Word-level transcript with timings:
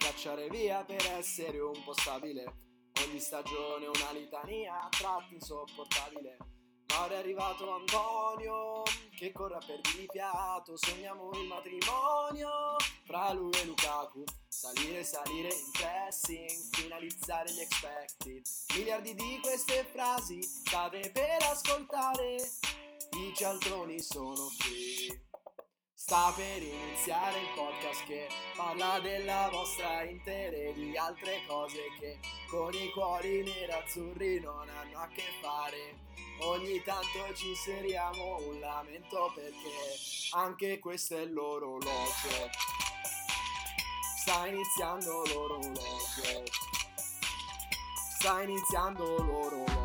cacciare 0.00 0.48
via 0.48 0.82
per 0.82 1.04
essere 1.18 1.60
un 1.60 1.84
po' 1.84 1.92
stabile. 1.92 2.44
Ogni 3.06 3.20
stagione 3.20 3.86
una 3.86 4.12
litania 4.12 4.80
a 4.80 4.88
tratti 4.88 5.34
insopportabile. 5.34 6.38
Ma 6.88 7.04
ora 7.04 7.14
è 7.14 7.18
arrivato 7.18 7.70
Antonio 7.70 8.82
che 9.16 9.30
corra 9.30 9.58
per 9.58 9.80
di 9.82 10.08
fiato. 10.10 10.76
Sogniamo 10.76 11.30
il 11.34 11.46
matrimonio 11.46 12.76
fra 13.04 13.32
lui 13.32 13.52
e 13.52 13.64
Lukaku. 13.66 14.24
Salire, 14.48 15.04
salire 15.04 15.48
in 15.48 15.70
pressing, 15.72 16.50
finalizzare 16.72 17.52
gli 17.52 17.60
expected. 17.60 18.42
Miliardi 18.74 19.14
di 19.14 19.38
queste 19.40 19.86
frasi 19.92 20.42
state 20.42 21.10
per 21.12 21.42
ascoltare. 21.42 22.36
I 22.36 23.32
cialtroni 23.34 24.00
sono 24.00 24.48
qui. 24.58 25.29
Sta 26.10 26.32
per 26.34 26.60
iniziare 26.60 27.38
il 27.38 27.46
podcast 27.54 28.04
che 28.04 28.26
parla 28.56 28.98
della 28.98 29.48
vostra 29.52 30.02
Inter 30.02 30.52
e 30.52 30.72
di 30.74 30.96
altre 30.96 31.42
cose 31.46 31.78
che 32.00 32.18
con 32.48 32.74
i 32.74 32.90
cuori 32.90 33.44
nerazzurri 33.44 34.40
non 34.40 34.68
hanno 34.68 34.98
a 34.98 35.06
che 35.06 35.22
fare. 35.40 35.98
Ogni 36.40 36.82
tanto 36.82 37.32
ci 37.36 37.50
inseriamo 37.50 38.38
un 38.44 38.58
lamento 38.58 39.30
perché 39.36 39.70
anche 40.32 40.80
questo 40.80 41.16
è 41.16 41.26
l'orologio. 41.26 42.50
Sta 44.18 44.48
iniziando 44.48 45.22
l'orologio. 45.26 46.42
Sta 48.18 48.42
iniziando 48.42 49.04
l'orologio. 49.04 49.79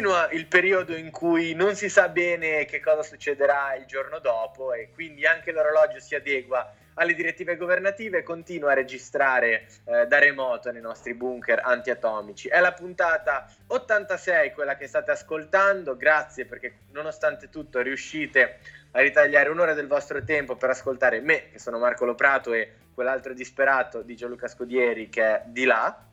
Continua 0.00 0.30
il 0.30 0.46
periodo 0.46 0.96
in 0.96 1.10
cui 1.10 1.52
non 1.52 1.76
si 1.76 1.90
sa 1.90 2.08
bene 2.08 2.64
che 2.64 2.80
cosa 2.80 3.02
succederà 3.02 3.74
il 3.74 3.84
giorno 3.84 4.18
dopo 4.18 4.72
e 4.72 4.88
quindi 4.94 5.26
anche 5.26 5.52
l'orologio 5.52 6.00
si 6.00 6.14
adegua 6.14 6.72
alle 6.94 7.12
direttive 7.12 7.58
governative 7.58 8.16
e 8.16 8.22
continua 8.22 8.70
a 8.70 8.74
registrare 8.74 9.66
eh, 9.84 10.06
da 10.06 10.18
remoto 10.18 10.70
nei 10.70 10.80
nostri 10.80 11.12
bunker 11.12 11.60
antiatomici. 11.62 12.48
È 12.48 12.58
la 12.60 12.72
puntata 12.72 13.46
86 13.66 14.52
quella 14.52 14.74
che 14.74 14.86
state 14.86 15.10
ascoltando, 15.10 15.94
grazie 15.98 16.46
perché 16.46 16.78
nonostante 16.92 17.50
tutto 17.50 17.82
riuscite 17.82 18.60
a 18.92 19.00
ritagliare 19.00 19.50
un'ora 19.50 19.74
del 19.74 19.86
vostro 19.86 20.24
tempo 20.24 20.56
per 20.56 20.70
ascoltare 20.70 21.20
me, 21.20 21.50
che 21.50 21.58
sono 21.58 21.78
Marco 21.78 22.06
Loprato, 22.06 22.54
e 22.54 22.72
quell'altro 22.94 23.34
disperato 23.34 24.00
di 24.00 24.16
Gianluca 24.16 24.48
Scodieri 24.48 25.10
che 25.10 25.22
è 25.22 25.42
di 25.44 25.64
là. 25.64 26.04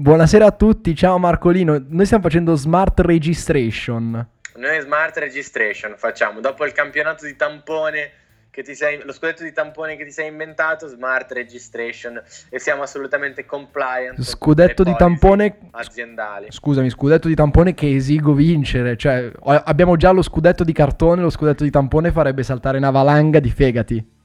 Buonasera 0.00 0.46
a 0.46 0.52
tutti, 0.52 0.94
ciao 0.94 1.18
Marcolino. 1.18 1.84
Noi 1.88 2.04
stiamo 2.04 2.22
facendo 2.22 2.54
smart 2.54 3.00
registration. 3.00 4.28
Noi 4.54 4.80
smart 4.80 5.16
registration 5.16 5.94
facciamo 5.96 6.38
dopo 6.38 6.64
il 6.64 6.70
campionato 6.70 7.26
di 7.26 7.34
tampone 7.34 8.12
che 8.48 8.62
ti 8.62 8.76
sei, 8.76 9.02
lo 9.02 9.12
scudetto 9.12 9.42
di 9.42 9.52
tampone 9.52 9.96
che 9.96 10.04
ti 10.04 10.12
sei 10.12 10.28
inventato, 10.28 10.86
smart 10.86 11.32
registration 11.32 12.22
e 12.48 12.60
siamo 12.60 12.82
assolutamente 12.82 13.44
compliant. 13.44 14.22
Scudetto 14.22 14.84
di 14.84 14.94
tampone 14.96 15.58
aziendali. 15.72 16.46
Scusami, 16.50 16.90
scudetto 16.90 17.26
di 17.26 17.34
tampone 17.34 17.74
che 17.74 17.92
esigo 17.92 18.34
vincere, 18.34 18.96
cioè 18.96 19.32
abbiamo 19.42 19.96
già 19.96 20.12
lo 20.12 20.22
scudetto 20.22 20.62
di 20.62 20.72
cartone, 20.72 21.22
lo 21.22 21.30
scudetto 21.30 21.64
di 21.64 21.70
tampone 21.70 22.12
farebbe 22.12 22.44
saltare 22.44 22.78
una 22.78 22.90
valanga 22.90 23.40
di 23.40 23.50
fegati. 23.50 24.16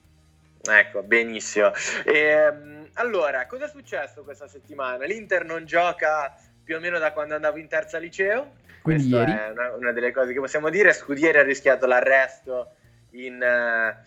Ecco, 0.66 1.02
benissimo. 1.02 1.72
Ehm, 2.06 2.83
allora, 2.94 3.46
cosa 3.48 3.66
è 3.66 3.70
successo 3.70 4.24
questa 4.24 4.48
settimana? 4.48 5.06
L'Inter 5.06 5.46
non 5.46 5.66
gioca 5.66 6.36
più 6.64 6.76
o 6.76 6.80
meno 6.80 7.00
da 7.00 7.12
quando 7.12 7.36
andavo 7.36 7.58
in 7.58 7.68
terza 7.68 7.98
liceo. 7.98 8.62
Quindi 8.82 9.10
Questa 9.10 9.30
ieri. 9.30 9.32
è 9.32 9.52
una, 9.52 9.76
una, 9.76 9.92
delle 9.92 10.12
cose 10.12 10.34
che 10.34 10.40
possiamo 10.40 10.70
dire. 10.70 10.94
Scudieri 10.94 11.38
ha 11.38 11.44
rischiato 11.44 11.86
l'arresto 11.86 12.72
in 13.12 13.40
uh, 13.42 13.98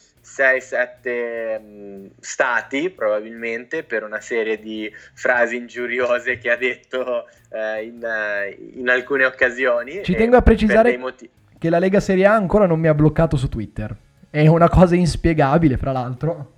eh, 0.49 0.61
6-7 0.61 1.59
um, 1.59 2.11
stati, 2.21 2.91
probabilmente, 2.91 3.85
per 3.85 4.03
una 4.03 4.21
serie 4.21 4.59
di 4.61 4.93
frasi 5.15 5.57
ingiuriose 5.57 6.39
che 6.39 6.51
ha 6.51 6.57
detto 6.57 7.27
uh, 7.51 7.83
in, 7.83 8.01
uh, 8.03 8.79
in, 8.79 8.89
alcune 8.89 9.25
occasioni. 9.25 10.03
Ci 10.03 10.15
tengo 10.15 10.37
a 10.37 10.43
precisare 10.43 10.99
che 11.59 11.71
la 11.71 11.79
Lega 11.79 12.01
Serie 12.01 12.27
A 12.27 12.35
ancora 12.35 12.67
non 12.67 12.79
mi 12.79 12.89
ha 12.89 12.95
bloccato 12.95 13.37
su 13.37 13.49
Twitter. 13.49 13.97
È 14.29 14.47
una 14.47 14.69
cosa 14.69 14.95
inspiegabile, 14.95 15.77
fra 15.77 15.93
l'altro. 15.93 16.56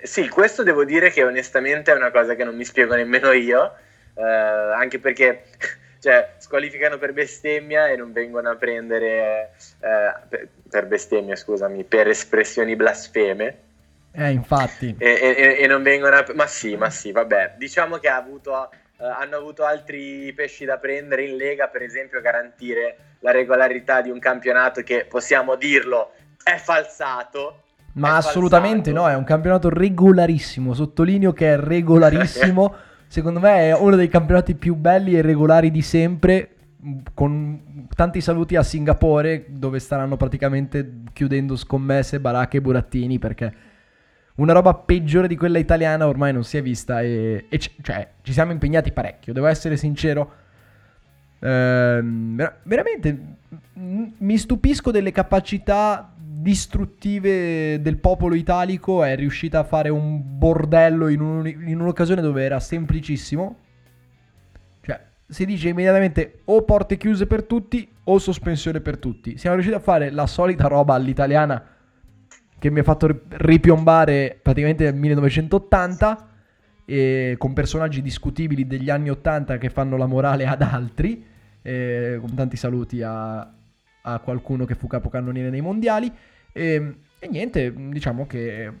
Sì, 0.00 0.28
questo 0.28 0.62
devo 0.62 0.84
dire 0.84 1.10
che 1.10 1.24
onestamente 1.24 1.92
è 1.92 1.96
una 1.96 2.12
cosa 2.12 2.34
che 2.34 2.44
non 2.44 2.54
mi 2.54 2.64
spiego 2.64 2.94
nemmeno 2.94 3.32
io, 3.32 3.74
eh, 4.14 4.22
anche 4.22 5.00
perché 5.00 5.44
cioè, 5.98 6.34
squalificano 6.38 6.98
per 6.98 7.12
bestemmia 7.12 7.88
e 7.88 7.96
non 7.96 8.12
vengono 8.12 8.50
a 8.50 8.54
prendere 8.54 9.52
eh, 9.80 10.14
per, 10.28 10.48
per, 10.70 10.86
bestemmia, 10.86 11.34
scusami, 11.34 11.82
per 11.84 12.06
espressioni 12.08 12.76
blasfeme. 12.76 13.66
Eh, 14.12 14.30
infatti. 14.30 14.94
E, 14.98 15.08
e, 15.20 15.56
e, 15.60 15.66
non 15.66 15.82
vengono 15.82 16.16
a... 16.16 16.24
Ma 16.34 16.46
sì, 16.46 16.76
ma 16.76 16.90
sì, 16.90 17.10
vabbè. 17.10 17.54
Diciamo 17.56 17.98
che 17.98 18.08
ha 18.08 18.16
avuto, 18.16 18.70
eh, 18.70 19.04
hanno 19.04 19.36
avuto 19.36 19.64
altri 19.64 20.32
pesci 20.32 20.64
da 20.64 20.78
prendere 20.78 21.24
in 21.24 21.36
Lega, 21.36 21.66
per 21.66 21.82
esempio 21.82 22.20
garantire 22.20 22.96
la 23.20 23.32
regolarità 23.32 24.00
di 24.00 24.10
un 24.10 24.20
campionato 24.20 24.82
che, 24.82 25.06
possiamo 25.06 25.56
dirlo, 25.56 26.12
è 26.42 26.56
falsato 26.56 27.64
ma 27.94 28.16
assolutamente 28.16 28.92
no, 28.92 29.08
è 29.08 29.14
un 29.14 29.24
campionato 29.24 29.68
regolarissimo, 29.68 30.74
sottolineo 30.74 31.32
che 31.32 31.54
è 31.54 31.58
regolarissimo, 31.58 32.74
secondo 33.08 33.40
me 33.40 33.68
è 33.68 33.76
uno 33.76 33.96
dei 33.96 34.08
campionati 34.08 34.54
più 34.54 34.74
belli 34.74 35.16
e 35.16 35.22
regolari 35.22 35.70
di 35.70 35.82
sempre, 35.82 36.50
con 37.14 37.86
tanti 37.94 38.20
saluti 38.20 38.54
a 38.54 38.62
Singapore 38.62 39.46
dove 39.48 39.80
staranno 39.80 40.16
praticamente 40.16 41.02
chiudendo 41.12 41.56
scommesse, 41.56 42.20
baracche 42.20 42.58
e 42.58 42.60
burattini 42.60 43.18
perché 43.18 43.66
una 44.38 44.52
roba 44.52 44.74
peggiore 44.74 45.26
di 45.26 45.36
quella 45.36 45.58
italiana 45.58 46.06
ormai 46.06 46.32
non 46.32 46.44
si 46.44 46.56
è 46.56 46.62
vista 46.62 47.00
e, 47.00 47.46
e 47.48 47.58
c- 47.58 47.74
cioè, 47.82 48.08
ci 48.22 48.32
siamo 48.32 48.52
impegnati 48.52 48.92
parecchio, 48.92 49.32
devo 49.32 49.46
essere 49.46 49.76
sincero. 49.76 50.32
Ehm, 51.40 52.52
veramente 52.62 53.36
mi 53.74 54.38
stupisco 54.38 54.90
delle 54.90 55.12
capacità 55.12 56.12
distruttive 56.40 57.80
del 57.80 57.98
popolo 57.98 58.34
italico 58.34 59.02
è 59.02 59.16
riuscita 59.16 59.60
a 59.60 59.64
fare 59.64 59.88
un 59.88 60.22
bordello 60.24 61.08
in, 61.08 61.20
un, 61.20 61.46
in 61.46 61.80
un'occasione 61.80 62.20
dove 62.20 62.44
era 62.44 62.60
semplicissimo. 62.60 63.56
Cioè, 64.80 65.00
si 65.26 65.44
dice 65.44 65.68
immediatamente 65.68 66.40
o 66.44 66.62
porte 66.62 66.96
chiuse 66.96 67.26
per 67.26 67.44
tutti 67.44 67.88
o 68.04 68.18
sospensione 68.18 68.80
per 68.80 68.98
tutti. 68.98 69.36
Siamo 69.36 69.56
riusciti 69.56 69.78
a 69.78 69.82
fare 69.82 70.10
la 70.10 70.26
solita 70.26 70.68
roba 70.68 70.94
all'italiana 70.94 71.62
che 72.58 72.70
mi 72.70 72.80
ha 72.80 72.84
fatto 72.84 73.22
ripiombare 73.28 74.38
praticamente 74.40 74.84
nel 74.84 74.94
1980 74.94 76.28
e 76.84 77.34
con 77.38 77.52
personaggi 77.52 78.00
discutibili 78.00 78.66
degli 78.66 78.90
anni 78.90 79.10
80 79.10 79.58
che 79.58 79.70
fanno 79.70 79.96
la 79.96 80.06
morale 80.06 80.46
ad 80.46 80.62
altri. 80.62 81.24
Eh, 81.60 82.18
con 82.20 82.34
tanti 82.34 82.56
saluti 82.56 83.02
a, 83.02 83.52
a 84.02 84.18
qualcuno 84.20 84.64
che 84.64 84.74
fu 84.74 84.86
capocannoniere 84.86 85.50
nei 85.50 85.60
mondiali. 85.60 86.12
E, 86.52 86.94
e 87.18 87.28
niente, 87.28 87.72
diciamo 87.74 88.26
che 88.26 88.72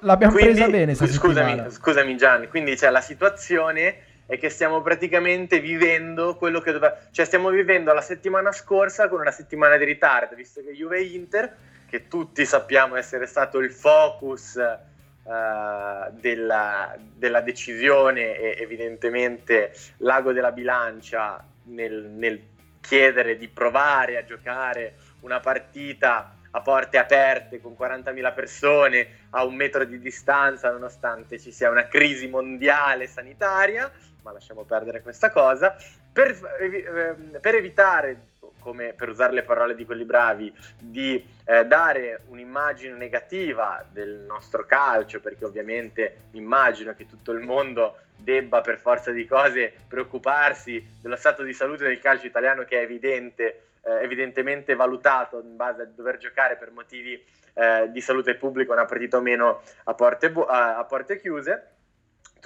l'abbiamo 0.00 0.32
quindi, 0.32 0.52
presa 0.52 0.68
bene. 0.68 0.94
Scusami, 0.94 1.70
scusami 1.70 2.16
Gianni, 2.16 2.48
quindi 2.48 2.74
c'è 2.76 2.90
la 2.90 3.00
situazione 3.00 4.14
è 4.26 4.38
che 4.38 4.48
stiamo 4.48 4.82
praticamente 4.82 5.60
vivendo 5.60 6.34
quello 6.34 6.60
che 6.60 6.72
doveva, 6.72 6.98
cioè 7.12 7.24
stiamo 7.24 7.48
vivendo 7.50 7.92
la 7.92 8.00
settimana 8.00 8.50
scorsa 8.50 9.08
con 9.08 9.20
una 9.20 9.30
settimana 9.30 9.76
di 9.76 9.84
ritardo, 9.84 10.34
visto 10.34 10.62
che 10.64 10.72
Juve 10.72 11.00
Inter, 11.00 11.56
che 11.88 12.08
tutti 12.08 12.44
sappiamo 12.44 12.96
essere 12.96 13.26
stato 13.26 13.60
il 13.60 13.70
focus 13.70 14.56
uh, 14.56 16.18
della, 16.18 16.96
della, 16.98 17.40
decisione 17.40 18.36
e 18.36 18.56
evidentemente 18.60 19.72
l'ago 19.98 20.32
della 20.32 20.50
bilancia 20.50 21.44
nel, 21.66 22.10
nel 22.16 22.40
chiedere 22.86 23.36
di 23.36 23.48
provare 23.48 24.16
a 24.16 24.24
giocare 24.24 24.94
una 25.20 25.40
partita 25.40 26.36
a 26.52 26.60
porte 26.60 26.98
aperte 26.98 27.60
con 27.60 27.76
40.000 27.78 28.32
persone 28.32 29.08
a 29.30 29.44
un 29.44 29.54
metro 29.56 29.84
di 29.84 29.98
distanza 29.98 30.70
nonostante 30.70 31.38
ci 31.38 31.52
sia 31.52 31.68
una 31.68 31.88
crisi 31.88 32.28
mondiale 32.28 33.08
sanitaria, 33.08 33.90
ma 34.22 34.32
lasciamo 34.32 34.62
perdere 34.64 35.02
questa 35.02 35.30
cosa, 35.30 35.76
per, 36.12 36.30
ehm, 36.60 37.40
per 37.40 37.56
evitare 37.56 38.20
come 38.66 38.94
per 38.94 39.10
usare 39.10 39.32
le 39.32 39.44
parole 39.44 39.76
di 39.76 39.84
quelli 39.84 40.04
bravi, 40.04 40.52
di 40.76 41.24
eh, 41.44 41.64
dare 41.66 42.22
un'immagine 42.26 42.96
negativa 42.96 43.86
del 43.88 44.24
nostro 44.26 44.66
calcio, 44.66 45.20
perché 45.20 45.44
ovviamente 45.44 46.22
immagino 46.32 46.92
che 46.92 47.06
tutto 47.06 47.30
il 47.30 47.44
mondo 47.44 47.98
debba 48.16 48.62
per 48.62 48.78
forza 48.78 49.12
di 49.12 49.24
cose 49.24 49.72
preoccuparsi 49.86 50.84
dello 51.00 51.14
stato 51.14 51.44
di 51.44 51.52
salute 51.52 51.84
del 51.84 52.00
calcio 52.00 52.26
italiano 52.26 52.64
che 52.64 52.80
è 52.80 52.82
evidente 52.82 53.60
eh, 53.86 54.02
evidentemente 54.02 54.74
valutato 54.74 55.40
in 55.40 55.54
base 55.54 55.82
a 55.82 55.84
dover 55.86 56.16
giocare 56.16 56.56
per 56.56 56.72
motivi 56.72 57.22
eh, 57.54 57.88
di 57.92 58.00
salute 58.00 58.34
pubblica 58.34 58.72
una 58.72 58.84
partita 58.84 59.18
o 59.18 59.20
meno 59.20 59.62
a 59.84 59.94
porte, 59.94 60.32
bu- 60.32 60.46
a, 60.48 60.76
a 60.76 60.84
porte 60.84 61.20
chiuse. 61.20 61.70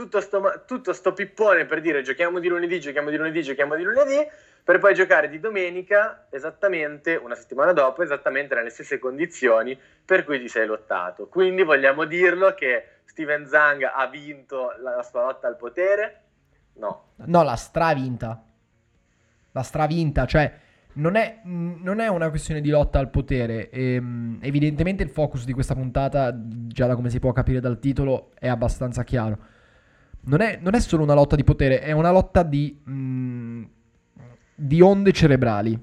Tutto 0.00 0.22
sto, 0.22 0.62
tutto 0.66 0.94
sto, 0.94 1.12
pippone 1.12 1.66
per 1.66 1.82
dire 1.82 2.00
giochiamo 2.00 2.38
di 2.38 2.48
lunedì, 2.48 2.80
giochiamo 2.80 3.10
di 3.10 3.18
lunedì, 3.18 3.42
giochiamo 3.42 3.76
di 3.76 3.82
lunedì, 3.82 4.26
per 4.64 4.78
poi 4.78 4.94
giocare 4.94 5.28
di 5.28 5.38
domenica 5.38 6.26
esattamente 6.30 7.16
una 7.16 7.34
settimana 7.34 7.74
dopo, 7.74 8.02
esattamente 8.02 8.54
nelle 8.54 8.70
stesse 8.70 8.98
condizioni 8.98 9.78
per 10.02 10.24
cui 10.24 10.40
ti 10.40 10.48
sei 10.48 10.66
lottato. 10.66 11.26
Quindi 11.26 11.64
vogliamo 11.64 12.06
dirlo 12.06 12.54
che 12.54 13.00
Steven 13.04 13.46
Zang 13.46 13.82
ha 13.82 14.06
vinto 14.06 14.72
la 14.80 15.02
sua 15.02 15.24
lotta 15.24 15.46
al 15.48 15.56
potere? 15.58 16.22
No. 16.76 17.08
No, 17.16 17.42
la 17.42 17.56
stravinta. 17.56 18.42
La 19.52 19.62
stravinta, 19.62 20.24
cioè 20.24 20.50
non 20.94 21.16
è, 21.16 21.40
non 21.44 22.00
è 22.00 22.08
una 22.08 22.30
questione 22.30 22.62
di 22.62 22.70
lotta 22.70 22.98
al 22.98 23.10
potere. 23.10 23.68
Ehm, 23.68 24.38
evidentemente 24.40 25.02
il 25.02 25.10
focus 25.10 25.44
di 25.44 25.52
questa 25.52 25.74
puntata, 25.74 26.34
già 26.34 26.86
da 26.86 26.94
come 26.94 27.10
si 27.10 27.18
può 27.18 27.32
capire 27.32 27.60
dal 27.60 27.78
titolo, 27.78 28.30
è 28.38 28.48
abbastanza 28.48 29.04
chiaro. 29.04 29.58
Non 30.22 30.40
è, 30.40 30.58
non 30.60 30.74
è 30.74 30.80
solo 30.80 31.02
una 31.02 31.14
lotta 31.14 31.36
di 31.36 31.44
potere, 31.44 31.80
è 31.80 31.92
una 31.92 32.10
lotta 32.10 32.42
di, 32.42 32.78
mh, 32.82 33.62
di 34.54 34.80
onde 34.80 35.12
cerebrali. 35.12 35.78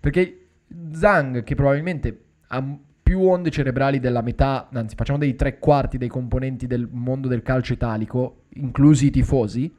Perché 0.00 0.46
Zhang, 0.92 1.42
che 1.44 1.54
probabilmente 1.54 2.24
ha 2.48 2.78
più 3.02 3.20
onde 3.20 3.50
cerebrali 3.50 3.98
della 4.00 4.22
metà, 4.22 4.68
anzi 4.72 4.94
facciamo 4.94 5.18
dei 5.18 5.34
tre 5.34 5.58
quarti 5.58 5.98
dei 5.98 6.08
componenti 6.08 6.66
del 6.66 6.88
mondo 6.90 7.28
del 7.28 7.42
calcio 7.42 7.72
italico, 7.72 8.44
inclusi 8.54 9.06
i 9.06 9.10
tifosi, 9.10 9.74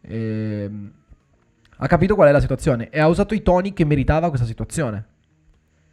ehm, 0.00 0.92
ha 1.76 1.86
capito 1.86 2.14
qual 2.14 2.28
è 2.28 2.32
la 2.32 2.40
situazione 2.40 2.88
e 2.88 3.00
ha 3.00 3.08
usato 3.08 3.34
i 3.34 3.42
toni 3.42 3.72
che 3.72 3.84
meritava 3.84 4.28
questa 4.28 4.46
situazione. 4.46 5.06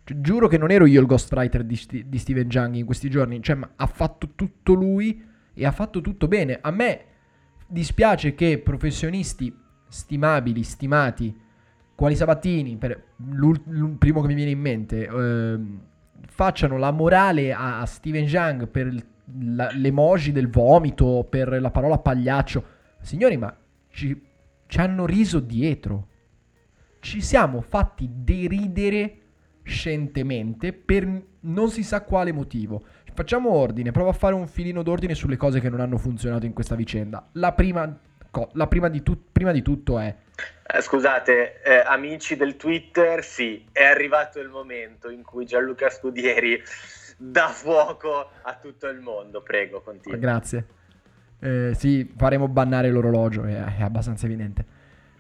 Cioè, 0.04 0.22
giuro 0.22 0.48
che 0.48 0.58
non 0.58 0.72
ero 0.72 0.86
io 0.86 1.02
il 1.02 1.08
ghostwriter 1.08 1.63
di, 1.63 2.06
di 2.06 2.18
Steven 2.18 2.48
Jung 2.48 2.75
in 2.75 2.86
questi 2.86 3.10
giorni, 3.10 3.42
cioè, 3.42 3.58
ha 3.75 3.88
fatto 3.88 4.30
tutto 4.36 4.74
lui 4.74 5.30
e 5.62 5.66
ha 5.66 5.72
fatto 5.72 6.02
tutto 6.02 6.28
bene. 6.28 6.60
A 6.62 6.72
me 6.72 7.06
dispiace 7.68 8.36
che 8.36 8.60
professionisti 8.60 9.56
stimabili, 9.88 10.63
stimati, 10.63 11.40
quali 11.96 12.16
Sabatini, 12.16 12.78
per 12.78 13.04
il 13.18 13.96
primo 13.98 14.22
che 14.22 14.28
mi 14.28 14.34
viene 14.34 14.52
in 14.52 14.60
mente, 14.60 15.06
ehm, 15.06 15.81
facciano 16.28 16.78
la 16.78 16.92
morale 16.92 17.54
a, 17.54 17.80
a 17.80 17.86
Steven 17.86 18.25
Jung 18.25 18.68
per 18.68 18.94
la, 19.40 19.69
l'emoji 19.74 20.31
del 20.31 20.50
vomito, 20.50 21.25
per 21.30 21.62
la 21.62 21.72
parola 21.72 21.98
pagliaccio. 22.00 22.63
Signori, 23.00 23.38
ma 23.38 23.56
ci 23.90 24.30
ci 24.72 24.80
hanno 24.80 25.06
riso 25.06 25.42
dietro. 25.42 26.08
Ci 27.02 27.19
siamo 27.22 27.60
fatti 27.60 28.10
deridere 28.10 29.18
scientemente 29.63 30.72
per 30.72 31.24
non 31.42 31.69
si 31.69 31.84
sa 31.84 32.04
quale 32.04 32.31
motivo. 32.31 32.81
Facciamo 33.13 33.52
ordine, 33.52 33.92
provo 33.92 34.10
a 34.10 34.13
fare 34.13 34.34
un 34.34 34.48
filino 34.48 34.84
d'ordine 34.84 35.16
sulle 35.16 35.38
cose 35.38 35.60
che 35.60 35.69
non 35.69 35.80
hanno 35.80 35.98
funzionato 35.98 36.46
in 36.46 36.54
questa 36.54 36.75
vicenda. 36.75 37.28
La 37.34 37.52
prima, 37.52 38.00
la 38.54 38.68
prima, 38.68 38.88
di, 38.88 39.04
tu, 39.04 39.31
prima 39.31 39.52
di, 39.52 39.62
tutto 39.62 40.00
è... 40.00 40.16
Eh, 40.66 40.81
scusate, 40.81 41.62
eh, 41.62 41.84
amici 41.86 42.36
del 42.36 42.56
Twitter, 42.56 43.24
sì, 43.24 43.66
è 43.72 43.84
arrivato 43.84 44.40
il 44.40 44.50
momento 44.50 45.10
in 45.10 45.24
cui 45.24 45.46
Gianluca 45.46 45.90
Scudieri 45.90 46.62
dà 47.18 47.48
fuoco 47.50 48.30
a 48.42 48.56
tutto 48.56 48.88
il 48.88 49.00
mondo. 49.00 49.42
Prego, 49.42 49.81
continua. 49.81 50.18
Grazie. 50.18 50.66
Eh, 51.40 51.74
sì, 51.75 52.13
faremo 52.16 52.48
bannare 52.48 52.90
l'orologio, 52.90 53.44
è, 53.44 53.78
è 53.78 53.81
abbastanza 53.81 54.25
evidente. 54.25 54.66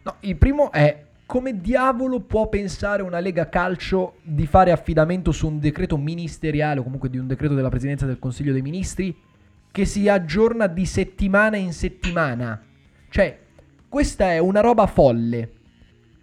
No, 0.03 0.15
il 0.21 0.37
primo 0.37 0.71
è 0.71 1.09
come 1.31 1.61
diavolo 1.61 2.19
può 2.19 2.49
pensare 2.49 3.01
una 3.01 3.21
Lega 3.21 3.47
Calcio 3.47 4.15
di 4.21 4.45
fare 4.45 4.73
affidamento 4.73 5.31
su 5.31 5.47
un 5.47 5.59
decreto 5.59 5.95
ministeriale 5.95 6.81
o 6.81 6.83
comunque 6.83 7.09
di 7.09 7.17
un 7.17 7.25
decreto 7.25 7.53
della 7.53 7.69
Presidenza 7.69 8.05
del 8.05 8.19
Consiglio 8.19 8.51
dei 8.51 8.61
Ministri 8.61 9.17
che 9.71 9.85
si 9.85 10.09
aggiorna 10.09 10.67
di 10.67 10.85
settimana 10.85 11.55
in 11.55 11.71
settimana? 11.71 12.61
Cioè, 13.09 13.39
questa 13.87 14.33
è 14.33 14.39
una 14.39 14.59
roba 14.59 14.87
folle. 14.87 15.51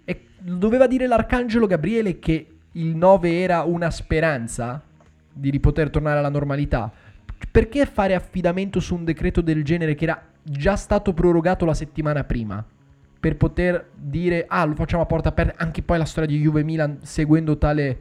E 0.04 0.26
doveva 0.40 0.86
dire 0.86 1.06
l'Arcangelo 1.06 1.66
Gabriele 1.66 2.18
che 2.18 2.46
il 2.72 2.94
9 2.94 3.40
era 3.40 3.62
una 3.62 3.90
speranza 3.90 4.82
di 5.32 5.58
poter 5.58 5.88
tornare 5.88 6.18
alla 6.18 6.28
normalità 6.28 6.92
perché 7.50 7.86
fare 7.86 8.14
affidamento 8.14 8.78
su 8.78 8.94
un 8.94 9.04
decreto 9.04 9.40
del 9.40 9.64
genere 9.64 9.94
che 9.94 10.04
era 10.04 10.22
già 10.42 10.76
stato 10.76 11.14
prorogato 11.14 11.64
la 11.64 11.72
settimana 11.72 12.24
prima? 12.24 12.62
Per 13.20 13.36
poter 13.36 13.90
dire, 13.94 14.44
ah, 14.48 14.64
lo 14.64 14.74
facciamo 14.74 15.02
a 15.02 15.06
porta 15.06 15.30
aperta, 15.30 15.62
anche 15.62 15.82
poi 15.82 15.98
la 15.98 16.04
storia 16.04 16.28
di 16.28 16.40
Juve 16.40 16.62
Milan 16.62 16.98
seguendo 17.02 17.58
tale, 17.58 18.00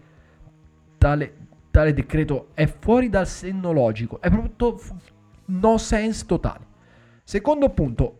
tale, 0.97 1.33
tale 1.71 1.93
decreto 1.93 2.49
è 2.53 2.67
fuori 2.67 3.09
dal 3.09 3.27
senno 3.27 3.71
logico, 3.71 4.21
è 4.21 4.29
proprio 4.29 4.79
no 5.45 5.77
sense 5.77 6.25
totale. 6.25 6.65
Secondo 7.23 7.69
punto, 7.69 8.17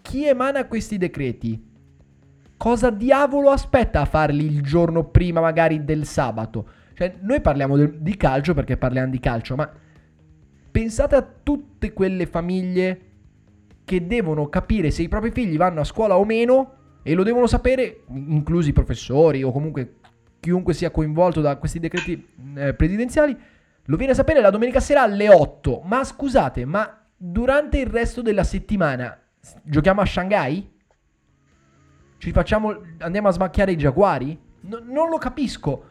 chi 0.00 0.26
emana 0.26 0.66
questi 0.66 0.96
decreti? 0.96 1.66
Cosa 2.56 2.90
diavolo 2.90 3.50
aspetta 3.50 4.00
a 4.00 4.04
farli 4.04 4.44
il 4.44 4.62
giorno 4.62 5.04
prima 5.04 5.40
magari 5.40 5.84
del 5.84 6.06
sabato? 6.06 6.68
Cioè, 6.94 7.16
noi 7.20 7.40
parliamo 7.40 7.76
del, 7.76 7.98
di 7.98 8.16
calcio 8.16 8.54
perché 8.54 8.76
parliamo 8.76 9.10
di 9.10 9.20
calcio, 9.20 9.54
ma 9.54 9.70
Pensate 10.78 11.16
a 11.16 11.26
tutte 11.42 11.92
quelle 11.92 12.26
famiglie 12.26 13.00
che 13.88 14.06
devono 14.06 14.50
capire 14.50 14.90
se 14.90 15.00
i 15.00 15.08
propri 15.08 15.30
figli 15.30 15.56
vanno 15.56 15.80
a 15.80 15.84
scuola 15.84 16.18
o 16.18 16.24
meno 16.26 16.72
e 17.02 17.14
lo 17.14 17.22
devono 17.22 17.46
sapere, 17.46 18.02
inclusi 18.08 18.68
i 18.68 18.74
professori 18.74 19.42
o 19.42 19.50
comunque 19.50 19.94
chiunque 20.40 20.74
sia 20.74 20.90
coinvolto 20.90 21.40
da 21.40 21.56
questi 21.56 21.80
decreti 21.80 22.28
eh, 22.54 22.74
presidenziali, 22.74 23.34
lo 23.84 23.96
viene 23.96 24.12
a 24.12 24.14
sapere 24.14 24.42
la 24.42 24.50
domenica 24.50 24.78
sera 24.78 25.00
alle 25.00 25.30
8. 25.30 25.80
Ma 25.86 26.04
scusate, 26.04 26.66
ma 26.66 27.02
durante 27.16 27.78
il 27.78 27.86
resto 27.86 28.20
della 28.20 28.44
settimana 28.44 29.18
giochiamo 29.62 30.02
a 30.02 30.06
Shanghai? 30.06 30.70
Ci 32.18 32.30
facciamo, 32.32 32.78
andiamo 32.98 33.28
a 33.28 33.32
smacchiare 33.32 33.72
i 33.72 33.78
giaguari? 33.78 34.38
No, 34.60 34.80
non 34.82 35.08
lo 35.08 35.16
capisco. 35.16 35.84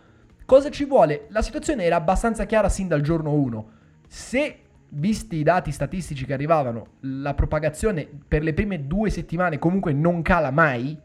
Cosa 0.46 0.70
ci 0.70 0.86
vuole? 0.86 1.26
La 1.30 1.42
situazione 1.42 1.84
era 1.84 1.96
abbastanza 1.96 2.46
chiara 2.46 2.70
sin 2.70 2.88
dal 2.88 3.02
giorno 3.02 3.34
1. 3.34 3.70
Se 4.08 4.60
visti 4.90 5.38
i 5.38 5.44
dati 5.44 5.72
statistici 5.72 6.26
che 6.26 6.34
arrivavano, 6.34 6.88
la 7.02 7.34
propagazione 7.34 8.08
per 8.28 8.44
le 8.44 8.54
prime 8.54 8.88
due 8.88 9.10
settimane 9.10 9.60
comunque 9.60 9.94
non 9.94 10.22
cala 10.22 10.52
mai, 10.52 10.98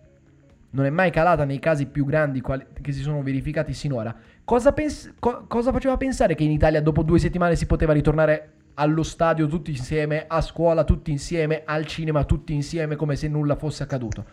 non 0.70 0.86
è 0.86 0.90
mai 0.90 1.10
calata 1.10 1.44
nei 1.44 1.58
casi 1.58 1.86
più 1.86 2.04
grandi 2.04 2.40
quali, 2.40 2.64
che 2.80 2.92
si 2.92 3.02
sono 3.02 3.22
verificati 3.22 3.72
sinora, 3.72 4.14
cosa, 4.44 4.72
pens- 4.72 5.14
co- 5.18 5.44
cosa 5.46 5.72
faceva 5.72 5.96
pensare 5.96 6.34
che 6.34 6.44
in 6.44 6.50
Italia 6.50 6.80
dopo 6.80 7.02
due 7.02 7.18
settimane 7.18 7.56
si 7.56 7.66
poteva 7.66 7.92
ritornare 7.92 8.52
allo 8.74 9.02
stadio 9.02 9.46
tutti 9.46 9.70
insieme, 9.70 10.24
a 10.26 10.40
scuola 10.40 10.84
tutti 10.84 11.10
insieme, 11.10 11.62
al 11.64 11.84
cinema 11.86 12.24
tutti 12.24 12.54
insieme 12.54 12.96
come 12.96 13.16
se 13.16 13.28
nulla 13.28 13.56
fosse 13.56 13.82
accaduto? 13.82 14.24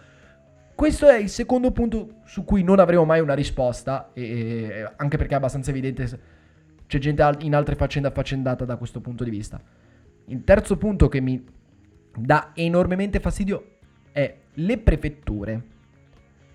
Questo 0.76 1.10
è 1.10 1.18
il 1.18 1.28
secondo 1.28 1.72
punto 1.72 2.22
su 2.24 2.46
cui 2.46 2.64
non 2.64 2.80
avremo 2.80 3.04
mai 3.04 3.20
una 3.20 3.34
risposta, 3.34 4.12
e, 4.14 4.90
anche 4.96 5.18
perché 5.18 5.34
è 5.34 5.38
abbastanza 5.38 5.72
evidente 5.72 6.38
c'è 6.90 6.98
gente 6.98 7.24
in 7.42 7.54
altre 7.54 7.76
faccende 7.76 8.08
affaccendata 8.08 8.66
da 8.66 8.76
questo 8.76 9.00
punto 9.00 9.24
di 9.24 9.30
vista. 9.30 9.62
Il 10.26 10.44
terzo 10.44 10.76
punto 10.76 11.08
che 11.08 11.22
mi 11.22 11.46
dà 12.18 12.50
enormemente 12.56 13.20
fastidio 13.20 13.76
è 14.12 14.36
le 14.52 14.78
prefetture. 14.80 15.64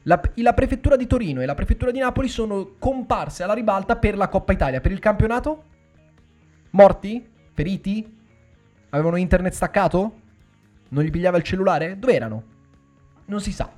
La, 0.03 0.21
la, 0.35 0.53
prefettura 0.53 0.97
di 0.97 1.07
Torino 1.07 1.41
e 1.41 1.47
la 1.47 1.55
prefettura 1.55 1.93
di 1.93 2.01
Napoli 2.01 2.27
sono 2.27 2.75
comparse 2.81 3.45
alla 3.45 3.55
ribalta 3.55 3.95
per 3.95 4.17
la 4.17 4.29
Coppa 4.29 4.53
Italia. 4.53 4.81
Per 4.81 4.91
il 4.91 4.99
campionato? 4.99 5.65
Morti? 6.71 7.25
Feriti? 7.53 8.19
Avevano 8.91 9.15
internet 9.15 9.53
staccato? 9.53 10.21
Non 10.89 11.05
gli 11.05 11.11
pigliava 11.11 11.37
il 11.37 11.45
cellulare? 11.45 11.97
Dove 11.97 12.13
erano? 12.13 12.43
Non 13.27 13.41
si 13.41 13.53
sa. 13.53 13.71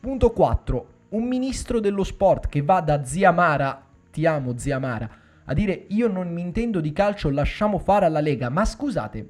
Punto 0.00 0.30
4. 0.30 0.86
Un 1.10 1.24
ministro 1.24 1.78
dello 1.78 2.04
sport 2.04 2.48
che 2.48 2.62
va 2.62 2.80
da 2.80 3.04
zia 3.04 3.32
Mara 3.32 3.88
ti 4.10 4.26
amo 4.26 4.56
zia 4.56 4.78
Mara, 4.78 5.08
a 5.44 5.54
dire 5.54 5.86
io 5.88 6.08
non 6.08 6.32
mi 6.32 6.40
intendo 6.40 6.80
di 6.80 6.92
calcio, 6.92 7.30
lasciamo 7.30 7.78
fare 7.78 8.06
alla 8.06 8.20
Lega. 8.20 8.48
Ma 8.48 8.64
scusate, 8.64 9.28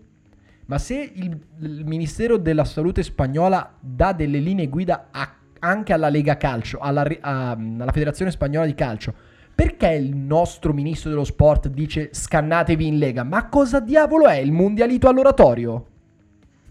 ma 0.67 0.79
se 0.79 1.13
il, 1.15 1.39
il 1.61 1.85
Ministero 1.85 2.37
della 2.37 2.65
Salute 2.65 3.03
spagnola 3.03 3.75
dà 3.81 4.13
delle 4.13 4.39
linee 4.39 4.69
guida 4.69 5.09
a, 5.11 5.35
anche 5.59 5.93
alla 5.93 6.09
Lega 6.09 6.37
Calcio, 6.37 6.79
alla, 6.79 7.07
a, 7.21 7.51
alla 7.51 7.93
Federazione 7.93 8.31
Spagnola 8.31 8.67
di 8.67 8.75
Calcio, 8.75 9.13
perché 9.55 9.89
il 9.89 10.15
nostro 10.15 10.73
Ministro 10.73 11.11
dello 11.11 11.25
Sport 11.25 11.69
dice 11.69 12.11
scannatevi 12.13 12.87
in 12.87 12.99
Lega? 12.99 13.25
Ma 13.25 13.49
cosa 13.49 13.81
diavolo 13.81 14.27
è 14.27 14.37
il 14.37 14.53
mondialito 14.53 15.09
all'oratorio? 15.09 15.87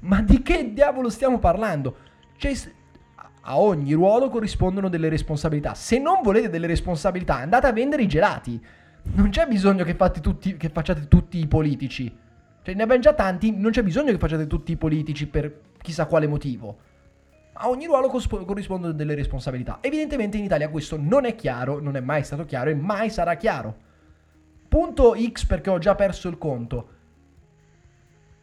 Ma 0.01 0.21
di 0.21 0.41
che 0.41 0.73
diavolo 0.73 1.09
stiamo 1.09 1.39
parlando? 1.39 1.95
Cioè, 2.37 2.53
a 3.49 3.59
ogni 3.59 3.93
ruolo 3.93 4.29
corrispondono 4.29 4.89
delle 4.89 5.09
responsabilità. 5.09 5.73
Se 5.73 5.97
non 5.97 6.19
volete 6.21 6.49
delle 6.49 6.67
responsabilità, 6.67 7.37
andate 7.37 7.65
a 7.65 7.73
vendere 7.73 8.03
i 8.03 8.07
gelati. 8.07 8.63
Non 9.13 9.29
c'è 9.29 9.47
bisogno 9.47 9.83
che, 9.83 9.95
tutti, 10.21 10.55
che 10.55 10.69
facciate 10.69 11.07
tutti 11.07 11.39
i 11.39 11.47
politici. 11.47 12.15
Cioè, 12.61 12.75
ne 12.75 12.83
abbiamo 12.83 13.01
già 13.01 13.13
tanti, 13.13 13.51
non 13.51 13.71
c'è 13.71 13.81
bisogno 13.81 14.11
che 14.11 14.19
facciate 14.19 14.45
tutti 14.45 14.71
i 14.71 14.77
politici 14.77 15.25
per 15.25 15.61
chissà 15.81 16.05
quale 16.05 16.27
motivo. 16.27 16.77
A 17.53 17.69
ogni 17.69 17.87
ruolo 17.87 18.07
corrispondono 18.07 18.93
delle 18.93 19.15
responsabilità. 19.15 19.79
Evidentemente 19.81 20.37
in 20.37 20.43
Italia 20.43 20.69
questo 20.69 20.95
non 20.95 21.25
è 21.25 21.33
chiaro, 21.33 21.79
non 21.79 21.95
è 21.95 22.01
mai 22.01 22.23
stato 22.23 22.45
chiaro 22.45 22.69
e 22.69 22.75
mai 22.75 23.09
sarà 23.09 23.35
chiaro. 23.35 23.87
Punto 24.67 25.15
X 25.17 25.45
perché 25.45 25.71
ho 25.71 25.79
già 25.79 25.95
perso 25.95 26.29
il 26.29 26.37
conto. 26.37 26.89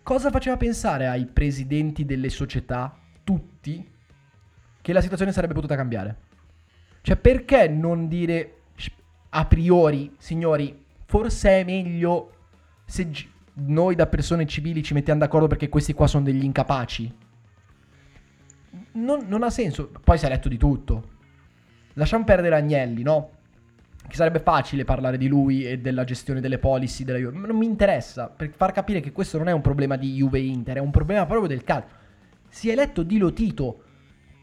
Cosa 0.02 0.30
faceva 0.30 0.56
pensare 0.56 1.06
ai 1.06 1.26
presidenti 1.26 2.04
delle 2.04 2.28
società, 2.28 2.98
tutti, 3.22 3.94
che 4.86 4.92
la 4.92 5.00
situazione 5.00 5.32
sarebbe 5.32 5.52
potuta 5.52 5.74
cambiare. 5.74 6.16
Cioè, 7.00 7.16
perché 7.16 7.66
non 7.66 8.06
dire 8.06 8.52
a 9.30 9.44
priori, 9.44 10.14
signori, 10.16 10.84
forse 11.06 11.60
è 11.60 11.64
meglio 11.64 12.30
se 12.84 13.10
gi- 13.10 13.28
noi 13.54 13.96
da 13.96 14.06
persone 14.06 14.46
civili 14.46 14.84
ci 14.84 14.94
mettiamo 14.94 15.18
d'accordo 15.18 15.48
perché 15.48 15.68
questi 15.68 15.92
qua 15.92 16.06
sono 16.06 16.22
degli 16.22 16.44
incapaci? 16.44 17.12
Non, 18.92 19.24
non 19.26 19.42
ha 19.42 19.50
senso. 19.50 19.90
Poi 20.04 20.18
si 20.18 20.24
è 20.24 20.28
letto 20.28 20.48
di 20.48 20.56
tutto. 20.56 21.14
Lasciamo 21.94 22.22
perdere 22.22 22.54
Agnelli, 22.54 23.02
no? 23.02 23.30
Che 24.06 24.14
sarebbe 24.14 24.38
facile 24.38 24.84
parlare 24.84 25.18
di 25.18 25.26
lui 25.26 25.66
e 25.66 25.80
della 25.80 26.04
gestione 26.04 26.40
delle 26.40 26.58
policy 26.58 27.02
della 27.02 27.18
Juve. 27.18 27.36
Ma 27.36 27.48
non 27.48 27.56
mi 27.56 27.66
interessa, 27.66 28.28
per 28.28 28.52
far 28.54 28.70
capire 28.70 29.00
che 29.00 29.10
questo 29.10 29.36
non 29.36 29.48
è 29.48 29.52
un 29.52 29.62
problema 29.62 29.96
di 29.96 30.14
Juve-Inter, 30.14 30.76
è 30.76 30.80
un 30.80 30.92
problema 30.92 31.26
proprio 31.26 31.48
del 31.48 31.64
calcio. 31.64 31.88
Si 32.48 32.68
è 32.68 32.72
eletto 32.72 33.02
Di 33.02 33.18
Lotito, 33.18 33.80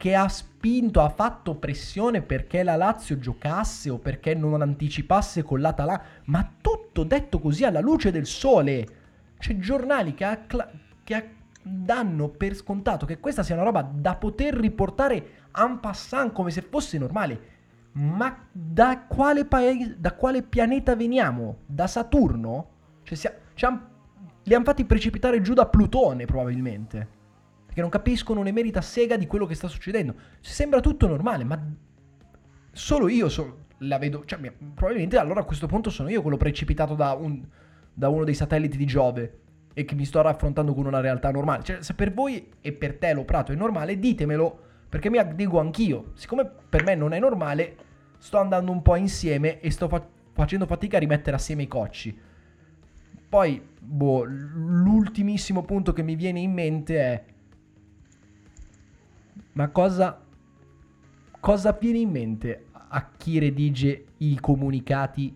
che 0.03 0.15
ha 0.15 0.27
spinto, 0.27 0.99
ha 0.99 1.07
fatto 1.07 1.55
pressione 1.55 2.21
perché 2.21 2.61
la 2.61 2.75
Lazio 2.75 3.17
giocasse 3.19 3.89
o 3.89 3.99
perché 3.99 4.33
non 4.33 4.61
anticipasse 4.61 5.43
con 5.43 5.61
l'Atalanta, 5.61 6.03
ma 6.25 6.55
tutto 6.59 7.05
detto 7.05 7.39
così 7.39 7.63
alla 7.63 7.79
luce 7.79 8.11
del 8.11 8.25
sole. 8.25 8.85
C'è 9.37 9.57
giornali 9.59 10.13
che, 10.13 10.25
accla- 10.25 10.69
che 11.05 11.29
danno 11.61 12.27
per 12.27 12.53
scontato 12.53 13.05
che 13.05 13.21
questa 13.21 13.43
sia 13.43 13.55
una 13.55 13.63
roba 13.63 13.81
da 13.81 14.15
poter 14.15 14.55
riportare 14.55 15.45
en 15.55 15.79
passant 15.79 16.33
come 16.33 16.51
se 16.51 16.63
fosse 16.63 16.97
normale. 16.97 17.39
Ma 17.93 18.45
da 18.51 19.05
quale, 19.07 19.45
paese, 19.45 19.95
da 19.97 20.11
quale 20.15 20.43
pianeta 20.43 20.97
veniamo? 20.97 21.59
Da 21.65 21.87
Saturno? 21.87 22.67
Cioè, 23.03 23.17
sia, 23.17 23.33
cioè, 23.53 23.71
li 24.43 24.53
hanno 24.53 24.65
fatti 24.65 24.83
precipitare 24.83 25.39
giù 25.39 25.53
da 25.53 25.65
Plutone, 25.65 26.25
probabilmente. 26.25 27.21
Perché 27.73 27.81
non 27.81 27.89
capiscono 27.89 28.43
né 28.43 28.51
merita 28.51 28.81
sega 28.81 29.17
di 29.17 29.25
quello 29.25 29.47
che 29.47 29.55
sta 29.55 29.67
succedendo. 29.67 30.13
Sembra 30.41 30.79
tutto 30.79 31.07
normale, 31.07 31.43
ma 31.43 31.59
solo 32.71 33.09
io 33.09 33.29
so, 33.29 33.65
la 33.79 33.97
vedo. 33.97 34.25
Cioè, 34.25 34.39
probabilmente 34.75 35.17
allora 35.17 35.39
a 35.39 35.43
questo 35.43 35.65
punto 35.65 35.89
sono 35.89 36.09
io 36.09 36.21
quello 36.21 36.37
precipitato 36.37 36.93
da, 36.93 37.13
un, 37.13 37.43
da 37.91 38.09
uno 38.09 38.25
dei 38.25 38.35
satelliti 38.35 38.77
di 38.77 38.85
Giove 38.85 39.39
e 39.73 39.85
che 39.85 39.95
mi 39.95 40.05
sto 40.05 40.21
raffrontando 40.21 40.75
con 40.75 40.85
una 40.85 40.99
realtà 40.99 41.31
normale. 41.31 41.63
Cioè, 41.63 41.81
se 41.81 41.95
per 41.95 42.13
voi 42.13 42.47
e 42.61 42.73
per 42.73 42.99
te 42.99 43.11
lo 43.11 43.25
prato 43.25 43.51
è 43.51 43.55
normale, 43.55 43.97
ditemelo 43.97 44.59
perché 44.87 45.09
mi 45.09 45.17
addigo 45.17 45.59
anch'io. 45.59 46.11
Siccome 46.13 46.47
per 46.69 46.83
me 46.83 46.93
non 46.93 47.11
è 47.13 47.19
normale, 47.19 47.75
sto 48.19 48.37
andando 48.37 48.71
un 48.71 48.83
po' 48.83 48.97
insieme 48.97 49.59
e 49.61 49.71
sto 49.71 49.87
fa- 49.87 50.07
facendo 50.31 50.67
fatica 50.67 50.97
a 50.97 50.99
rimettere 50.99 51.35
assieme 51.35 51.63
i 51.63 51.67
cocci. 51.67 52.15
Poi, 53.27 53.59
boh, 53.79 54.25
l'ultimissimo 54.25 55.63
punto 55.63 55.91
che 55.91 56.03
mi 56.03 56.13
viene 56.13 56.39
in 56.39 56.53
mente 56.53 56.99
è... 56.99 57.23
Ma 59.53 59.69
cosa... 59.69 60.19
Cosa 61.39 61.77
viene 61.77 61.97
in 61.97 62.09
mente 62.09 62.67
a 62.71 63.09
chi 63.17 63.37
redige 63.37 64.05
i 64.17 64.39
comunicati 64.39 65.35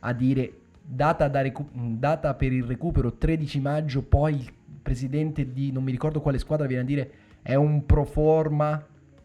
a 0.00 0.12
dire 0.14 0.52
data, 0.82 1.28
da 1.28 1.42
recu- 1.42 1.70
data 1.70 2.32
per 2.34 2.52
il 2.52 2.64
recupero 2.64 3.12
13 3.12 3.60
maggio, 3.60 4.02
poi 4.02 4.36
il 4.36 4.52
presidente 4.80 5.52
di 5.52 5.70
non 5.70 5.82
mi 5.82 5.90
ricordo 5.90 6.20
quale 6.20 6.38
squadra 6.38 6.66
viene 6.66 6.82
a 6.82 6.86
dire 6.86 7.12
è 7.42 7.54
un 7.54 7.84
pro 7.84 8.04
forma, 8.04 8.84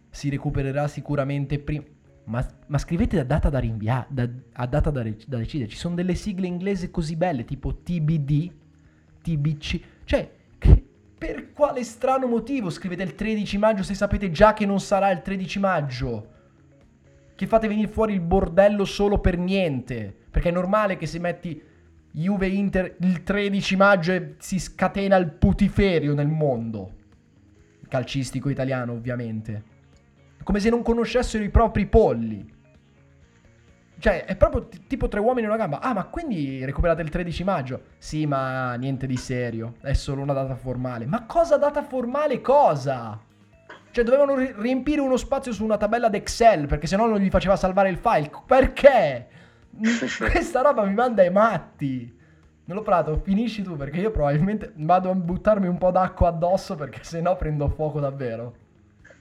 si 0.10 0.30
recupererà 0.30 0.88
sicuramente 0.88 1.60
prima. 1.60 1.84
Ma, 2.26 2.46
ma, 2.68 2.78
scrivete 2.78 3.18
da 3.18 3.24
data 3.24 3.50
da 3.50 3.60
rinviare, 3.60 4.08
da, 4.10 4.30
a 4.54 4.66
data 4.66 4.90
da, 4.92 5.04
da, 5.04 5.38
decidere. 5.38 5.70
Ci 5.70 5.78
sono 5.78 5.96
delle 5.96 6.16
sigle 6.16 6.48
inglesi 6.48 6.90
così 6.90 7.18
belle, 7.18 7.44
tipo 7.44 7.76
TBD, 7.76 8.52
TBC. 9.22 9.82
Cioè, 10.06 10.32
per 11.26 11.54
quale 11.54 11.86
strano 11.86 12.28
motivo 12.28 12.70
scrivete 12.70 13.02
il 13.04 13.16
13 13.16 13.58
maggio 13.58 13.82
se 13.82 13.94
sapete 13.94 14.30
già 14.30 14.52
che 14.52 14.66
non 14.66 14.82
sarà 14.82 15.10
il 15.10 15.22
13 15.22 15.60
maggio? 15.60 16.28
Che 17.34 17.48
fate 17.48 17.70
venire 17.70 17.88
fuori 17.88 18.12
il 18.12 18.20
bordello 18.20 18.84
solo 18.84 19.20
per 19.20 19.38
niente. 19.38 20.14
Perché 20.30 20.50
è 20.50 20.52
normale 20.52 20.98
che 20.98 21.06
se 21.06 21.20
metti 21.20 21.62
Juve 22.12 22.48
Inter 22.48 22.98
il 23.00 23.24
13 23.24 23.76
maggio 23.78 24.34
si 24.38 24.60
scatena 24.60 25.16
il 25.16 25.30
putiferio 25.30 26.14
nel 26.14 26.28
mondo 26.28 26.96
calcistico 27.88 28.50
italiano, 28.50 28.92
ovviamente. 28.92 29.64
Come 30.44 30.60
se 30.60 30.70
non 30.70 30.82
conoscessero 30.82 31.44
i 31.44 31.50
propri 31.50 31.86
polli. 31.86 32.54
Cioè, 34.04 34.26
è 34.26 34.36
proprio 34.36 34.68
t- 34.68 34.86
tipo 34.86 35.08
tre 35.08 35.22
uomini 35.22 35.46
in 35.46 35.48
una 35.48 35.56
gamba. 35.58 35.80
Ah, 35.80 35.94
ma 35.94 36.04
quindi 36.04 36.66
recuperate 36.66 37.02
il 37.02 37.08
13 37.08 37.46
maggio? 37.46 37.84
Sì, 37.98 38.26
ma 38.26 38.74
niente 38.74 39.08
di 39.08 39.16
serio. 39.16 39.76
È 39.80 39.94
solo 39.94 40.22
una 40.22 40.34
data 40.34 40.56
formale. 40.56 41.06
Ma 41.06 41.24
cosa 41.26 41.56
data 41.56 41.82
formale? 41.84 42.42
Cosa? 42.42 43.18
Cioè, 43.92 44.04
dovevano 44.04 44.36
ri- 44.36 44.54
riempire 44.58 45.00
uno 45.00 45.16
spazio 45.16 45.54
su 45.54 45.64
una 45.64 45.78
tabella 45.78 46.10
d'Excel 46.10 46.68
perché 46.68 46.86
sennò 46.86 47.08
non 47.08 47.20
gli 47.20 47.30
faceva 47.30 47.56
salvare 47.56 47.88
il 47.88 47.96
file. 47.96 48.30
Perché? 48.46 49.28
Questa 50.20 50.60
roba 50.60 50.84
mi 50.84 50.94
manda 50.94 51.22
ai 51.22 51.32
matti. 51.32 52.20
Non 52.66 52.76
lo 52.76 52.84
prato, 52.84 53.22
finisci 53.24 53.62
tu 53.62 53.78
perché 53.78 54.02
io 54.02 54.12
probabilmente 54.12 54.74
vado 54.76 55.12
a 55.12 55.16
buttarmi 55.16 55.68
un 55.68 55.78
po' 55.78 55.92
d'acqua 55.92 56.28
addosso 56.28 56.76
perché 56.76 57.06
sennò 57.06 57.38
prendo 57.38 57.70
fuoco 57.70 58.02
davvero. 58.02 58.54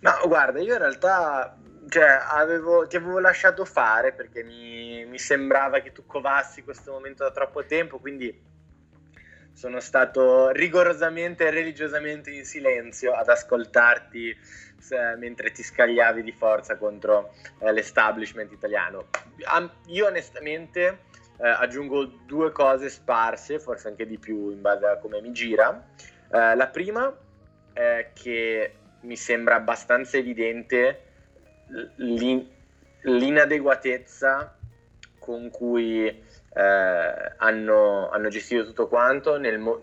No, 0.00 0.10
guarda, 0.26 0.58
io 0.58 0.72
in 0.72 0.80
realtà 0.80 1.56
cioè, 1.88 2.18
avevo, 2.28 2.86
ti 2.86 2.96
avevo 2.96 3.18
lasciato 3.18 3.64
fare 3.64 4.12
perché 4.12 4.42
mi, 4.42 5.04
mi, 5.04 5.18
sembrava 5.18 5.80
che 5.80 5.92
tu 5.92 6.06
covassi 6.06 6.62
questo 6.62 6.92
momento 6.92 7.24
da 7.24 7.30
troppo 7.30 7.64
tempo, 7.64 7.98
quindi 7.98 8.50
sono 9.52 9.80
stato 9.80 10.50
rigorosamente 10.50 11.46
e 11.46 11.50
religiosamente 11.50 12.30
in 12.30 12.44
silenzio 12.44 13.12
ad 13.12 13.28
ascoltarti 13.28 14.36
se, 14.78 14.96
mentre 15.16 15.50
ti 15.50 15.62
scagliavi 15.62 16.22
di 16.22 16.32
forza 16.32 16.76
contro 16.76 17.34
eh, 17.58 17.72
l'establishment 17.72 18.50
italiano. 18.52 19.08
Io 19.86 20.06
onestamente 20.06 21.00
eh, 21.38 21.48
aggiungo 21.48 22.04
due 22.26 22.50
cose 22.52 22.88
sparse, 22.88 23.58
forse 23.58 23.88
anche 23.88 24.06
di 24.06 24.18
più 24.18 24.50
in 24.50 24.60
base 24.60 24.86
a 24.86 24.98
come 24.98 25.20
mi 25.20 25.32
gira. 25.32 25.84
Eh, 26.30 26.54
la 26.54 26.68
prima 26.68 27.14
è 27.72 28.10
che 28.14 28.74
mi 29.00 29.16
sembra 29.16 29.56
abbastanza 29.56 30.16
evidente 30.16 31.11
l'in- 31.96 32.48
l'inadeguatezza 33.02 34.56
con 35.18 35.50
cui 35.50 36.06
eh, 36.06 37.32
hanno, 37.36 38.10
hanno, 38.10 38.28
gestito 38.28 38.64
tutto 38.64 38.88
quanto. 38.88 39.38
Mo- 39.58 39.80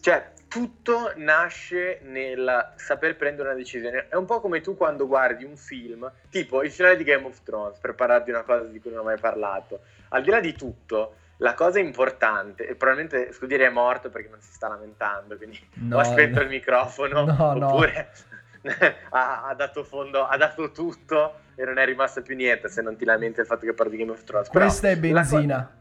cioè, 0.00 0.30
tutto 0.48 1.12
nasce 1.16 2.00
nel 2.02 2.72
saper 2.76 3.16
prendere 3.16 3.48
una 3.48 3.56
decisione. 3.56 4.08
È 4.08 4.16
un 4.16 4.24
po' 4.24 4.40
come 4.40 4.60
tu 4.60 4.76
quando 4.76 5.06
guardi 5.06 5.44
un 5.44 5.56
film, 5.56 6.10
tipo 6.30 6.62
il 6.62 6.70
finale 6.70 6.96
di 6.96 7.04
Game 7.04 7.26
of 7.26 7.42
Thrones, 7.42 7.78
per 7.78 7.94
parlarti 7.94 8.24
di 8.24 8.30
una 8.30 8.42
cosa 8.42 8.64
di 8.64 8.80
cui 8.80 8.90
non 8.90 9.00
ho 9.00 9.04
mai 9.04 9.18
parlato 9.18 9.80
al 10.10 10.22
di 10.22 10.30
là 10.30 10.40
di 10.40 10.54
tutto, 10.54 11.14
la 11.38 11.54
cosa 11.54 11.78
importante, 11.78 12.66
e 12.66 12.74
probabilmente 12.74 13.32
Scudiere 13.32 13.66
è 13.66 13.70
morto 13.70 14.10
perché 14.10 14.28
non 14.28 14.40
si 14.40 14.52
sta 14.52 14.68
lamentando, 14.68 15.36
quindi 15.36 15.58
no, 15.74 15.98
ho 15.98 16.02
spento 16.02 16.38
no. 16.38 16.42
il 16.42 16.48
microfono, 16.48 17.24
no, 17.24 17.66
oppure 17.66 18.10
ha, 19.10 19.44
ha, 19.46 19.54
dato 19.54 19.84
fondo, 19.84 20.26
ha 20.26 20.36
dato 20.36 20.70
tutto 20.70 21.40
e 21.54 21.64
non 21.64 21.78
è 21.78 21.84
rimasto 21.84 22.22
più 22.22 22.36
niente 22.36 22.68
se 22.68 22.82
non 22.82 22.96
ti 22.96 23.04
lamenti 23.04 23.36
del 23.36 23.46
fatto 23.46 23.66
che 23.66 23.72
parli 23.72 23.92
di 23.92 23.98
Game 23.98 24.12
of 24.12 24.24
Thrones. 24.24 24.48
Questa 24.48 24.88
è 24.88 24.96
benzina. 24.96 25.78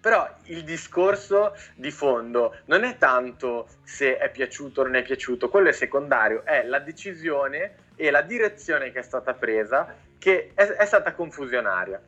Però 0.00 0.28
il 0.46 0.64
discorso 0.64 1.54
di 1.76 1.92
fondo 1.92 2.56
non 2.64 2.82
è 2.82 2.98
tanto 2.98 3.68
se 3.84 4.16
è 4.16 4.30
piaciuto 4.30 4.80
o 4.80 4.84
non 4.84 4.96
è 4.96 5.02
piaciuto, 5.02 5.48
quello 5.48 5.68
è 5.68 5.72
secondario, 5.72 6.44
è 6.44 6.64
la 6.64 6.80
decisione 6.80 7.74
e 7.94 8.10
la 8.10 8.22
direzione 8.22 8.90
che 8.90 8.98
è 8.98 9.02
stata 9.02 9.32
presa 9.34 9.94
che 10.18 10.50
è, 10.54 10.62
è 10.62 10.86
stata 10.86 11.14
confusionaria. 11.14 12.00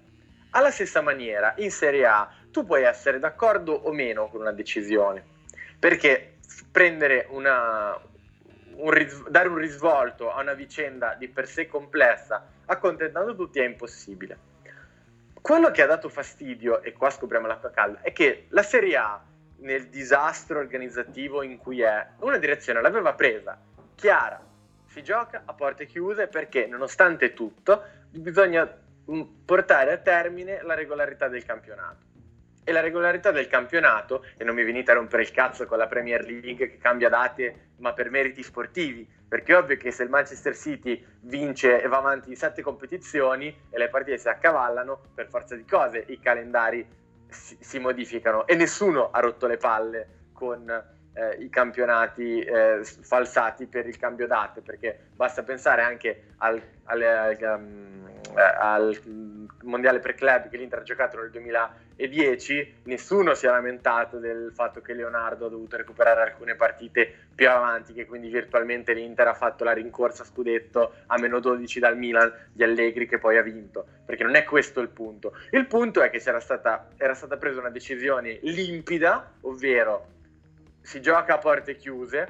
Alla 0.51 0.71
stessa 0.71 1.03
maniera, 1.03 1.55
in 1.59 1.71
Serie 1.71 2.07
A, 2.07 2.29
tu 2.51 2.65
puoi 2.65 2.83
essere 2.83 3.19
d'accordo 3.19 3.73
o 3.73 3.93
meno 3.93 4.29
con 4.29 4.41
una 4.41 4.53
decisione, 4.53 5.25
perché 5.79 6.37
prendere 6.71 7.27
una, 7.31 7.97
un 8.77 8.91
ris- 8.91 9.29
dare 9.29 9.49
un 9.49 9.57
risvolto 9.57 10.33
a 10.33 10.41
una 10.41 10.55
vicenda 10.55 11.15
di 11.15 11.29
per 11.29 11.47
sé 11.47 11.67
complessa, 11.67 12.47
accontentando 12.67 13.35
tutti, 13.35 13.61
è 13.61 13.65
impossibile. 13.65 14.53
Quello 15.41 15.71
che 15.71 15.83
ha 15.83 15.87
dato 15.87 16.09
fastidio, 16.09 16.83
e 16.83 16.93
qua 16.93 17.11
scopriamo 17.11 17.47
l'acqua 17.47 17.71
calda, 17.71 18.01
è 18.01 18.13
che 18.13 18.47
la 18.49 18.63
Serie 18.63 18.97
A, 18.97 19.23
nel 19.59 19.89
disastro 19.89 20.59
organizzativo 20.59 21.43
in 21.43 21.59
cui 21.59 21.81
è, 21.81 22.07
una 22.21 22.39
direzione 22.39 22.81
l'aveva 22.81 23.15
presa, 23.15 23.59
chiara, 23.95 24.41
si 24.87 25.03
gioca 25.03 25.43
a 25.45 25.53
porte 25.53 25.87
chiuse 25.87 26.29
perché 26.29 26.67
nonostante 26.67 27.33
tutto 27.35 27.83
bisogna 28.11 28.69
portare 29.45 29.93
a 29.93 29.97
termine 29.99 30.63
la 30.63 30.75
regolarità 30.75 31.29
del 31.29 31.45
campionato. 31.45 32.14
E 32.65 32.73
la 32.73 32.81
regolarità 32.81 33.31
del 33.31 33.47
campionato, 33.47 34.25
e 34.39 34.45
non 34.45 34.55
mi 34.55 34.65
venite 34.65 34.91
a 34.91 34.95
rompere 34.95 35.23
il 35.23 35.31
cazzo 35.31 35.67
con 35.67 35.77
la 35.77 35.87
Premier 35.87 36.25
League 36.25 36.57
che 36.57 36.79
cambia 36.79 37.11
date, 37.11 37.73
ma 37.77 37.93
per 37.93 38.11
meriti 38.11 38.43
sportivi, 38.43 39.07
perché 39.29 39.53
è 39.53 39.59
ovvio 39.59 39.77
che 39.77 39.91
se 39.91 40.03
il 40.03 40.09
Manchester 40.09 40.57
City 40.57 41.05
vince 41.21 41.83
e 41.83 41.89
va 41.89 41.99
avanti 41.99 42.31
in 42.31 42.37
sette 42.37 42.63
competizioni 42.63 43.55
e 43.69 43.79
le 43.79 43.89
partite 43.89 44.17
si 44.17 44.29
accavallano, 44.29 44.99
per 45.15 45.29
forza 45.29 45.55
di 45.55 45.65
cose 45.67 46.05
i 46.09 46.19
calendari 46.19 46.87
si, 47.29 47.57
si 47.61 47.79
modificano. 47.79 48.47
E 48.47 48.55
nessuno 48.55 49.11
ha 49.11 49.21
rotto 49.21 49.47
le 49.47 49.59
palle 49.59 50.09
con 50.33 50.69
eh, 51.15 51.37
i 51.41 51.49
campionati 51.49 52.41
eh, 52.41 52.83
falsati 52.83 53.67
per 53.67 53.87
il 53.87 53.97
cambio 53.99 54.27
date, 54.27 54.63
perché 54.63 55.09
basta 55.15 55.43
pensare 55.43 55.83
anche 55.83 56.35
al, 56.39 56.61
al, 56.85 57.03
al, 57.03 57.39
um, 57.41 58.11
al 58.59 59.01
mondiale 59.65 59.99
per 59.99 60.15
club 60.15 60.49
che 60.49 60.57
l'Inter 60.57 60.81
ha 60.81 60.83
giocato 60.83 61.19
nel 61.19 61.31
2010, 61.31 62.77
nessuno 62.85 63.35
si 63.35 63.47
è 63.47 63.51
lamentato 63.51 64.19
del 64.19 64.53
fatto 64.55 64.81
che 64.81 64.95
Leonardo 64.95 65.47
ha 65.47 65.51
dovuto 65.51 65.77
recuperare 65.77 66.23
alcune 66.23 66.55
partite 66.55 67.13
più 67.35 67.49
avanti, 67.49 67.93
che 67.93 68.07
quindi 68.07 68.29
virtualmente 68.29 68.93
l'Inter 68.93 69.29
ha 69.29 69.35
fatto 69.35 69.65
la 69.65 69.73
rincorsa 69.73 70.25
scudetto 70.25 70.95
a 71.07 71.19
meno 71.19 71.41
12 71.41 71.81
dal 71.81 71.97
Milan 71.97 72.33
di 72.53 72.63
Allegri 72.63 73.07
che 73.07 73.19
poi 73.19 73.37
ha 73.37 73.43
vinto, 73.43 73.87
perché 74.05 74.23
non 74.23 74.35
è 74.35 74.45
questo 74.45 74.81
il 74.81 74.89
punto. 74.89 75.37
Il 75.51 75.67
punto 75.67 76.03
è 76.03 76.11
che 76.11 76.23
era 76.25 76.41
stata, 76.41 76.89
era 76.97 77.15
stata 77.15 77.37
presa 77.37 77.61
una 77.61 77.71
decisione 77.71 78.39
limpida, 78.43 79.33
ovvero 79.43 80.13
si 80.81 81.01
gioca 81.01 81.35
a 81.35 81.39
porte 81.39 81.77
chiuse, 81.77 82.27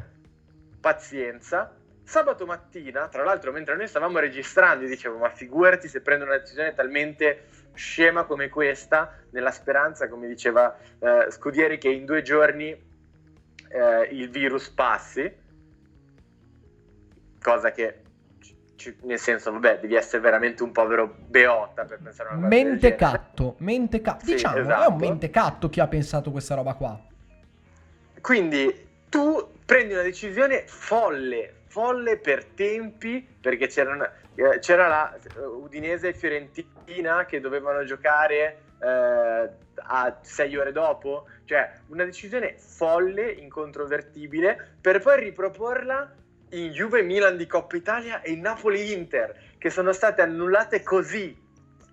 pazienza, 0.80 1.74
Sabato 2.04 2.44
mattina, 2.44 3.08
tra 3.08 3.25
l'altro, 3.25 3.50
mentre 3.50 3.76
noi 3.76 3.88
stavamo 3.88 4.18
registrando, 4.18 4.84
io 4.84 4.90
dicevo: 4.90 5.16
Ma 5.16 5.30
figurati 5.30 5.88
se 5.88 6.00
prendo 6.00 6.25
una 6.25 6.37
decisione 6.37 6.75
talmente 6.75 7.46
scema 7.75 8.25
come 8.25 8.49
questa, 8.49 9.12
nella 9.30 9.50
speranza, 9.50 10.08
come 10.08 10.28
diceva 10.28 10.76
eh, 10.99 11.26
Scudieri, 11.30 11.78
che 11.78 11.88
in 11.88 12.04
due 12.04 12.23
giorni 12.23 12.70
eh, 12.70 14.08
il 14.11 14.30
virus 14.30 14.68
passi, 14.68 15.32
cosa 17.40 17.73
che 17.73 18.00
nel 19.02 19.18
senso, 19.18 19.50
vabbè, 19.52 19.78
devi 19.80 19.94
essere 19.94 20.20
veramente 20.20 20.62
un 20.62 20.73
povero 20.73 21.14
beota 21.26 21.84
per 21.84 22.00
pensare 22.02 22.30
a 22.30 22.32
una 22.32 22.49
cosa 22.49 22.54
Mentecatto, 22.54 23.54
mentecatto. 23.58 24.25
Sì, 24.25 24.32
diciamo, 24.32 24.58
esatto. 24.58 24.82
è 24.82 24.87
un 24.88 24.96
mentecatto 24.99 25.68
chi 25.70 25.80
ha 25.80 25.87
pensato 25.87 26.30
questa 26.30 26.54
roba 26.54 26.75
qua. 26.75 27.00
Quindi 28.20 28.88
tu 29.08 29.52
prendi 29.64 29.92
una 29.92 30.02
decisione 30.02 30.64
folle, 30.66 31.62
folle 31.74 32.18
per 32.18 32.44
tempi, 32.44 33.26
perché 33.40 33.66
c'era, 33.66 33.92
una, 33.92 34.12
eh, 34.36 34.60
c'era 34.60 34.86
la 34.86 35.18
uh, 35.38 35.64
Udinese 35.64 36.10
e 36.10 36.14
Fiorentina 36.14 37.24
che 37.24 37.40
dovevano 37.40 37.82
giocare 37.82 38.58
eh, 38.80 39.50
a 39.74 40.18
sei 40.20 40.56
ore 40.56 40.70
dopo, 40.70 41.26
cioè 41.46 41.72
una 41.88 42.04
decisione 42.04 42.54
folle, 42.58 43.28
incontrovertibile, 43.28 44.76
per 44.80 45.00
poi 45.00 45.18
riproporla 45.18 46.14
in 46.50 46.70
Juve 46.70 47.02
Milan 47.02 47.36
di 47.36 47.46
Coppa 47.46 47.74
Italia 47.74 48.22
e 48.22 48.30
in 48.30 48.40
Napoli 48.40 48.92
Inter, 48.92 49.34
che 49.58 49.68
sono 49.68 49.90
state 49.90 50.22
annullate 50.22 50.80
così, 50.84 51.36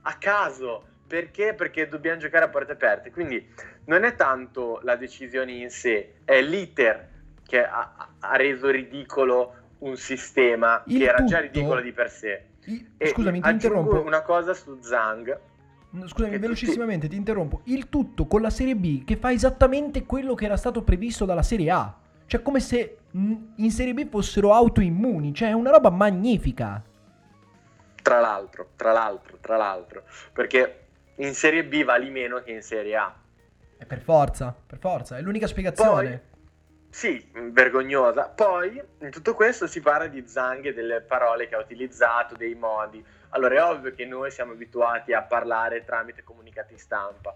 a 0.03 0.15
caso. 0.19 0.85
Perché? 1.07 1.55
Perché 1.55 1.88
dobbiamo 1.88 2.19
giocare 2.19 2.45
a 2.45 2.50
porte 2.50 2.73
aperte. 2.73 3.09
Quindi 3.09 3.51
non 3.85 4.03
è 4.03 4.15
tanto 4.15 4.79
la 4.83 4.95
decisione 4.95 5.53
in 5.53 5.71
sé, 5.71 6.17
è 6.23 6.39
l'iter 6.39 7.09
che 7.45 7.65
ha, 7.65 8.09
ha 8.19 8.35
reso 8.38 8.69
ridicolo 8.69 9.61
un 9.81 9.95
sistema 9.97 10.81
Il 10.88 10.97
che 11.00 11.03
era 11.05 11.17
tutto- 11.17 11.29
già 11.29 11.39
ridicolo 11.39 11.81
di 11.81 11.91
per 11.91 12.09
sé. 12.09 12.45
I- 12.65 12.93
E 12.97 13.07
Scusami, 13.07 13.41
ti 13.41 13.47
aggiungo 13.47 13.77
interrompo. 13.79 14.07
una 14.07 14.21
cosa 14.21 14.53
su 14.53 14.77
Zhang. 14.81 15.39
No, 15.91 16.07
Scusami, 16.07 16.38
velocissimamente 16.38 17.07
ti 17.07 17.15
interrompo. 17.15 17.61
Il 17.65 17.89
tutto 17.89 18.25
con 18.27 18.41
la 18.41 18.50
Serie 18.50 18.75
B 18.75 19.03
che 19.03 19.17
fa 19.17 19.31
esattamente 19.31 20.05
quello 20.05 20.35
che 20.35 20.45
era 20.45 20.55
stato 20.57 20.83
previsto 20.83 21.25
dalla 21.25 21.43
Serie 21.43 21.69
A. 21.71 21.95
Cioè, 22.27 22.41
come 22.41 22.59
se 22.61 22.97
in 23.11 23.71
Serie 23.71 23.93
B 23.93 24.07
fossero 24.07 24.53
autoimmuni. 24.53 25.33
Cioè, 25.33 25.50
è 25.50 25.53
una 25.53 25.71
roba 25.71 25.89
magnifica. 25.89 26.81
Tra 28.01 28.19
l'altro, 28.19 28.69
tra 28.75 28.91
l'altro, 28.93 29.38
tra 29.41 29.57
l'altro, 29.57 30.03
perché 30.31 30.85
in 31.15 31.33
Serie 31.33 31.65
B 31.65 31.83
vali 31.83 32.09
meno 32.09 32.41
che 32.41 32.51
in 32.51 32.61
Serie 32.61 32.95
A. 32.95 33.13
E 33.77 33.85
per 33.85 34.00
forza, 34.00 34.55
per 34.65 34.79
forza, 34.79 35.17
è 35.17 35.21
l'unica 35.21 35.45
spiegazione. 35.47 36.29
Sì, 36.92 37.25
vergognosa. 37.34 38.27
Poi 38.27 38.80
in 39.00 39.10
tutto 39.12 39.34
questo 39.34 39.66
si 39.66 39.80
parla 39.80 40.08
di 40.08 40.27
Zhang 40.27 40.66
e 40.66 40.74
delle 40.74 41.00
parole 41.00 41.48
che 41.48 41.56
ha 41.56 41.60
utilizzato, 41.60 42.36
dei 42.36 42.54
modi. 42.54 43.04
Allora 43.30 43.56
è 43.56 43.64
ovvio 43.64 43.96
che 43.96 44.06
noi 44.06 44.30
siamo 44.30 44.51
abituati 44.51 45.14
a 45.14 45.22
parlare 45.22 45.86
tramite 45.86 46.22
comunicati 46.22 46.77
stampa. 46.77 47.34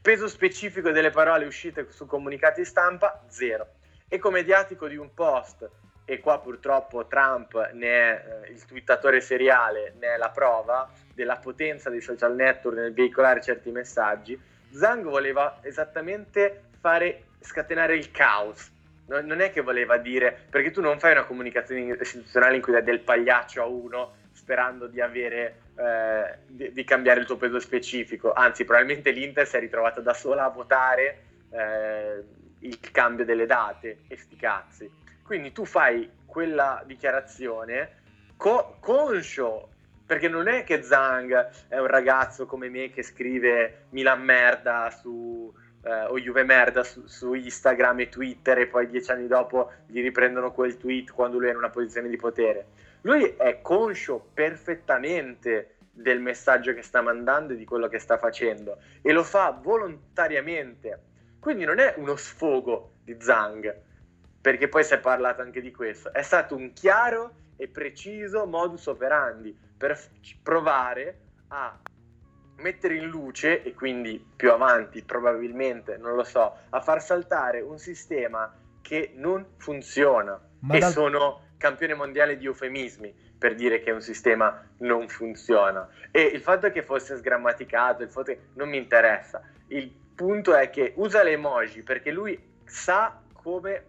Peso 0.00 0.28
specifico 0.28 0.90
delle 0.90 1.10
parole 1.10 1.46
uscite 1.46 1.86
su 1.90 2.06
comunicati 2.06 2.66
stampa, 2.66 3.24
zero. 3.28 3.66
Eco 4.06 4.30
mediatico 4.30 4.86
di 4.86 4.96
un 4.96 5.12
post, 5.14 5.68
e 6.04 6.20
qua 6.20 6.38
purtroppo 6.38 7.06
Trump 7.06 7.70
ne 7.72 7.88
è 7.88 8.24
eh, 8.44 8.52
il 8.52 8.64
twittatore 8.64 9.20
seriale, 9.20 9.94
ne 9.98 10.14
è 10.14 10.16
la 10.16 10.30
prova 10.30 10.90
della 11.14 11.36
potenza 11.36 11.90
dei 11.90 12.00
social 12.02 12.34
network 12.34 12.76
nel 12.76 12.92
veicolare 12.92 13.40
certi 13.40 13.70
messaggi. 13.70 14.38
Zhang 14.70 15.04
voleva 15.04 15.58
esattamente 15.62 16.64
fare 16.78 17.24
scatenare 17.40 17.96
il 17.96 18.10
caos. 18.10 18.76
No- 19.08 19.20
Non 19.20 19.40
è 19.40 19.50
che 19.50 19.60
voleva 19.60 19.98
dire, 19.98 20.46
perché 20.48 20.70
tu 20.70 20.80
non 20.80 20.98
fai 20.98 21.12
una 21.12 21.24
comunicazione 21.24 21.96
istituzionale 22.00 22.56
in 22.56 22.62
cui 22.62 22.72
dai 22.72 22.82
del 22.82 23.00
pagliaccio 23.00 23.62
a 23.62 23.66
uno 23.66 24.14
sperando 24.32 24.86
di 24.86 25.00
avere 25.00 25.60
eh, 25.76 26.38
di, 26.46 26.72
di 26.72 26.84
cambiare 26.84 27.20
il 27.20 27.26
tuo 27.26 27.36
peso 27.36 27.58
specifico. 27.58 28.32
Anzi, 28.32 28.64
probabilmente 28.64 29.10
l'Inter 29.10 29.46
si 29.46 29.56
è 29.56 29.60
ritrovata 29.60 30.00
da 30.00 30.14
sola 30.14 30.44
a 30.44 30.48
votare 30.48 31.22
eh, 31.50 32.22
il 32.60 32.78
cambio 32.92 33.24
delle 33.24 33.46
date 33.46 33.98
e 34.08 34.16
sti 34.16 34.36
cazzi. 34.36 34.90
Quindi 35.22 35.52
tu 35.52 35.64
fai 35.64 36.08
quella 36.24 36.82
dichiarazione 36.86 37.90
co- 38.36 38.76
conscio, 38.80 39.70
perché 40.06 40.28
non 40.28 40.48
è 40.48 40.64
che 40.64 40.82
Zhang 40.82 41.50
è 41.68 41.78
un 41.78 41.86
ragazzo 41.86 42.46
come 42.46 42.68
me 42.70 42.90
che 42.90 43.02
scrive 43.02 43.86
Milan 43.90 44.22
merda 44.22 44.90
su, 44.90 45.52
eh, 45.82 46.04
o 46.04 46.18
Juve 46.18 46.44
merda 46.44 46.82
su, 46.84 47.06
su 47.06 47.34
Instagram 47.34 48.00
e 48.00 48.08
Twitter 48.08 48.58
e 48.58 48.66
poi 48.66 48.88
dieci 48.88 49.10
anni 49.10 49.26
dopo 49.26 49.70
gli 49.86 50.00
riprendono 50.00 50.52
quel 50.52 50.76
tweet 50.76 51.12
quando 51.12 51.38
lui 51.38 51.48
è 51.48 51.50
in 51.50 51.56
una 51.56 51.70
posizione 51.70 52.08
di 52.08 52.16
potere. 52.16 52.66
Lui 53.02 53.34
è 53.36 53.60
conscio 53.62 54.30
perfettamente 54.34 55.76
del 55.90 56.20
messaggio 56.20 56.74
che 56.74 56.82
sta 56.82 57.00
mandando 57.00 57.52
e 57.52 57.56
di 57.56 57.64
quello 57.64 57.88
che 57.88 57.98
sta 57.98 58.18
facendo 58.18 58.78
e 59.02 59.12
lo 59.12 59.22
fa 59.22 59.50
volontariamente. 59.50 61.02
Quindi 61.40 61.64
non 61.64 61.78
è 61.78 61.94
uno 61.96 62.16
sfogo 62.16 62.94
di 63.04 63.16
Zhang, 63.18 63.74
perché 64.40 64.68
poi 64.68 64.84
si 64.84 64.94
è 64.94 64.98
parlato 64.98 65.42
anche 65.42 65.60
di 65.60 65.70
questo, 65.70 66.12
è 66.12 66.22
stato 66.22 66.56
un 66.56 66.72
chiaro 66.72 67.34
e 67.56 67.68
preciso 67.68 68.46
modus 68.46 68.86
operandi 68.86 69.56
per 69.76 69.96
f- 69.96 70.08
provare 70.42 71.18
a 71.48 71.78
mettere 72.58 72.94
in 72.96 73.06
luce 73.06 73.62
e 73.62 73.74
quindi 73.74 74.24
più 74.36 74.50
avanti 74.50 75.02
probabilmente, 75.02 75.96
non 75.96 76.14
lo 76.14 76.24
so, 76.24 76.56
a 76.70 76.80
far 76.80 77.02
saltare 77.02 77.60
un 77.60 77.78
sistema 77.78 78.52
che 78.82 79.12
non 79.14 79.44
funziona 79.56 80.40
Ma 80.60 80.76
e 80.76 80.78
dal- 80.78 80.90
sono 80.90 81.46
campione 81.56 81.94
mondiale 81.94 82.36
di 82.36 82.46
eufemismi 82.46 83.26
per 83.38 83.54
dire 83.54 83.80
che 83.80 83.90
un 83.90 84.00
sistema 84.00 84.66
non 84.78 85.08
funziona. 85.08 85.88
E 86.10 86.22
il 86.22 86.40
fatto 86.40 86.70
che 86.70 86.82
fosse 86.82 87.16
sgrammaticato, 87.16 88.02
il 88.02 88.10
fatto 88.10 88.32
che 88.32 88.40
non 88.54 88.68
mi 88.68 88.78
interessa. 88.78 89.42
Il 89.68 89.92
punto 90.14 90.54
è 90.54 90.70
che 90.70 90.92
usa 90.96 91.22
le 91.22 91.32
emoji 91.32 91.82
perché 91.82 92.10
lui 92.10 92.40
sa 92.64 93.20
come 93.32 93.84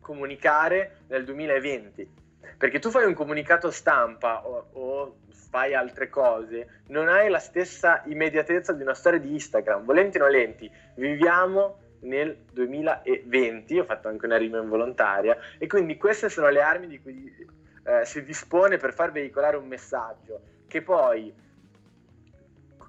comunicare 0.00 1.02
nel 1.08 1.24
2020. 1.24 2.19
Perché 2.60 2.78
tu 2.78 2.90
fai 2.90 3.06
un 3.06 3.14
comunicato 3.14 3.70
stampa 3.70 4.46
o, 4.46 4.68
o 4.72 5.16
fai 5.48 5.72
altre 5.72 6.10
cose, 6.10 6.82
non 6.88 7.08
hai 7.08 7.30
la 7.30 7.38
stessa 7.38 8.02
immediatezza 8.04 8.74
di 8.74 8.82
una 8.82 8.92
storia 8.92 9.18
di 9.18 9.32
Instagram. 9.32 9.82
Volenti 9.82 10.18
o 10.18 10.20
nolenti, 10.20 10.70
viviamo 10.96 11.78
nel 12.00 12.36
2020, 12.52 13.78
ho 13.78 13.84
fatto 13.84 14.08
anche 14.08 14.26
una 14.26 14.36
rima 14.36 14.60
involontaria, 14.60 15.38
e 15.56 15.66
quindi 15.66 15.96
queste 15.96 16.28
sono 16.28 16.50
le 16.50 16.60
armi 16.60 16.86
di 16.86 17.00
cui 17.00 17.34
eh, 17.82 18.04
si 18.04 18.22
dispone 18.24 18.76
per 18.76 18.92
far 18.92 19.10
veicolare 19.10 19.56
un 19.56 19.66
messaggio, 19.66 20.42
che 20.68 20.82
poi 20.82 21.32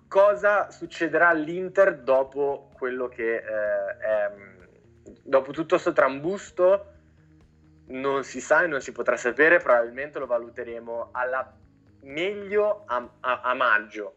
cosa 0.10 0.70
succederà 0.70 1.30
all'Inter 1.30 1.98
dopo 2.00 2.72
quello 2.74 3.08
che 3.08 3.36
eh, 3.38 3.98
è, 4.00 4.32
dopo 5.24 5.54
tutto 5.54 5.76
questo 5.76 5.94
trambusto 5.94 6.88
non 7.92 8.24
si 8.24 8.42
sa 8.42 8.64
e 8.64 8.68
non 8.68 8.82
si 8.82 8.92
potrà 8.92 9.18
sapere, 9.18 9.60
probabilmente 9.60 10.20
lo 10.20 10.26
valuteremo 10.26 11.10
alla 11.12 11.54
meglio 12.04 12.84
a, 12.88 13.08
a- 13.20 13.42
a 13.42 13.54
maggio, 13.54 14.16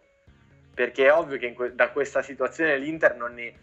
perché 0.74 1.06
è 1.06 1.12
ovvio 1.12 1.38
che 1.38 1.52
que- 1.52 1.74
da 1.74 1.90
questa 1.90 2.22
situazione 2.22 2.78
l'Inter 2.78 3.14
non 3.16 3.34
ne 3.34 3.54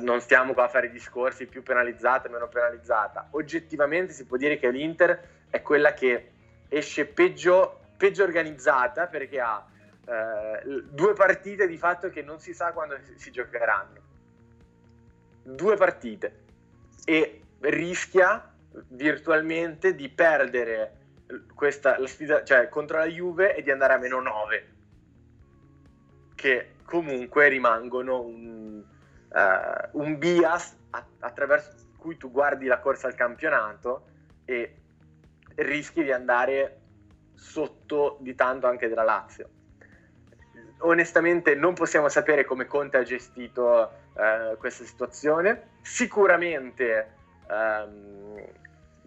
non 0.00 0.20
stiamo 0.22 0.54
qua 0.54 0.64
a 0.64 0.68
fare 0.68 0.90
discorsi 0.90 1.46
più 1.46 1.62
penalizzata, 1.62 2.28
meno 2.30 2.48
penalizzata. 2.48 3.28
Oggettivamente 3.32 4.14
si 4.14 4.24
può 4.24 4.38
dire 4.38 4.58
che 4.58 4.70
l'Inter 4.70 5.28
è 5.50 5.60
quella 5.60 5.92
che 5.92 6.30
esce 6.70 7.04
peggio, 7.04 7.80
peggio 7.98 8.22
organizzata 8.22 9.06
perché 9.08 9.38
ha 9.38 9.62
eh, 10.06 10.82
due 10.90 11.12
partite 11.12 11.66
di 11.66 11.76
fatto 11.76 12.08
che 12.08 12.22
non 12.22 12.40
si 12.40 12.54
sa 12.54 12.72
quando 12.72 12.96
si 13.16 13.30
giocheranno. 13.30 14.00
Due 15.42 15.76
partite 15.76 16.44
e 17.04 17.42
rischia 17.60 18.55
virtualmente 18.88 19.94
di 19.94 20.08
perdere 20.08 20.92
questa 21.54 21.98
la 21.98 22.06
sfida, 22.06 22.44
cioè 22.44 22.68
contro 22.68 22.98
la 22.98 23.06
Juve 23.06 23.54
e 23.54 23.62
di 23.62 23.70
andare 23.70 23.94
a 23.94 23.98
meno 23.98 24.20
9 24.20 24.74
che 26.34 26.74
comunque 26.84 27.48
rimangono 27.48 28.20
un, 28.20 28.82
eh, 29.34 29.88
un 29.92 30.18
bias 30.18 30.76
a- 30.90 31.06
attraverso 31.20 31.72
cui 31.96 32.16
tu 32.16 32.30
guardi 32.30 32.66
la 32.66 32.78
corsa 32.78 33.08
al 33.08 33.14
campionato 33.14 34.06
e 34.44 34.76
rischi 35.56 36.04
di 36.04 36.12
andare 36.12 36.80
sotto 37.34 38.18
di 38.20 38.34
tanto 38.34 38.66
anche 38.68 38.88
della 38.88 39.02
Lazio. 39.02 39.48
Onestamente 40.80 41.54
non 41.54 41.74
possiamo 41.74 42.08
sapere 42.08 42.44
come 42.44 42.66
Conte 42.66 42.98
ha 42.98 43.02
gestito 43.02 43.90
eh, 44.14 44.56
questa 44.58 44.84
situazione. 44.84 45.70
Sicuramente 45.80 47.14
ehm, 47.48 48.36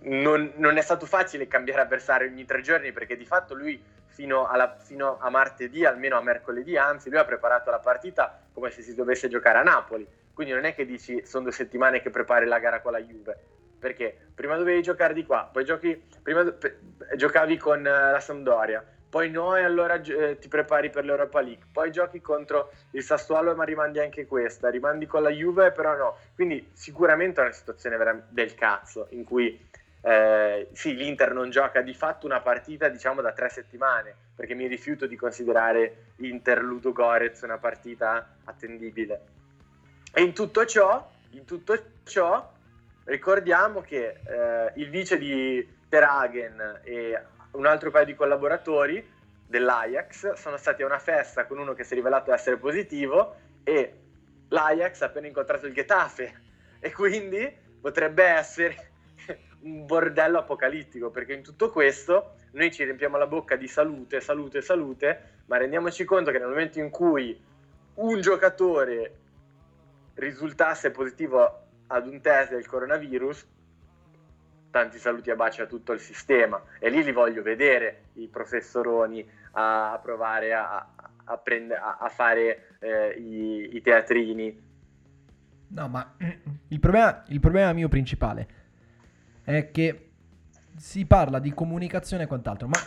non, 0.02 0.54
non, 0.56 0.78
è 0.78 0.82
stato 0.82 1.06
facile 1.06 1.48
cambiare 1.48 1.82
avversario 1.82 2.30
ogni 2.30 2.46
tre 2.46 2.62
giorni 2.62 2.92
perché 2.92 3.18
di 3.18 3.26
fatto 3.26 3.54
lui 3.54 3.82
fino, 4.08 4.48
alla, 4.48 4.78
fino, 4.78 5.18
a 5.20 5.30
martedì, 5.30 5.86
almeno 5.86 6.18
a 6.18 6.22
mercoledì, 6.22 6.78
anzi 6.78 7.10
lui 7.10 7.20
ha 7.20 7.26
preparato 7.26 7.70
la 7.72 7.80
partita 7.80 8.40
come 8.54 8.70
se 8.70 8.82
si 8.82 8.96
dovesse 8.96 9.28
giocare 9.28 9.60
a 9.60 9.64
Napoli. 9.64 10.08
Quindi 10.34 10.54
non 10.54 10.66
è 10.66 10.74
che 10.74 10.86
dici 10.86 11.26
sono 11.26 11.44
due 11.44 11.52
settimane 11.52 12.02
che 12.02 12.10
prepari 12.10 12.46
la 12.46 12.60
gara 12.60 12.82
con 12.82 12.94
la 12.94 13.02
Juve 13.02 13.58
perché 13.80 14.16
prima 14.36 14.58
dovevi 14.58 14.82
giocare 14.82 15.14
di 15.14 15.26
qua, 15.26 15.50
poi 15.52 15.64
giochi, 15.64 16.00
prima 16.22 16.44
giocavi 17.16 17.58
con 17.58 17.80
uh, 17.80 18.12
la 18.12 18.20
Sampdoria, 18.20 18.86
poi 19.10 19.32
no 19.32 19.56
e 19.56 19.64
allora 19.64 20.00
eh, 20.02 20.38
ti 20.38 20.48
prepari 20.48 20.90
per 20.90 21.06
l'Europa 21.06 21.42
League, 21.42 21.66
poi 21.72 21.92
giochi 21.92 22.22
contro 22.22 22.72
il 22.92 23.02
Sassuolo 23.02 23.56
ma 23.56 23.64
rimandi 23.64 24.00
anche 24.00 24.28
questa, 24.28 24.70
rimandi 24.70 25.08
con 25.08 25.24
la 25.24 25.32
Juve 25.32 25.72
però 25.72 25.96
no, 25.96 26.18
quindi 26.36 26.70
sicuramente 26.74 27.42
è 27.42 27.46
una 27.46 27.54
situazione 27.54 27.98
vera- 27.98 28.22
del 28.30 28.54
cazzo 28.54 29.08
in 29.12 29.24
cui 29.24 29.68
eh, 30.02 30.70
sì, 30.74 30.96
l'Inter 30.96 31.34
non 31.34 31.50
gioca 31.50 31.82
di 31.82 31.94
fatto 31.94 32.26
una 32.26 32.42
partita 32.42 32.90
diciamo 32.90 33.22
da 33.22 33.32
tre 33.34 33.50
settimane, 33.50 34.16
perché 34.36 34.54
mi 34.54 34.68
rifiuto 34.68 35.06
di 35.06 35.16
considerare 35.16 36.14
Inter 36.18 36.62
Ludo 36.64 36.92
Gorez 36.92 37.42
una 37.42 37.58
partita 37.58 38.38
attendibile. 38.44 39.22
E 40.14 40.22
in 40.22 40.34
tutto 40.34 40.66
ciò, 40.66 41.10
in 41.32 41.46
tutto 41.46 41.78
ciò 42.04 42.58
Ricordiamo 43.10 43.82
che 43.82 44.20
eh, 44.24 44.72
il 44.76 44.92
vice 44.92 45.18
di 45.18 45.68
Terhagen 45.90 46.82
e 46.84 47.20
un 47.54 47.66
altro 47.66 47.90
paio 47.90 48.06
di 48.06 48.14
collaboratori 48.14 49.04
dell'Ajax 49.48 50.34
sono 50.34 50.58
stati 50.58 50.84
a 50.84 50.86
una 50.86 51.00
festa 51.00 51.48
con 51.48 51.58
uno 51.58 51.74
che 51.74 51.84
si 51.84 51.94
è 51.94 51.96
rivelato 51.96 52.32
essere 52.32 52.58
positivo 52.58 53.36
e 53.64 53.94
l'Ajax 54.50 55.02
ha 55.02 55.06
appena 55.08 55.26
incontrato 55.26 55.66
il 55.66 55.74
Getafe 55.74 56.40
e 56.80 56.92
quindi 56.92 57.52
potrebbe 57.82 58.26
essere 58.26 58.92
un 59.62 59.86
bordello 59.86 60.40
apocalittico 60.40 61.10
perché 61.10 61.34
in 61.34 61.44
tutto 61.44 61.70
questo 61.70 62.36
noi 62.52 62.72
ci 62.72 62.84
riempiamo 62.84 63.18
la 63.18 63.28
bocca 63.28 63.56
di 63.56 63.68
salute, 63.68 64.22
salute, 64.22 64.62
salute, 64.62 65.22
ma 65.46 65.58
rendiamoci 65.58 66.06
conto 66.06 66.32
che 66.32 66.40
nel 66.40 66.48
momento 66.48 66.80
in 66.80 66.90
cui 66.90 67.40
un 67.96 68.22
giocatore 68.22 69.16
risultasse 70.16 70.92
positivo 70.92 71.68
ad 71.88 72.08
un 72.08 72.22
test 72.22 72.52
del 72.52 72.66
coronavirus, 72.66 73.48
tanti 74.72 74.98
saluti 75.00 75.30
e 75.30 75.36
baci 75.36 75.62
a 75.62 75.66
tutto 75.66 75.94
il 75.94 76.00
sistema 76.00 76.62
e 76.80 76.90
lì 76.90 77.04
li 77.04 77.12
voglio 77.12 77.42
vedere 77.42 78.06
i 78.14 78.28
professoroni 78.28 79.28
a, 79.52 80.00
provare 80.02 80.54
a, 80.54 80.88
a, 81.26 81.38
prende, 81.38 81.76
a 81.76 82.10
fare 82.10 82.78
eh, 82.80 83.10
i, 83.18 83.76
i, 83.76 83.82
teatrini. 83.82 84.68
No, 85.70 85.88
ma 85.88 86.16
il 86.70 86.80
problema, 86.80 87.24
il 87.28 87.40
problema 87.40 87.74
mio 87.74 87.90
principale 87.90 88.59
è 89.56 89.72
che 89.72 90.10
si 90.76 91.06
parla 91.06 91.40
di 91.40 91.54
comunicazione 91.54 92.24
e 92.24 92.28
quant'altro, 92.28 92.68
ma 92.68 92.78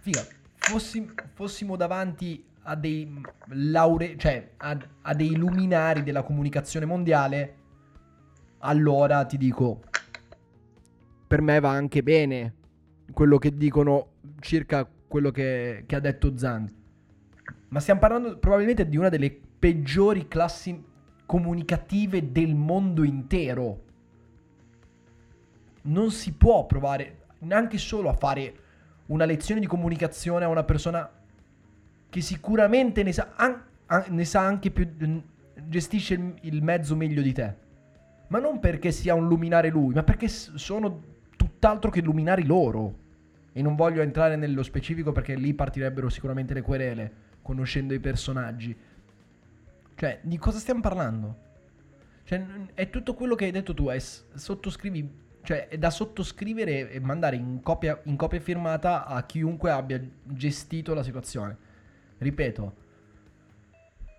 figa, 0.00 0.24
fossi, 0.56 1.10
fossimo 1.34 1.76
davanti 1.76 2.44
a 2.62 2.76
dei 2.76 3.20
laure, 3.48 4.16
cioè 4.16 4.52
a, 4.58 4.78
a 5.02 5.14
dei 5.14 5.34
luminari 5.34 6.02
della 6.02 6.22
comunicazione 6.22 6.86
mondiale 6.86 7.56
allora 8.64 9.24
ti 9.24 9.36
dico, 9.36 9.82
per 11.26 11.40
me 11.40 11.58
va 11.58 11.70
anche 11.70 12.02
bene 12.02 12.54
quello 13.12 13.38
che 13.38 13.56
dicono 13.56 14.12
circa 14.38 14.88
quello 15.08 15.30
che, 15.30 15.82
che 15.86 15.96
ha 15.96 16.00
detto 16.00 16.36
Zan. 16.36 16.70
Ma 17.68 17.80
stiamo 17.80 18.00
parlando 18.00 18.38
probabilmente 18.38 18.88
di 18.88 18.96
una 18.96 19.08
delle 19.08 19.36
peggiori 19.58 20.28
classi 20.28 20.82
comunicative 21.26 22.30
del 22.30 22.54
mondo 22.54 23.02
intero. 23.02 23.90
Non 25.82 26.10
si 26.10 26.32
può 26.32 26.66
provare 26.66 27.18
neanche 27.40 27.78
solo 27.78 28.08
a 28.08 28.14
fare 28.14 28.54
una 29.06 29.24
lezione 29.24 29.60
di 29.60 29.66
comunicazione 29.66 30.44
a 30.44 30.48
una 30.48 30.64
persona 30.64 31.10
che 32.08 32.20
sicuramente 32.20 33.02
ne 33.02 33.12
sa, 33.12 33.32
an- 33.36 33.62
ne 34.08 34.24
sa 34.24 34.40
anche 34.40 34.70
più, 34.70 34.88
gestisce 35.66 36.14
il, 36.14 36.34
il 36.42 36.62
mezzo 36.62 36.94
meglio 36.94 37.22
di 37.22 37.32
te 37.32 37.70
ma 38.32 38.38
non 38.38 38.60
perché 38.60 38.92
sia 38.92 39.12
un 39.14 39.28
luminare 39.28 39.68
lui, 39.68 39.92
ma 39.92 40.02
perché 40.02 40.26
sono 40.26 41.02
tutt'altro 41.36 41.90
che 41.90 42.00
luminari 42.00 42.46
loro. 42.46 43.00
E 43.52 43.60
non 43.60 43.76
voglio 43.76 44.00
entrare 44.00 44.36
nello 44.36 44.62
specifico 44.62 45.12
perché 45.12 45.34
lì 45.34 45.52
partirebbero 45.52 46.08
sicuramente 46.08 46.54
le 46.54 46.62
querele, 46.62 47.12
conoscendo 47.42 47.92
i 47.92 48.00
personaggi. 48.00 48.74
Cioè, 49.94 50.20
di 50.22 50.38
cosa 50.38 50.58
stiamo 50.58 50.80
parlando? 50.80 51.36
Cioè, 52.24 52.42
è 52.72 52.88
tutto 52.88 53.12
quello 53.12 53.34
che 53.34 53.44
hai 53.44 53.50
detto 53.50 53.74
tu, 53.74 53.88
è 53.88 53.98
sottoscrivi, 53.98 55.06
cioè, 55.42 55.68
è 55.68 55.78
da 55.78 55.90
sottoscrivere 55.90 56.90
e 56.90 57.00
mandare 57.00 57.36
in 57.36 57.60
copia, 57.62 58.00
in 58.04 58.16
copia 58.16 58.40
firmata 58.40 59.06
a 59.06 59.22
chiunque 59.24 59.70
abbia 59.70 60.00
gestito 60.22 60.94
la 60.94 61.02
situazione. 61.02 61.56
Ripeto, 62.18 62.74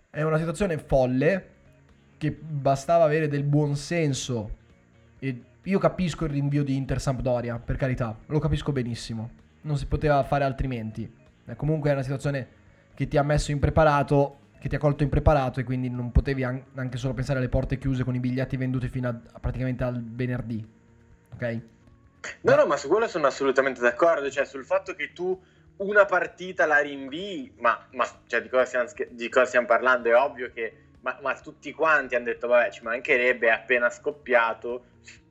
è 0.09 0.21
una 0.21 0.37
situazione 0.37 0.77
folle, 0.77 1.51
che 2.17 2.31
bastava 2.31 3.03
avere 3.03 3.27
del 3.27 3.43
buon 3.43 3.75
senso. 3.75 4.57
E 5.19 5.41
io 5.61 5.79
capisco 5.79 6.23
il 6.23 6.31
rinvio 6.31 6.63
di 6.63 6.75
Inter 6.75 7.01
Sampdoria, 7.01 7.59
per 7.59 7.75
carità, 7.75 8.17
lo 8.27 8.39
capisco 8.39 8.71
benissimo. 8.71 9.29
Non 9.61 9.77
si 9.77 9.85
poteva 9.87 10.23
fare 10.23 10.43
altrimenti. 10.43 11.11
Eh, 11.45 11.55
comunque 11.55 11.89
è 11.89 11.93
una 11.93 12.01
situazione 12.01 12.47
che 12.93 13.07
ti 13.07 13.17
ha 13.17 13.23
messo 13.23 13.51
impreparato, 13.51 14.37
che 14.59 14.69
ti 14.69 14.75
ha 14.75 14.79
colto 14.79 15.03
impreparato 15.03 15.59
e 15.59 15.63
quindi 15.63 15.89
non 15.89 16.11
potevi 16.11 16.43
an- 16.43 16.63
anche 16.75 16.97
solo 16.97 17.13
pensare 17.13 17.39
alle 17.39 17.49
porte 17.49 17.77
chiuse 17.77 18.05
con 18.05 18.15
i 18.15 18.19
biglietti 18.19 18.55
venduti 18.55 18.87
fino 18.87 19.09
a, 19.09 19.39
praticamente 19.39 19.83
al 19.83 20.01
venerdì. 20.01 20.65
Ok? 21.33 21.61
No, 22.41 22.55
no, 22.55 22.65
ma 22.65 22.77
su 22.77 22.87
quello 22.87 23.07
sono 23.07 23.27
assolutamente 23.27 23.81
d'accordo, 23.81 24.29
cioè 24.31 24.45
sul 24.45 24.65
fatto 24.65 24.95
che 24.95 25.11
tu 25.11 25.37
una 25.77 26.05
partita 26.05 26.65
la 26.65 26.79
rinvii, 26.79 27.55
ma, 27.57 27.85
ma 27.91 28.05
cioè, 28.27 28.41
di, 28.41 28.49
cosa 28.49 28.65
stiamo, 28.65 28.89
di 29.09 29.29
cosa 29.29 29.45
stiamo 29.45 29.67
parlando? 29.67 30.09
È 30.09 30.15
ovvio 30.15 30.51
che 30.53 30.77
ma, 31.01 31.17
ma 31.21 31.33
tutti 31.35 31.71
quanti 31.73 32.15
hanno 32.15 32.25
detto 32.25 32.47
vabbè 32.47 32.71
ci 32.71 32.83
mancherebbe, 32.83 33.47
è 33.47 33.51
appena 33.51 33.89
scoppiato, 33.89 34.85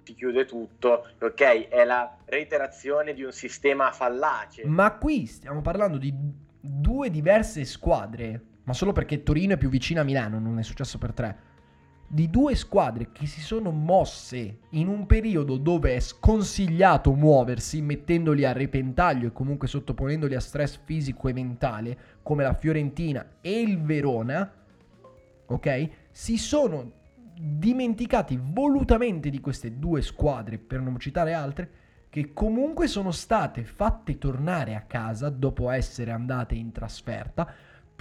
ti 0.04 0.14
chiude 0.14 0.44
tutto, 0.44 1.08
ok? 1.18 1.68
È 1.68 1.84
la 1.84 2.16
reiterazione 2.26 3.14
di 3.14 3.22
un 3.22 3.32
sistema 3.32 3.90
fallace. 3.90 4.64
Ma 4.66 4.92
qui 4.92 5.26
stiamo 5.26 5.60
parlando 5.60 5.96
di 5.96 6.12
due 6.60 7.10
diverse 7.10 7.64
squadre, 7.64 8.40
ma 8.64 8.74
solo 8.74 8.92
perché 8.92 9.22
Torino 9.22 9.54
è 9.54 9.56
più 9.56 9.68
vicina 9.68 10.02
a 10.02 10.04
Milano, 10.04 10.38
non 10.38 10.58
è 10.58 10.62
successo 10.62 10.98
per 10.98 11.12
tre. 11.12 11.50
Di 12.14 12.28
due 12.28 12.54
squadre 12.56 13.08
che 13.10 13.24
si 13.24 13.40
sono 13.40 13.70
mosse 13.70 14.58
in 14.72 14.88
un 14.88 15.06
periodo 15.06 15.56
dove 15.56 15.94
è 15.94 16.00
sconsigliato 16.00 17.14
muoversi, 17.14 17.80
mettendoli 17.80 18.44
a 18.44 18.52
repentaglio 18.52 19.28
e 19.28 19.32
comunque 19.32 19.66
sottoponendoli 19.66 20.34
a 20.34 20.40
stress 20.40 20.78
fisico 20.84 21.28
e 21.28 21.32
mentale, 21.32 21.98
come 22.22 22.42
la 22.42 22.52
Fiorentina 22.52 23.38
e 23.40 23.60
il 23.60 23.80
Verona 23.80 24.60
ok? 25.46 25.90
Si 26.10 26.36
sono 26.36 27.00
dimenticati 27.34 28.38
volutamente 28.40 29.30
di 29.30 29.40
queste 29.40 29.78
due 29.78 30.02
squadre, 30.02 30.58
per 30.58 30.80
non 30.80 30.98
citare 30.98 31.32
altre, 31.32 31.70
che 32.08 32.32
comunque 32.32 32.88
sono 32.88 33.10
state 33.10 33.64
fatte 33.64 34.18
tornare 34.18 34.74
a 34.74 34.82
casa 34.82 35.30
dopo 35.30 35.70
essere 35.70 36.10
andate 36.10 36.54
in 36.54 36.70
trasferta 36.70 37.50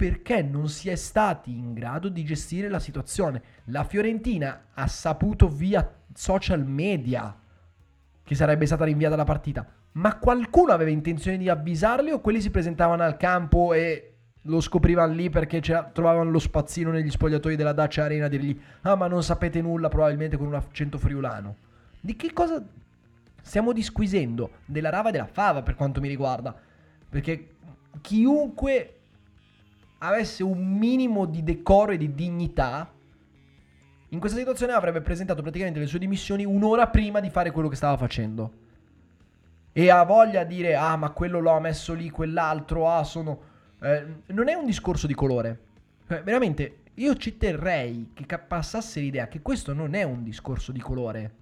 perché 0.02 0.42
non 0.42 0.68
si 0.68 0.88
è 0.90 0.96
stati 0.96 1.56
in 1.56 1.74
grado 1.74 2.08
di 2.08 2.24
gestire 2.24 2.68
la 2.68 2.80
situazione. 2.80 3.40
La 3.66 3.84
Fiorentina 3.84 4.64
ha 4.74 4.88
saputo 4.88 5.46
via 5.46 5.88
social 6.12 6.66
media 6.66 7.38
che 8.24 8.34
sarebbe 8.34 8.66
stata 8.66 8.84
rinviata 8.84 9.14
la 9.14 9.22
partita, 9.22 9.64
ma 9.92 10.18
qualcuno 10.18 10.72
aveva 10.72 10.90
intenzione 10.90 11.38
di 11.38 11.48
avvisarli 11.48 12.10
o 12.10 12.20
quelli 12.20 12.40
si 12.40 12.50
presentavano 12.50 13.04
al 13.04 13.16
campo 13.16 13.74
e 13.74 14.14
lo 14.42 14.60
scoprivano 14.60 15.12
lì 15.12 15.30
perché 15.30 15.60
trovavano 15.60 16.32
lo 16.32 16.40
spazzino 16.40 16.90
negli 16.90 17.08
spogliatoi 17.08 17.54
della 17.54 17.72
Dacia 17.72 18.02
Arena 18.02 18.26
a 18.26 18.28
dirgli 18.28 18.60
ah 18.80 18.96
ma 18.96 19.06
non 19.06 19.22
sapete 19.22 19.60
nulla 19.60 19.88
probabilmente 19.88 20.36
con 20.36 20.48
un 20.48 20.54
accento 20.54 20.98
friulano. 20.98 21.54
Di 22.00 22.16
che 22.16 22.32
cosa 22.32 22.60
stiamo 23.40 23.72
disquisendo? 23.72 24.50
Della 24.64 24.90
rava 24.90 25.10
e 25.10 25.12
della 25.12 25.26
fava 25.26 25.62
per 25.62 25.76
quanto 25.76 26.00
mi 26.00 26.08
riguarda. 26.08 26.52
Perché 27.08 27.50
chiunque 28.00 28.96
avesse 30.04 30.42
un 30.42 30.76
minimo 30.76 31.26
di 31.26 31.42
decoro 31.42 31.92
e 31.92 31.96
di 31.96 32.14
dignità 32.14 32.90
in 34.08 34.18
questa 34.18 34.36
situazione 34.36 34.72
avrebbe 34.72 35.00
presentato 35.00 35.40
praticamente 35.40 35.78
le 35.78 35.86
sue 35.86 35.98
dimissioni 35.98 36.44
un'ora 36.44 36.88
prima 36.88 37.18
di 37.20 37.30
fare 37.30 37.50
quello 37.50 37.68
che 37.68 37.76
stava 37.76 37.96
facendo. 37.96 38.60
E 39.72 39.90
ha 39.90 40.02
voglia 40.02 40.44
di 40.44 40.56
dire 40.56 40.74
ah 40.74 40.96
ma 40.96 41.10
quello 41.10 41.40
l'ho 41.40 41.58
messo 41.60 41.94
lì, 41.94 42.10
quell'altro, 42.10 42.90
ah 42.90 43.04
sono 43.04 43.40
eh, 43.80 44.04
non 44.26 44.48
è 44.48 44.54
un 44.54 44.66
discorso 44.66 45.06
di 45.06 45.14
colore. 45.14 45.60
Eh, 46.08 46.20
veramente, 46.22 46.80
io 46.94 47.16
ci 47.16 47.38
terrei 47.38 48.10
che 48.12 48.26
passasse 48.38 49.00
l'idea 49.00 49.28
che 49.28 49.40
questo 49.40 49.72
non 49.72 49.94
è 49.94 50.02
un 50.02 50.22
discorso 50.22 50.72
di 50.72 50.80
colore. 50.80 51.40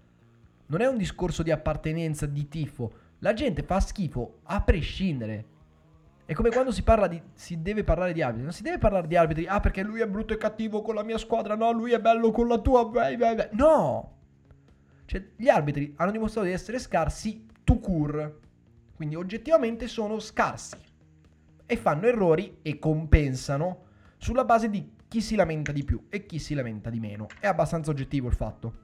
non 0.67 0.81
è 0.81 0.87
un 0.87 0.97
discorso 0.97 1.43
di 1.43 1.51
appartenenza, 1.51 2.27
di 2.27 2.49
tifo. 2.49 2.93
La 3.19 3.35
gente 3.35 3.65
fa 3.65 3.81
schifo 3.81 4.39
a 4.45 4.61
prescindere. 4.61 5.45
È 6.31 6.33
come 6.33 6.51
quando 6.51 6.71
si 6.71 6.85
parla 6.85 7.09
di. 7.09 7.21
Si 7.35 7.61
deve 7.61 7.83
parlare 7.83 8.13
di 8.13 8.23
arbitri. 8.23 8.45
Non 8.45 8.53
si 8.53 8.63
deve 8.63 8.79
parlare 8.79 9.09
di 9.09 9.17
arbitri. 9.17 9.49
Ah, 9.49 9.59
perché 9.59 9.83
lui 9.83 10.01
è 10.01 10.07
brutto 10.07 10.33
e 10.33 10.37
cattivo 10.37 10.81
con 10.81 10.95
la 10.95 11.03
mia 11.03 11.19
squadra. 11.19 11.57
No, 11.57 11.73
lui 11.73 11.91
è 11.91 12.01
bello 12.01 12.31
con 12.31 12.47
la 12.47 12.59
tua. 12.59 12.85
Beh, 12.85 13.17
beh, 13.17 13.35
beh. 13.35 13.49
No! 13.55 14.19
Cioè, 15.07 15.31
gli 15.35 15.49
arbitri 15.49 15.93
hanno 15.97 16.13
dimostrato 16.13 16.47
di 16.47 16.53
essere 16.53 16.79
scarsi 16.79 17.47
to 17.65 17.81
cure. 17.81 18.39
Quindi 18.95 19.17
oggettivamente 19.17 19.89
sono 19.89 20.21
scarsi. 20.21 20.77
E 21.67 21.77
fanno 21.77 22.07
errori 22.07 22.59
e 22.63 22.79
compensano 22.79 23.87
sulla 24.17 24.45
base 24.45 24.71
di 24.71 24.89
chi 25.09 25.21
si 25.21 25.35
lamenta 25.35 25.73
di 25.73 25.83
più 25.83 26.07
e 26.09 26.27
chi 26.27 26.39
si 26.39 26.55
lamenta 26.55 26.91
di 26.91 27.01
meno. 27.01 27.27
È 27.41 27.49
abbastanza 27.49 27.91
oggettivo 27.91 28.29
il 28.29 28.35
fatto. 28.35 28.75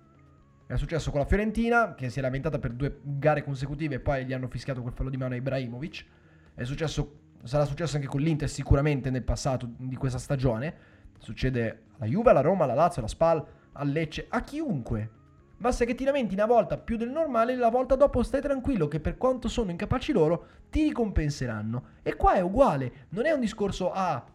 È 0.66 0.74
successo 0.74 1.12
con 1.12 1.20
la 1.20 1.26
Fiorentina, 1.26 1.94
che 1.94 2.10
si 2.10 2.18
è 2.18 2.22
lamentata 2.22 2.58
per 2.58 2.72
due 2.72 2.98
gare 3.04 3.44
consecutive 3.44 3.94
e 3.94 4.00
poi 4.00 4.24
gli 4.24 4.32
hanno 4.32 4.48
fischiato 4.48 4.80
quel 4.80 4.94
fallo 4.94 5.10
di 5.10 5.16
mano 5.16 5.34
a 5.34 5.36
Ibrahimovic. 5.36 6.06
È 6.52 6.64
successo 6.64 7.20
sarà 7.42 7.64
successo 7.64 7.96
anche 7.96 8.08
con 8.08 8.20
l'Inter 8.20 8.48
sicuramente 8.48 9.10
nel 9.10 9.22
passato 9.22 9.68
di 9.76 9.96
questa 9.96 10.18
stagione. 10.18 10.74
Succede 11.18 11.82
alla 11.98 12.08
Juve, 12.08 12.30
alla 12.30 12.40
Roma, 12.40 12.64
alla 12.64 12.74
Lazio, 12.74 13.00
alla 13.00 13.10
Spal, 13.10 13.44
al 13.72 13.88
Lecce, 13.88 14.26
a 14.28 14.42
chiunque. 14.42 15.10
Basta 15.58 15.84
che 15.84 15.94
ti 15.94 16.04
lamenti 16.04 16.34
una 16.34 16.46
volta 16.46 16.76
più 16.76 16.96
del 16.96 17.10
normale 17.10 17.54
e 17.54 17.56
la 17.56 17.70
volta 17.70 17.94
dopo 17.94 18.22
stai 18.22 18.42
tranquillo 18.42 18.88
che 18.88 19.00
per 19.00 19.16
quanto 19.16 19.48
sono 19.48 19.70
incapaci 19.70 20.12
loro 20.12 20.46
ti 20.70 20.82
ricompenseranno. 20.82 21.84
E 22.02 22.14
qua 22.16 22.34
è 22.34 22.40
uguale, 22.40 23.06
non 23.10 23.24
è 23.24 23.32
un 23.32 23.40
discorso 23.40 23.90
ah 23.92 24.34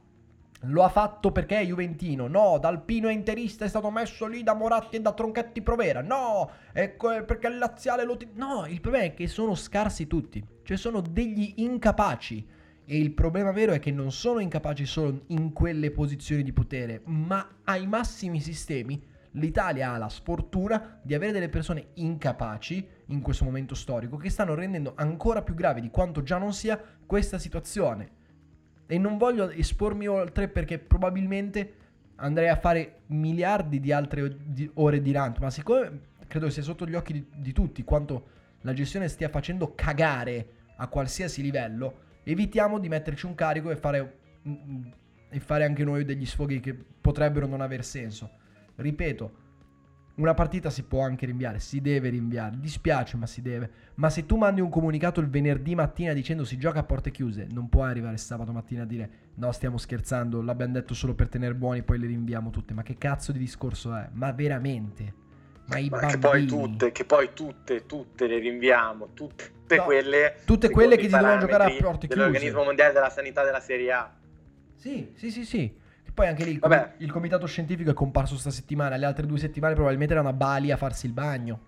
lo 0.65 0.83
ha 0.83 0.89
fatto 0.89 1.31
perché 1.31 1.59
è 1.59 1.65
Juventino. 1.65 2.27
No, 2.27 2.57
Dalpino 2.59 3.07
è 3.07 3.13
interista, 3.13 3.65
è 3.65 3.67
stato 3.67 3.89
messo 3.89 4.27
lì 4.27 4.43
da 4.43 4.53
Moratti 4.53 4.97
e 4.97 5.01
da 5.01 5.13
Tronchetti 5.13 5.61
Provera. 5.61 6.01
No, 6.01 6.49
è 6.71 6.89
perché 6.89 7.47
il 7.47 7.57
laziale 7.57 8.03
lo... 8.03 8.17
Ti... 8.17 8.29
No, 8.33 8.65
il 8.67 8.81
problema 8.81 9.05
è 9.05 9.13
che 9.13 9.27
sono 9.27 9.55
scarsi 9.55 10.07
tutti. 10.07 10.43
Cioè 10.63 10.77
sono 10.77 11.01
degli 11.01 11.53
incapaci. 11.57 12.59
E 12.91 12.97
il 12.97 13.11
problema 13.11 13.53
vero 13.53 13.71
è 13.71 13.79
che 13.79 13.89
non 13.89 14.11
sono 14.11 14.39
incapaci 14.39 14.85
solo 14.85 15.21
in 15.27 15.53
quelle 15.53 15.91
posizioni 15.91 16.43
di 16.43 16.51
potere, 16.51 16.99
ma 17.05 17.59
ai 17.63 17.87
massimi 17.87 18.41
sistemi 18.41 19.01
l'Italia 19.35 19.93
ha 19.93 19.97
la 19.97 20.09
sfortuna 20.09 20.99
di 21.01 21.13
avere 21.13 21.31
delle 21.31 21.47
persone 21.47 21.91
incapaci 21.93 22.85
in 23.05 23.21
questo 23.21 23.45
momento 23.45 23.75
storico 23.75 24.17
che 24.17 24.29
stanno 24.29 24.55
rendendo 24.55 24.91
ancora 24.97 25.41
più 25.41 25.53
grave 25.53 25.79
di 25.79 25.89
quanto 25.89 26.21
già 26.21 26.37
non 26.37 26.51
sia 26.51 26.77
questa 27.05 27.37
situazione. 27.37 28.09
E 28.85 28.97
non 28.97 29.17
voglio 29.17 29.49
espormi 29.49 30.07
oltre 30.07 30.49
perché 30.49 30.77
probabilmente 30.77 31.75
andrei 32.15 32.49
a 32.49 32.57
fare 32.57 33.03
miliardi 33.05 33.79
di 33.79 33.93
altre 33.93 34.37
ore 34.73 35.01
di 35.01 35.13
rant, 35.13 35.37
ma 35.37 35.49
siccome 35.49 36.01
credo 36.27 36.49
sia 36.49 36.61
sotto 36.61 36.85
gli 36.85 36.95
occhi 36.95 37.13
di, 37.13 37.25
di 37.37 37.53
tutti 37.53 37.85
quanto 37.85 38.25
la 38.63 38.73
gestione 38.73 39.07
stia 39.07 39.29
facendo 39.29 39.75
cagare 39.75 40.47
a 40.75 40.87
qualsiasi 40.87 41.41
livello, 41.41 42.09
evitiamo 42.23 42.79
di 42.79 42.89
metterci 42.89 43.25
un 43.25 43.35
carico 43.35 43.71
e 43.71 43.75
fare, 43.75 44.17
e 45.29 45.39
fare 45.39 45.63
anche 45.63 45.83
noi 45.83 46.05
degli 46.05 46.25
sfoghi 46.25 46.59
che 46.59 46.73
potrebbero 46.73 47.47
non 47.47 47.61
aver 47.61 47.83
senso. 47.83 48.29
Ripeto, 48.75 49.39
una 50.15 50.33
partita 50.33 50.69
si 50.69 50.83
può 50.83 51.01
anche 51.01 51.25
rinviare, 51.25 51.59
si 51.59 51.81
deve 51.81 52.09
rinviare, 52.09 52.59
dispiace 52.59 53.17
ma 53.17 53.25
si 53.25 53.41
deve. 53.41 53.71
Ma 53.95 54.09
se 54.09 54.25
tu 54.25 54.35
mandi 54.35 54.61
un 54.61 54.69
comunicato 54.69 55.19
il 55.19 55.29
venerdì 55.29 55.73
mattina 55.73 56.13
dicendo 56.13 56.43
si 56.43 56.57
gioca 56.57 56.79
a 56.79 56.83
porte 56.83 57.11
chiuse, 57.11 57.47
non 57.51 57.69
puoi 57.69 57.89
arrivare 57.89 58.17
sabato 58.17 58.51
mattina 58.51 58.83
a 58.83 58.85
dire 58.85 59.09
no 59.35 59.51
stiamo 59.51 59.77
scherzando, 59.77 60.41
l'abbiamo 60.41 60.73
detto 60.73 60.93
solo 60.93 61.15
per 61.15 61.29
tenere 61.29 61.55
buoni, 61.55 61.83
poi 61.83 61.97
le 61.97 62.07
rinviamo 62.07 62.49
tutte. 62.49 62.73
Ma 62.73 62.83
che 62.83 62.97
cazzo 62.97 63.31
di 63.31 63.39
discorso 63.39 63.95
è? 63.95 64.09
Ma 64.11 64.31
veramente? 64.31 65.20
Ma, 65.71 65.77
i 65.77 65.89
ma 65.89 65.99
che 65.99 66.17
poi 66.17 66.45
tutte, 66.45 66.91
che 66.91 67.05
poi 67.05 67.29
tutte, 67.33 67.85
tutte 67.85 68.27
le 68.27 68.39
rinviamo, 68.39 69.13
tutte 69.13 69.77
no, 69.77 69.83
quelle... 69.83 70.35
Tutte 70.45 70.69
quelle 70.69 70.97
che 70.97 71.03
si 71.03 71.09
dovevano 71.09 71.39
giocare 71.39 71.63
a 71.63 71.81
porte 71.81 72.07
chiuse. 72.07 72.15
Dell'organismo 72.15 72.63
mondiale 72.63 72.91
della 72.91 73.09
sanità 73.09 73.43
della 73.43 73.61
Serie 73.61 73.91
A. 73.91 74.13
Sì, 74.75 75.13
sì, 75.15 75.31
sì, 75.31 75.45
sì. 75.45 75.79
E 76.03 76.11
poi 76.11 76.27
anche 76.27 76.43
lì 76.43 76.51
il, 76.51 76.59
com- 76.59 76.91
il 76.97 77.11
comitato 77.11 77.45
scientifico 77.45 77.89
è 77.89 77.93
comparso 77.93 78.35
sta 78.35 78.49
settimana, 78.49 78.97
le 78.97 79.05
altre 79.05 79.25
due 79.25 79.37
settimane 79.37 79.73
probabilmente 79.73 80.13
erano 80.13 80.27
a 80.27 80.33
Bali 80.33 80.71
a 80.71 80.77
farsi 80.77 81.05
il 81.05 81.13
bagno. 81.13 81.67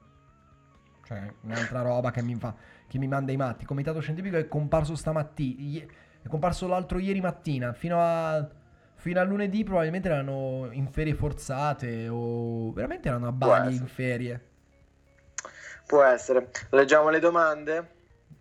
Cioè, 1.06 1.34
un'altra 1.42 1.82
roba 1.82 2.12
che 2.12 2.22
mi, 2.22 2.36
fa, 2.36 2.54
che 2.88 2.98
mi 2.98 3.08
manda 3.08 3.32
i 3.32 3.38
matti. 3.38 3.62
Il 3.62 3.68
comitato 3.68 4.00
scientifico 4.02 4.36
è 4.36 4.48
comparso 4.48 4.96
stamattina, 4.96 5.86
è 6.22 6.28
comparso 6.28 6.68
l'altro 6.68 7.00
ieri 7.00 7.22
mattina, 7.22 7.72
fino 7.72 8.02
a 8.02 8.46
Fino 9.04 9.20
a 9.20 9.24
lunedì 9.26 9.66
probabilmente 9.66 10.08
erano 10.08 10.70
in 10.72 10.88
ferie 10.88 11.14
forzate 11.14 12.08
o 12.08 12.72
veramente 12.72 13.10
erano 13.10 13.28
a 13.28 13.34
Bali 13.34 13.76
in 13.76 13.86
ferie. 13.86 14.42
Può 15.86 16.02
essere. 16.04 16.50
Leggiamo 16.70 17.10
le 17.10 17.20
domande? 17.20 17.90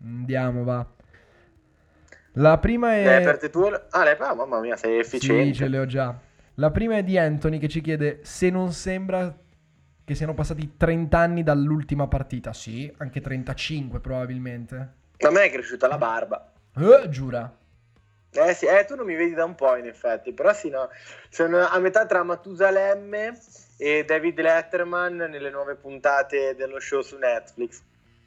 Andiamo, 0.00 0.62
va. 0.62 0.86
La 2.34 2.58
prima 2.58 2.94
è... 2.94 3.02
Le 3.02 3.16
hai 3.16 3.22
aperte 3.24 3.50
tu? 3.50 3.64
Ah, 3.64 4.04
le 4.04 4.16
hai... 4.16 4.36
mamma 4.36 4.60
mia, 4.60 4.76
sei 4.76 5.00
efficiente. 5.00 5.46
Sì, 5.46 5.52
ce 5.52 5.66
le 5.66 5.78
ho 5.80 5.86
già. 5.86 6.16
La 6.54 6.70
prima 6.70 6.96
è 6.96 7.02
di 7.02 7.18
Anthony 7.18 7.58
che 7.58 7.68
ci 7.68 7.80
chiede 7.80 8.20
se 8.22 8.48
non 8.48 8.72
sembra 8.72 9.36
che 10.04 10.14
siano 10.14 10.32
passati 10.32 10.76
30 10.76 11.18
anni 11.18 11.42
dall'ultima 11.42 12.06
partita. 12.06 12.52
Sì, 12.52 12.88
anche 12.98 13.20
35 13.20 13.98
probabilmente. 13.98 14.92
A 15.18 15.30
me 15.32 15.42
è 15.42 15.50
cresciuta 15.50 15.88
la 15.88 15.98
barba. 15.98 16.52
Eh, 16.76 17.08
giura. 17.08 17.52
Eh 18.34 18.54
sì, 18.54 18.66
eh, 18.66 18.84
tu 18.86 18.94
non 18.94 19.04
mi 19.04 19.14
vedi 19.14 19.34
da 19.34 19.44
un 19.44 19.54
po' 19.54 19.76
in 19.76 19.86
effetti, 19.86 20.32
però 20.32 20.54
sì, 20.54 20.70
no, 20.70 20.88
sono 21.28 21.58
a 21.66 21.78
metà 21.78 22.06
tra 22.06 22.22
Matusalemme 22.22 23.38
e 23.76 24.04
David 24.04 24.40
Letterman 24.40 25.16
nelle 25.16 25.50
nuove 25.50 25.74
puntate 25.74 26.54
dello 26.56 26.80
show 26.80 27.02
su 27.02 27.18
Netflix. 27.18 27.82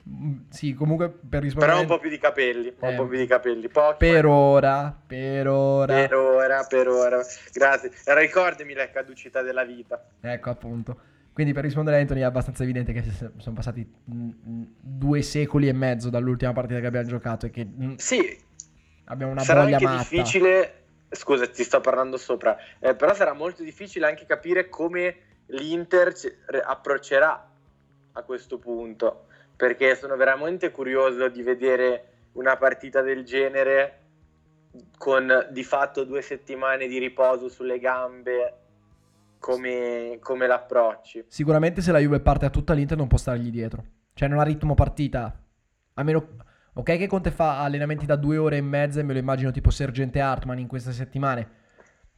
Mm, 0.07 0.49
sì, 0.49 0.75
comunque 0.75 1.09
per 1.09 1.41
rispondere... 1.41 1.71
Però 1.71 1.81
un 1.81 1.89
po' 1.89 1.99
più 1.99 2.11
di 2.11 2.19
capelli, 2.19 2.67
eh, 2.67 2.87
un 2.87 2.95
po' 2.95 3.07
più 3.07 3.17
di 3.17 3.25
capelli, 3.25 3.67
pochi. 3.67 3.97
Per 3.97 4.25
ora, 4.27 4.95
per 5.07 5.47
ora. 5.47 5.93
Per 5.95 6.13
ora, 6.13 6.63
per 6.69 6.87
ora. 6.87 7.21
Grazie. 7.51 7.91
Ricordami 8.05 8.73
la 8.73 8.89
caducità 8.91 9.41
della 9.41 9.63
vita. 9.63 10.05
Ecco, 10.21 10.51
appunto. 10.51 10.99
Quindi 11.33 11.51
per 11.51 11.63
rispondere 11.63 11.97
a 11.97 11.99
Anthony 11.99 12.21
è 12.21 12.23
abbastanza 12.23 12.63
evidente 12.63 12.93
che 12.93 13.03
sono 13.37 13.55
passati 13.55 13.85
mm, 14.13 14.29
mm, 14.47 14.63
due 14.79 15.21
secoli 15.23 15.67
e 15.67 15.73
mezzo 15.73 16.09
dall'ultima 16.09 16.53
partita 16.53 16.79
che 16.79 16.85
abbiamo 16.85 17.07
giocato 17.07 17.47
e 17.47 17.49
che... 17.49 17.67
Sì, 17.97 18.37
Abbiamo 19.05 19.33
una 19.33 19.41
sarà 19.41 19.61
anche 19.61 19.83
matta. 19.83 19.97
difficile, 19.97 20.83
scusa 21.09 21.47
ti 21.47 21.63
sto 21.63 21.81
parlando 21.81 22.17
sopra, 22.17 22.57
eh, 22.79 22.95
però 22.95 23.13
sarà 23.13 23.33
molto 23.33 23.63
difficile 23.63 24.07
anche 24.07 24.25
capire 24.25 24.69
come 24.69 25.17
l'Inter 25.47 26.13
approccerà 26.63 27.51
a 28.13 28.21
questo 28.23 28.57
punto, 28.57 29.27
perché 29.55 29.95
sono 29.95 30.15
veramente 30.15 30.71
curioso 30.71 31.27
di 31.27 31.43
vedere 31.43 32.13
una 32.33 32.57
partita 32.57 33.01
del 33.01 33.23
genere 33.23 33.99
con 34.97 35.47
di 35.51 35.63
fatto 35.63 36.03
due 36.03 36.21
settimane 36.21 36.87
di 36.87 36.97
riposo 36.97 37.49
sulle 37.49 37.79
gambe. 37.79 38.59
Come, 39.37 40.17
come 40.21 40.47
l'approcci 40.47 41.25
sicuramente 41.27 41.83
se 41.83 41.91
la 41.91 41.99
Juve 41.99 42.19
parte 42.19 42.47
a 42.47 42.49
tutta 42.49 42.73
l'Inter 42.73 42.97
non 42.97 43.05
può 43.05 43.19
stargli 43.19 43.51
dietro 43.51 43.83
cioè 44.15 44.27
non 44.27 44.39
ha 44.39 44.43
ritmo 44.43 44.73
partita 44.73 45.39
a 45.93 46.03
meno 46.03 46.27
Ok 46.77 46.97
che 46.97 47.07
Conte 47.07 47.31
fa 47.31 47.61
allenamenti 47.61 48.05
da 48.05 48.17
due 48.17 48.37
ore 48.37 48.57
e 48.57 48.61
mezza 48.61 48.99
e 48.99 49.03
me 49.03 49.13
lo 49.13 49.19
immagino 49.19 49.49
tipo 49.51 49.69
Sergente 49.69 50.19
Hartman 50.19 50.59
in 50.59 50.67
queste 50.67 50.91
settimane, 50.91 51.47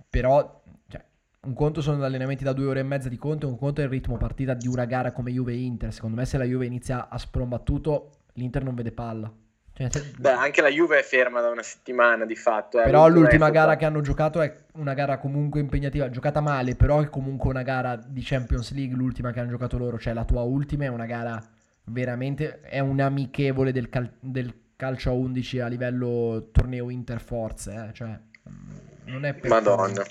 però 0.10 0.64
cioè, 0.88 1.04
un 1.42 1.54
conto 1.54 1.80
sono 1.80 2.00
gli 2.00 2.04
allenamenti 2.04 2.44
da 2.44 2.54
due 2.54 2.66
ore 2.66 2.80
e 2.80 2.84
mezza 2.84 3.08
di 3.08 3.18
Conte, 3.18 3.46
un 3.46 3.56
conto 3.56 3.82
è 3.82 3.84
il 3.84 3.92
ritmo 3.92 4.18
partita 4.18 4.56
di 4.56 4.68
una 4.68 4.86
gara 4.86 5.12
come 5.12 5.32
Juve-Inter. 5.32 5.94
Secondo 5.94 6.16
me 6.16 6.26
se 6.26 6.40
la 6.40 6.44
Juve 6.44 6.66
inizia 6.66 7.08
a 7.08 7.20
sprombattuto, 7.20 8.10
l'Inter 8.34 8.64
non 8.64 8.74
vede 8.74 8.92
palla. 8.92 9.32
Cioè, 9.74 9.90
se... 9.92 10.14
Beh, 10.18 10.32
anche 10.32 10.62
la 10.62 10.70
Juve 10.70 10.98
è 10.98 11.04
ferma 11.04 11.40
da 11.40 11.50
una 11.50 11.62
settimana 11.62 12.26
di 12.26 12.36
fatto. 12.36 12.82
Eh. 12.82 12.86
Però 12.86 13.08
l'ultima 13.08 13.52
gara 13.52 13.76
che 13.76 13.86
hanno 13.86 14.02
giocato 14.02 14.42
è 14.42 14.56
una 14.74 14.96
gara 14.96 15.20
comunque 15.20 15.60
impegnativa, 15.60 16.10
giocata 16.10 16.42
male, 16.42 16.76
però 16.76 17.00
è 17.00 17.10
comunque 17.12 17.52
una 17.52 17.62
gara 17.62 17.96
di 17.96 18.22
Champions 18.24 18.74
League, 18.74 18.96
l'ultima 18.96 19.32
che 19.32 19.40
hanno 19.40 19.52
giocato 19.52 19.78
loro, 19.78 20.00
cioè 20.00 20.14
la 20.14 20.26
tua 20.26 20.42
ultima 20.42 20.86
è 20.86 20.88
una 20.88 21.06
gara 21.06 21.40
veramente 21.88 22.62
è 22.62 22.80
un 22.80 23.00
amichevole 23.00 23.72
del, 23.72 23.90
cal- 23.90 24.14
del, 24.20 24.54
calcio 24.78 25.10
a 25.10 25.14
11 25.14 25.60
a 25.60 25.68
livello 25.68 26.50
torneo 26.52 26.90
interforze, 26.90 27.88
eh? 27.90 27.94
cioè 27.94 28.08
mm, 28.50 29.12
non 29.12 29.26
è 29.26 29.34
per 29.34 29.50
Madonna. 29.50 30.06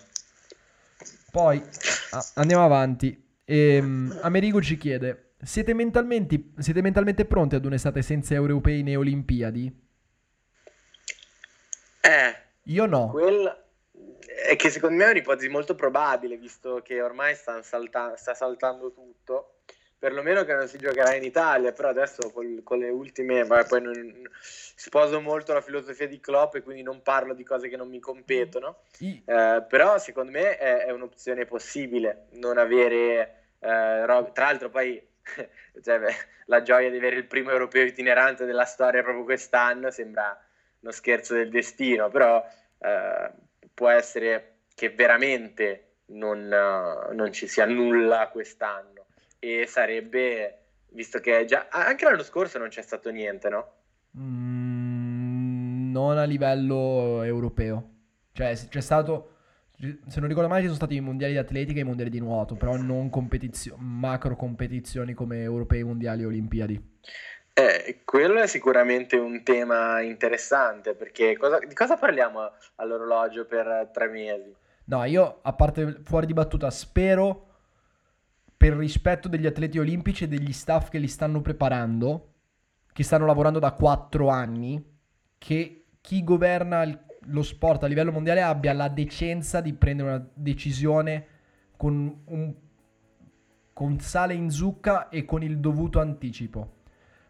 Poi 1.30 1.62
ah, 2.10 2.24
andiamo 2.34 2.64
avanti. 2.64 3.24
E, 3.44 3.78
um, 3.78 4.18
Amerigo 4.22 4.60
ci 4.60 4.76
chiede: 4.76 5.34
siete 5.40 5.72
mentalmente, 5.72 6.52
siete 6.58 6.82
mentalmente 6.82 7.24
pronti 7.24 7.54
ad 7.54 7.64
un'estate 7.64 8.02
senza 8.02 8.34
europei 8.34 8.82
né 8.82 8.96
Olimpiadi? 8.96 9.84
Eh, 12.00 12.34
io 12.64 12.86
no. 12.86 13.08
Quel 13.10 13.64
è 14.48 14.56
che 14.56 14.70
secondo 14.70 14.96
me 14.96 15.06
è 15.06 15.10
un'ipotesi 15.10 15.48
molto 15.48 15.74
probabile, 15.74 16.36
visto 16.36 16.80
che 16.82 17.00
ormai 17.00 17.34
sta, 17.34 17.62
salta- 17.62 18.16
sta 18.16 18.34
saltando 18.34 18.92
tutto 18.92 19.55
perlomeno 19.98 20.44
che 20.44 20.54
non 20.54 20.68
si 20.68 20.78
giocherà 20.78 21.14
in 21.14 21.24
Italia, 21.24 21.72
però 21.72 21.88
adesso 21.88 22.30
col, 22.32 22.60
con 22.62 22.78
le 22.78 22.90
ultime, 22.90 23.44
vabbè, 23.44 23.66
poi 23.66 23.82
non, 23.82 24.28
sposo 24.40 25.20
molto 25.20 25.52
la 25.52 25.60
filosofia 25.60 26.06
di 26.06 26.20
Klopp 26.20 26.56
e 26.56 26.62
quindi 26.62 26.82
non 26.82 27.02
parlo 27.02 27.34
di 27.34 27.44
cose 27.44 27.68
che 27.68 27.76
non 27.76 27.88
mi 27.88 27.98
competono, 27.98 28.82
eh, 28.98 29.64
però 29.68 29.98
secondo 29.98 30.30
me 30.30 30.58
è, 30.58 30.84
è, 30.84 30.90
un'opzione 30.90 31.46
possibile 31.46 32.26
non 32.32 32.58
avere, 32.58 33.44
eh, 33.58 34.04
rob- 34.06 34.32
tra 34.32 34.46
l'altro 34.46 34.68
poi 34.68 35.02
cioè, 35.82 35.98
beh, 35.98 36.14
la 36.46 36.62
gioia 36.62 36.90
di 36.90 36.96
avere 36.98 37.16
il 37.16 37.26
primo 37.26 37.50
europeo 37.50 37.84
itinerante 37.84 38.44
della 38.44 38.64
storia 38.64 39.02
proprio 39.02 39.24
quest'anno 39.24 39.90
sembra 39.90 40.38
uno 40.80 40.92
scherzo 40.92 41.34
del 41.34 41.48
destino, 41.48 42.10
però 42.10 42.44
eh, 42.78 43.30
può 43.72 43.88
essere 43.88 44.58
che 44.74 44.90
veramente 44.90 45.82
non, 46.06 46.46
non, 46.46 47.32
ci 47.32 47.48
sia 47.48 47.64
nulla 47.64 48.28
quest'anno 48.28 48.95
e 49.52 49.66
sarebbe, 49.66 50.58
visto 50.90 51.20
che 51.20 51.44
già 51.44 51.68
anche 51.70 52.04
l'anno 52.04 52.22
scorso 52.22 52.58
non 52.58 52.68
c'è 52.68 52.82
stato 52.82 53.10
niente, 53.10 53.48
no? 53.48 53.72
Mm, 54.18 55.90
non 55.90 56.18
a 56.18 56.24
livello 56.24 57.22
europeo, 57.22 57.90
cioè 58.32 58.54
c'è 58.68 58.80
stato 58.80 59.30
se 59.78 60.20
non 60.20 60.28
ricordo 60.28 60.48
male 60.48 60.60
ci 60.60 60.66
sono 60.66 60.78
stati 60.78 60.96
i 60.96 61.00
mondiali 61.00 61.34
di 61.34 61.38
atletica 61.38 61.78
e 61.78 61.82
i 61.82 61.86
mondiali 61.86 62.10
di 62.10 62.18
nuoto, 62.18 62.54
però 62.54 62.76
non 62.76 63.10
competizio- 63.10 63.76
macro 63.76 64.34
competizioni 64.34 65.12
come 65.12 65.42
europei, 65.42 65.82
mondiali 65.82 66.22
e 66.22 66.26
olimpiadi. 66.26 66.98
Eh, 67.52 68.02
quello 68.04 68.40
è 68.40 68.46
sicuramente 68.46 69.16
un 69.16 69.42
tema 69.42 70.00
interessante 70.00 70.94
perché 70.94 71.36
cosa, 71.36 71.58
di 71.58 71.74
cosa 71.74 71.96
parliamo 71.96 72.52
all'orologio 72.76 73.46
per 73.46 73.90
tre 73.92 74.08
mesi? 74.08 74.54
No, 74.84 75.04
io 75.04 75.40
a 75.42 75.52
parte 75.52 76.00
fuori 76.04 76.26
di 76.26 76.32
battuta 76.32 76.70
spero 76.70 77.55
per 78.56 78.74
rispetto 78.74 79.28
degli 79.28 79.46
atleti 79.46 79.78
olimpici 79.78 80.24
e 80.24 80.28
degli 80.28 80.52
staff 80.52 80.88
che 80.88 80.98
li 80.98 81.08
stanno 81.08 81.40
preparando, 81.40 82.32
che 82.92 83.02
stanno 83.02 83.26
lavorando 83.26 83.58
da 83.58 83.72
quattro 83.72 84.28
anni, 84.28 84.82
che 85.38 85.84
chi 86.00 86.24
governa 86.24 86.82
il 86.82 87.04
lo 87.26 87.42
sport 87.42 87.82
a 87.82 87.86
livello 87.86 88.12
mondiale 88.12 88.42
abbia 88.42 88.72
la 88.72 88.88
decenza 88.88 89.60
di 89.60 89.72
prendere 89.72 90.08
una 90.08 90.28
decisione 90.34 91.26
con, 91.76 92.22
un, 92.24 92.54
con 93.72 93.98
sale 94.00 94.34
in 94.34 94.50
zucca 94.50 95.08
e 95.08 95.24
con 95.24 95.42
il 95.42 95.58
dovuto 95.58 96.00
anticipo. 96.00 96.74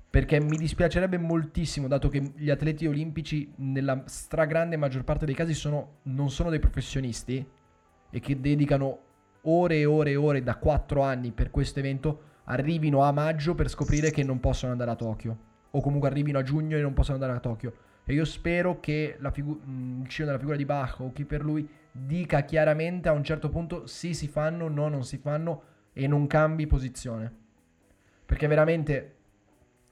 Perché 0.09 0.41
mi 0.41 0.57
dispiacerebbe 0.57 1.19
moltissimo, 1.19 1.89
dato 1.89 2.09
che 2.09 2.33
gli 2.37 2.49
atleti 2.49 2.87
olimpici 2.87 3.53
nella 3.57 4.03
stragrande 4.07 4.77
maggior 4.77 5.05
parte 5.05 5.27
dei 5.27 5.35
casi 5.35 5.53
sono, 5.53 5.99
non 6.05 6.31
sono 6.31 6.49
dei 6.49 6.59
professionisti 6.59 7.45
e 8.09 8.21
che 8.21 8.41
dedicano 8.41 8.99
ore 9.47 9.79
e 9.79 9.85
ore 9.85 10.11
e 10.11 10.17
ore 10.17 10.43
da 10.43 10.57
4 10.57 11.03
anni 11.03 11.33
per 11.33 11.51
questo 11.51 11.79
evento, 11.79 12.21
arrivino 12.45 13.03
a 13.03 13.13
maggio 13.13 13.55
per 13.55 13.69
scoprire 13.69 14.11
che 14.11 14.23
non 14.23 14.41
possono 14.41 14.73
andare 14.73 14.91
a 14.91 14.97
Tokyo. 14.97 15.37
O 15.71 15.81
comunque 15.81 16.09
arrivino 16.09 16.39
a 16.39 16.43
giugno 16.43 16.77
e 16.77 16.81
non 16.81 16.95
possono 16.95 17.15
andare 17.15 17.37
a 17.37 17.41
Tokyo 17.41 17.73
e 18.09 18.15
io 18.15 18.25
spero 18.25 18.79
che 18.79 19.17
la 19.19 19.33
figu- 19.33 19.61
mm, 19.67 20.03
il 20.03 20.09
CEO 20.09 20.27
della 20.27 20.39
figura 20.39 20.57
di 20.57 20.65
Bach 20.65 21.01
o 21.01 21.13
chi 21.13 21.25
per 21.25 21.43
lui 21.43 21.69
dica 21.91 22.43
chiaramente 22.43 23.09
a 23.09 23.13
un 23.13 23.25
certo 23.25 23.49
punto 23.49 23.87
sì 23.89 24.15
si 24.15 24.29
fanno, 24.29 24.69
no 24.69 24.87
non 24.89 25.03
si 25.03 25.19
fanno 25.19 25.63
e 25.93 26.07
non 26.07 26.29
cambi 26.29 26.69
posizione. 26.69 27.35
Perché 28.25 28.47
veramente 28.47 29.15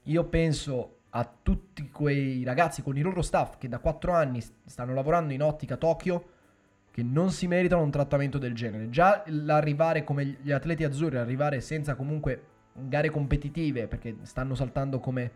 io 0.03 0.23
penso 0.25 0.99
a 1.09 1.29
tutti 1.43 1.89
quei 1.89 2.45
ragazzi 2.45 2.81
con 2.81 2.95
i 2.95 3.01
loro 3.01 3.21
staff 3.21 3.57
che 3.57 3.67
da 3.67 3.79
4 3.79 4.13
anni 4.13 4.41
stanno 4.63 4.93
lavorando 4.93 5.33
in 5.33 5.41
ottica 5.41 5.75
Tokyo 5.75 6.29
che 6.95 7.03
non 7.03 7.29
si 7.29 7.45
meritano 7.45 7.81
un 7.81 7.91
trattamento 7.91 8.37
del 8.37 8.53
genere. 8.53 8.89
Già 8.89 9.21
l'arrivare 9.25 10.05
come 10.05 10.37
gli 10.41 10.53
atleti 10.53 10.85
azzurri, 10.85 11.17
arrivare 11.17 11.59
senza 11.59 11.93
comunque 11.93 12.41
gare 12.71 13.09
competitive 13.09 13.87
perché 13.87 14.19
stanno 14.21 14.55
saltando 14.55 15.01
come 15.01 15.31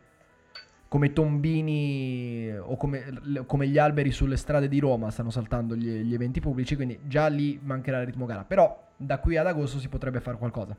come 0.87 1.11
tombini 1.11 2.49
o 2.57 2.77
come, 2.77 3.43
come, 3.45 3.67
gli 3.67 3.77
alberi 3.77 4.09
sulle 4.09 4.37
strade 4.37 4.69
di 4.69 4.79
Roma 4.79 5.11
stanno 5.11 5.31
saltando 5.31 5.75
gli, 5.75 5.99
gli, 5.99 6.13
eventi 6.13 6.39
pubblici, 6.39 6.77
quindi 6.77 6.97
già 7.03 7.27
lì 7.27 7.59
mancherà 7.61 7.99
il 7.99 8.05
ritmo 8.05 8.25
gara. 8.25 8.45
Però 8.45 8.87
da 8.95 9.19
qui 9.19 9.35
ad 9.35 9.45
agosto 9.45 9.79
si 9.79 9.89
potrebbe 9.89 10.21
fare 10.21 10.37
qualcosa. 10.37 10.77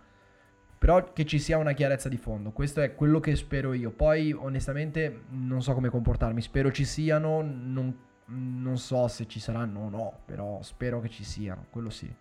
Però 0.79 1.13
che 1.13 1.27
ci 1.27 1.39
sia 1.39 1.59
una 1.59 1.73
chiarezza 1.73 2.09
di 2.09 2.17
fondo, 2.17 2.53
questo 2.53 2.81
è 2.81 2.95
quello 2.95 3.21
che 3.21 3.37
spero 3.37 3.75
io. 3.75 3.91
Poi 3.91 4.33
onestamente 4.33 5.25
non 5.29 5.61
so 5.63 5.75
come 5.75 5.91
comportarmi, 5.91 6.41
spero 6.41 6.73
ci 6.73 6.87
siano, 6.87 7.43
non, 7.43 7.95
non 8.31 8.79
so 8.79 9.09
se 9.09 9.27
ci 9.27 9.41
saranno 9.41 9.81
o 9.81 9.89
no, 9.89 10.21
però 10.25 10.63
spero 10.63 11.01
che 11.01 11.09
ci 11.09 11.25
siano, 11.25 11.67
quello 11.71 11.91
sì. 11.91 12.13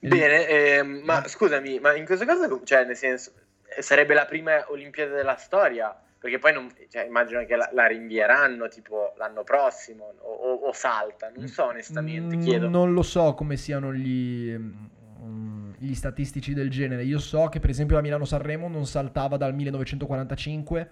Bene, 0.00 0.48
eh, 0.48 0.82
ma 0.82 1.26
scusami, 1.26 1.78
ma 1.78 1.94
in 1.94 2.04
questo 2.04 2.24
caso, 2.24 2.60
cioè 2.64 2.84
nel 2.84 2.96
senso, 2.96 3.32
sarebbe 3.78 4.14
la 4.14 4.24
prima 4.24 4.64
Olimpiade 4.68 5.14
della 5.14 5.36
storia, 5.36 5.96
perché 6.18 6.38
poi 6.38 6.52
non, 6.52 6.68
cioè, 6.88 7.04
immagino 7.04 7.44
che 7.44 7.54
la, 7.54 7.68
la, 7.72 7.86
rinvieranno 7.86 8.66
tipo 8.66 9.14
l'anno 9.16 9.44
prossimo 9.44 10.12
o, 10.18 10.32
o, 10.32 10.54
o, 10.66 10.72
salta, 10.72 11.30
non 11.34 11.46
so 11.46 11.66
onestamente, 11.66 12.36
chiedo. 12.38 12.68
Non 12.68 12.92
lo 12.92 13.02
so 13.02 13.34
come 13.34 13.56
siano 13.56 13.94
gli, 13.94 14.52
mm, 14.56 15.72
gli 15.78 15.94
statistici 15.94 16.52
del 16.52 16.68
genere, 16.68 17.04
io 17.04 17.20
so 17.20 17.48
che 17.48 17.60
per 17.60 17.70
esempio 17.70 17.94
la 17.94 18.02
Milano-Sanremo 18.02 18.66
non 18.66 18.86
saltava 18.86 19.36
dal 19.36 19.54
1945 19.54 20.90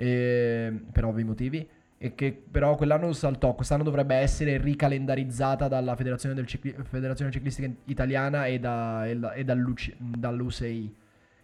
eh, 0.00 0.72
per 0.90 1.04
ovvi 1.04 1.24
motivi 1.24 1.68
e 1.98 2.14
che 2.14 2.32
però 2.32 2.74
quell'anno 2.74 3.12
saltò, 3.12 3.54
quest'anno 3.54 3.82
dovrebbe 3.82 4.14
essere 4.14 4.56
ricalendarizzata 4.56 5.68
dalla 5.68 5.94
Federazione, 5.94 6.42
Cicli- 6.46 6.74
Federazione 6.84 7.30
Ciclistica 7.30 7.70
Italiana 7.84 8.46
e, 8.46 8.58
da, 8.58 9.06
e, 9.06 9.18
da, 9.18 9.34
e 9.34 9.44
dall'UCI. 9.44 10.94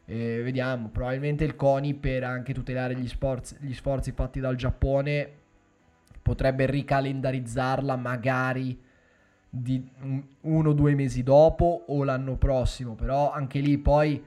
Eh, 0.07 0.41
vediamo, 0.43 0.89
probabilmente 0.89 1.45
il 1.45 1.55
CONI 1.55 1.93
per 1.95 2.25
anche 2.25 2.55
tutelare 2.55 2.95
gli, 2.95 3.07
sports, 3.07 3.57
gli 3.61 3.75
sforzi 3.75 4.13
fatti 4.13 4.41
dal 4.41 4.57
Giappone 4.57 5.31
potrebbe 6.23 6.65
ricalendarizzarla 6.65 7.95
magari 7.97 8.81
di 9.51 9.87
uno 10.43 10.71
o 10.71 10.73
due 10.73 10.95
mesi 10.95 11.23
dopo 11.23 11.85
o 11.89 12.05
l'anno 12.05 12.37
prossimo, 12.37 12.95
però 12.95 13.31
anche 13.31 13.59
lì 13.59 13.77
poi, 13.77 14.25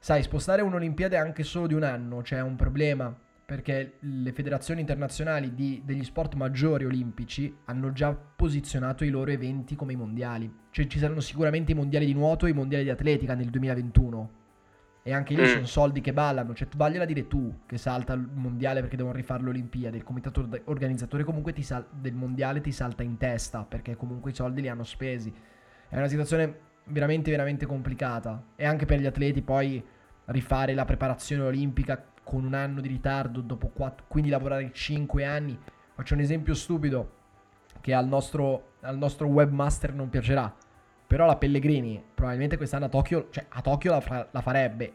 sai, 0.00 0.22
spostare 0.24 0.62
un'Olimpiade 0.62 1.16
anche 1.16 1.44
solo 1.44 1.68
di 1.68 1.74
un 1.74 1.84
anno 1.84 2.16
c'è 2.22 2.36
cioè 2.36 2.40
un 2.40 2.56
problema 2.56 3.16
perché 3.50 3.94
le 3.98 4.30
federazioni 4.30 4.78
internazionali 4.78 5.54
di, 5.54 5.82
degli 5.84 6.04
sport 6.04 6.34
maggiori 6.34 6.84
olimpici 6.84 7.52
hanno 7.64 7.90
già 7.90 8.14
posizionato 8.14 9.02
i 9.02 9.08
loro 9.08 9.32
eventi 9.32 9.74
come 9.74 9.92
i 9.92 9.96
mondiali, 9.96 10.48
cioè 10.70 10.86
ci 10.86 11.00
saranno 11.00 11.18
sicuramente 11.18 11.72
i 11.72 11.74
mondiali 11.74 12.06
di 12.06 12.14
nuoto 12.14 12.46
e 12.46 12.50
i 12.50 12.52
mondiali 12.52 12.84
di 12.84 12.90
atletica 12.90 13.34
nel 13.34 13.50
2021 13.50 14.30
e 15.02 15.12
anche 15.12 15.34
lì 15.34 15.42
mm. 15.42 15.46
sono 15.46 15.66
soldi 15.66 16.00
che 16.00 16.12
ballano. 16.12 16.54
Cioè, 16.54 16.68
vagliela 16.76 17.04
dire 17.04 17.26
tu 17.26 17.62
che 17.66 17.76
salta 17.76 18.12
il 18.12 18.20
mondiale 18.20 18.82
perché 18.82 18.94
devono 18.94 19.16
rifare 19.16 19.42
le 19.42 19.48
Olimpiadi. 19.48 19.96
Il 19.96 20.04
comitato 20.04 20.48
organizzatore 20.66 21.24
comunque 21.24 21.52
sal- 21.60 21.88
del 21.90 22.14
mondiale 22.14 22.60
ti 22.60 22.70
salta 22.70 23.02
in 23.02 23.16
testa 23.16 23.64
perché 23.64 23.96
comunque 23.96 24.30
i 24.30 24.34
soldi 24.34 24.60
li 24.60 24.68
hanno 24.68 24.84
spesi. 24.84 25.34
È 25.88 25.96
una 25.96 26.06
situazione 26.06 26.56
veramente, 26.84 27.32
veramente 27.32 27.66
complicata. 27.66 28.44
E 28.54 28.64
anche 28.64 28.86
per 28.86 29.00
gli 29.00 29.06
atleti 29.06 29.42
poi 29.42 29.82
rifare 30.26 30.74
la 30.74 30.84
preparazione 30.84 31.42
olimpica 31.42 32.09
con 32.30 32.44
un 32.44 32.54
anno 32.54 32.80
di 32.80 32.88
ritardo, 32.88 33.44
quattro, 33.72 34.04
quindi 34.08 34.30
lavorare 34.30 34.70
5 34.72 35.24
anni. 35.24 35.58
Faccio 35.94 36.14
un 36.14 36.20
esempio 36.20 36.54
stupido 36.54 37.18
che 37.80 37.92
al 37.92 38.06
nostro, 38.06 38.74
al 38.80 38.96
nostro 38.96 39.26
webmaster 39.26 39.92
non 39.92 40.08
piacerà 40.08 40.54
però 41.10 41.26
la 41.26 41.34
Pellegrini 41.34 42.00
probabilmente 42.14 42.56
quest'anno 42.56 42.84
a 42.84 42.88
Tokyo, 42.88 43.30
cioè 43.30 43.44
a 43.48 43.60
Tokyo 43.62 43.90
la, 43.90 44.00
fa- 44.00 44.28
la 44.30 44.40
farebbe. 44.42 44.92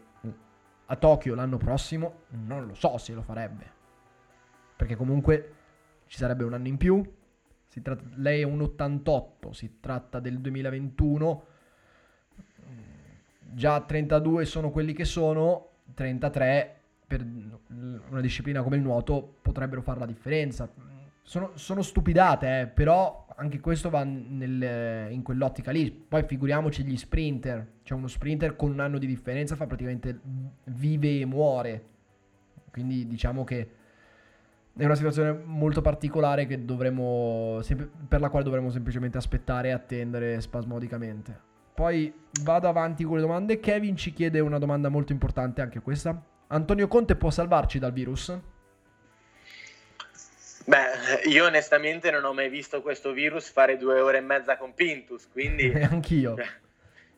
A 0.86 0.96
Tokyo 0.96 1.36
l'anno 1.36 1.58
prossimo 1.58 2.22
non 2.30 2.66
lo 2.68 2.74
so 2.74 2.98
se 2.98 3.14
lo 3.14 3.22
farebbe. 3.22 3.70
Perché 4.78 4.96
comunque 4.96 5.54
ci 6.08 6.18
sarebbe 6.18 6.46
un 6.46 6.54
anno 6.54 6.68
in 6.70 6.78
più. 6.78 7.04
Tratta, 7.68 8.06
lei 8.16 8.40
è 8.40 8.46
un 8.46 8.62
88, 8.62 9.52
si 9.52 9.80
tratta 9.82 10.22
del 10.22 10.40
2021. 10.40 11.46
Già 13.52 13.82
32 13.82 14.46
sono 14.46 14.72
quelli 14.72 14.94
che 14.94 15.04
sono, 15.04 15.72
33 15.96 16.80
per 17.08 17.26
una 18.10 18.22
disciplina 18.22 18.62
come 18.62 18.78
il 18.78 18.82
nuoto 18.82 19.38
potrebbero 19.42 19.82
fare 19.82 20.00
la 20.00 20.06
differenza. 20.06 20.70
Sono, 21.22 21.52
sono 21.56 21.82
stupidate, 21.82 22.62
eh, 22.62 22.68
però 22.68 23.26
anche 23.38 23.60
questo 23.60 23.90
va 23.90 24.04
nel, 24.04 25.12
in 25.12 25.22
quell'ottica 25.24 25.72
lì. 25.72 25.92
Poi 25.92 26.24
figuriamoci 26.24 26.84
gli 26.84 26.98
sprinter. 26.98 27.74
Cioè 27.84 27.98
uno 27.98 28.08
sprinter 28.08 28.56
con 28.56 28.72
un 28.72 28.80
anno 28.80 28.98
di 28.98 29.08
differenza 29.08 29.56
fa 29.56 29.66
praticamente 29.66 30.20
vive 30.66 31.20
e 31.20 31.26
muore. 31.26 31.86
Quindi 32.72 33.08
diciamo 33.08 33.44
che 33.44 33.70
è 34.78 34.84
una 34.84 34.96
situazione 34.96 35.32
molto 35.46 35.82
particolare 35.82 36.66
dovremo, 36.66 37.62
per 38.08 38.20
la 38.20 38.30
quale 38.30 38.44
dovremmo 38.44 38.70
semplicemente 38.70 39.18
aspettare 39.18 39.70
e 39.70 39.72
attendere 39.72 40.42
spasmodicamente. 40.42 41.40
Poi 41.74 42.14
vado 42.44 42.68
avanti 42.68 43.04
con 43.04 43.16
le 43.16 43.22
domande. 43.22 43.60
Kevin 43.60 43.96
ci 43.96 44.14
chiede 44.14 44.40
una 44.40 44.60
domanda 44.60 44.90
molto 44.90 45.12
importante, 45.12 45.62
anche 45.62 45.80
questa. 45.80 46.22
Antonio 46.48 46.88
Conte 46.88 47.16
può 47.16 47.30
salvarci 47.30 47.80
dal 47.80 47.92
virus? 47.92 48.38
Beh, 50.68 51.22
io 51.26 51.46
onestamente 51.46 52.10
non 52.10 52.24
ho 52.24 52.34
mai 52.34 52.50
visto 52.50 52.82
questo 52.82 53.12
virus 53.12 53.50
fare 53.50 53.78
due 53.78 54.00
ore 54.00 54.18
e 54.18 54.22
mezza 54.22 54.58
con 54.58 54.74
Pintus, 54.74 55.28
quindi... 55.32 55.72
Anch'io. 55.90 56.36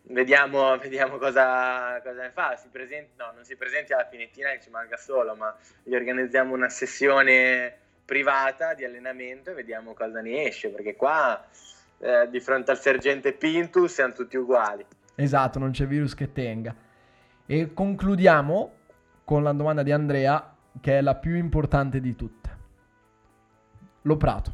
Vediamo, 0.09 0.77
vediamo 0.77 1.17
cosa, 1.17 2.01
cosa, 2.01 2.21
ne 2.21 2.31
fa. 2.31 2.55
Si 2.55 2.67
presenti, 2.69 3.11
no, 3.17 3.31
non 3.33 3.43
si 3.43 3.55
presenti 3.55 3.93
alla 3.93 4.07
finettina 4.09 4.51
che 4.51 4.61
ci 4.61 4.69
manca 4.69 4.97
solo, 4.97 5.35
ma 5.35 5.55
gli 5.83 5.95
organizziamo 5.95 6.53
una 6.53 6.69
sessione 6.69 7.75
privata 8.05 8.73
di 8.73 8.85
allenamento 8.85 9.51
e 9.51 9.53
vediamo 9.53 9.93
cosa 9.93 10.21
ne 10.21 10.43
esce, 10.43 10.69
perché 10.69 10.95
qua 10.95 11.45
eh, 11.99 12.27
di 12.29 12.39
fronte 12.39 12.71
al 12.71 12.79
sergente 12.79 13.33
Pintus 13.33 13.93
siamo 13.93 14.13
tutti 14.13 14.37
uguali. 14.37 14.85
Esatto, 15.15 15.59
non 15.59 15.71
c'è 15.71 15.85
virus 15.87 16.13
che 16.13 16.31
tenga. 16.31 16.75
E 17.45 17.73
concludiamo 17.73 18.76
con 19.27 19.43
la 19.43 19.51
domanda 19.51 19.83
di 19.83 19.91
Andrea, 19.91 20.55
che 20.79 20.99
è 20.99 21.01
la 21.01 21.15
più 21.15 21.35
importante 21.35 21.99
di 21.99 22.15
tutte. 22.15 22.49
Lo 24.03 24.15
Prato. 24.15 24.53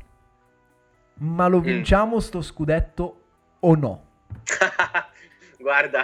Ma 1.20 1.46
lo 1.46 1.60
Mm. 1.60 1.64
vinciamo 1.64 2.20
sto 2.20 2.42
scudetto 2.42 3.22
o 3.60 3.76
no? 3.76 4.06
Guarda, 5.60 6.04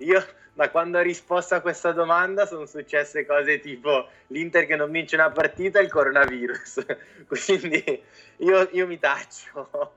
io 0.00 0.22
da 0.52 0.68
quando 0.68 0.98
ho 0.98 1.00
risposto 1.00 1.54
a 1.54 1.60
questa 1.62 1.92
domanda 1.92 2.44
sono 2.44 2.66
successe 2.66 3.24
cose 3.24 3.58
tipo 3.58 4.08
l'Inter 4.26 4.66
che 4.66 4.76
non 4.76 4.90
vince 4.90 5.14
una 5.14 5.30
partita 5.30 5.78
e 5.78 5.84
il 5.84 5.90
coronavirus. 5.90 6.84
Quindi 7.26 8.02
io, 8.36 8.68
io 8.72 8.86
mi 8.86 8.98
taccio. 8.98 9.92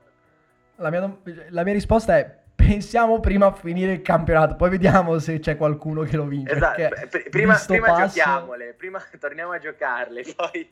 La 0.76 0.88
mia, 0.88 1.14
la 1.50 1.62
mia 1.62 1.72
risposta 1.74 2.16
è 2.16 2.38
pensiamo 2.66 3.20
prima 3.20 3.46
a 3.46 3.52
finire 3.52 3.92
il 3.92 4.02
campionato, 4.02 4.56
poi 4.56 4.70
vediamo 4.70 5.18
se 5.18 5.38
c'è 5.38 5.56
qualcuno 5.56 6.02
che 6.02 6.16
lo 6.16 6.24
vince. 6.24 6.54
Esatto, 6.54 6.76
perché 6.76 7.06
pr- 7.06 7.28
prima, 7.28 7.54
prima 7.66 7.86
passo- 7.86 8.06
giochiamole, 8.06 8.74
prima 8.76 9.00
torniamo 9.18 9.52
a 9.52 9.58
giocarle, 9.58 10.24
poi... 10.34 10.70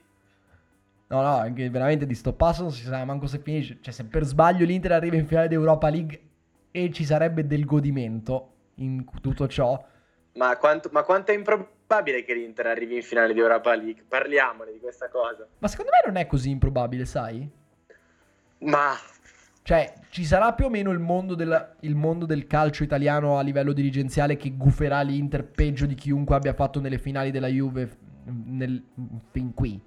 No, 1.08 1.20
no, 1.20 1.36
anche 1.36 1.68
veramente 1.68 2.06
di 2.06 2.14
sto 2.14 2.32
passo 2.32 2.62
non 2.62 2.70
si 2.72 2.84
sa 2.84 3.04
manco 3.04 3.26
se 3.26 3.38
finisce. 3.38 3.78
Cioè, 3.82 3.92
se 3.92 4.04
per 4.06 4.24
sbaglio 4.24 4.64
l'Inter 4.64 4.92
arriva 4.92 5.16
in 5.16 5.26
finale 5.26 5.46
d'Europa 5.46 5.90
League 5.90 6.20
e 6.70 6.90
ci 6.90 7.04
sarebbe 7.04 7.46
del 7.46 7.66
godimento 7.66 8.52
in 8.76 9.04
tutto 9.20 9.46
ciò. 9.46 9.84
Ma 10.34 10.56
quanto, 10.56 10.88
ma 10.90 11.02
quanto 11.02 11.30
è 11.30 11.34
improbabile 11.34 12.24
che 12.24 12.32
l'Inter 12.32 12.66
arrivi 12.66 12.96
in 12.96 13.02
finale 13.02 13.34
di 13.34 13.40
Europa 13.40 13.74
League? 13.74 14.02
Parliamone 14.08 14.72
di 14.72 14.78
questa 14.78 15.10
cosa. 15.10 15.46
Ma 15.58 15.68
secondo 15.68 15.90
me 15.90 16.10
non 16.10 16.16
è 16.16 16.26
così 16.26 16.48
improbabile, 16.48 17.04
sai? 17.04 17.46
Ma 18.60 18.96
Cioè, 19.64 19.92
ci 20.08 20.24
sarà 20.24 20.52
più 20.54 20.64
o 20.64 20.68
meno 20.68 20.90
il 20.90 20.98
mondo, 20.98 21.34
del, 21.36 21.76
il 21.80 21.94
mondo 21.94 22.26
del 22.26 22.46
calcio 22.48 22.82
italiano 22.82 23.38
a 23.38 23.42
livello 23.42 23.72
dirigenziale 23.72 24.36
che 24.36 24.50
guferà 24.56 25.00
l'Inter 25.02 25.44
peggio 25.44 25.86
di 25.86 25.94
chiunque 25.94 26.34
abbia 26.34 26.52
fatto 26.52 26.80
nelle 26.80 26.98
finali 26.98 27.30
della 27.30 27.46
Juve 27.46 27.96
nel- 28.24 28.82
fin 29.30 29.54
qui. 29.54 29.80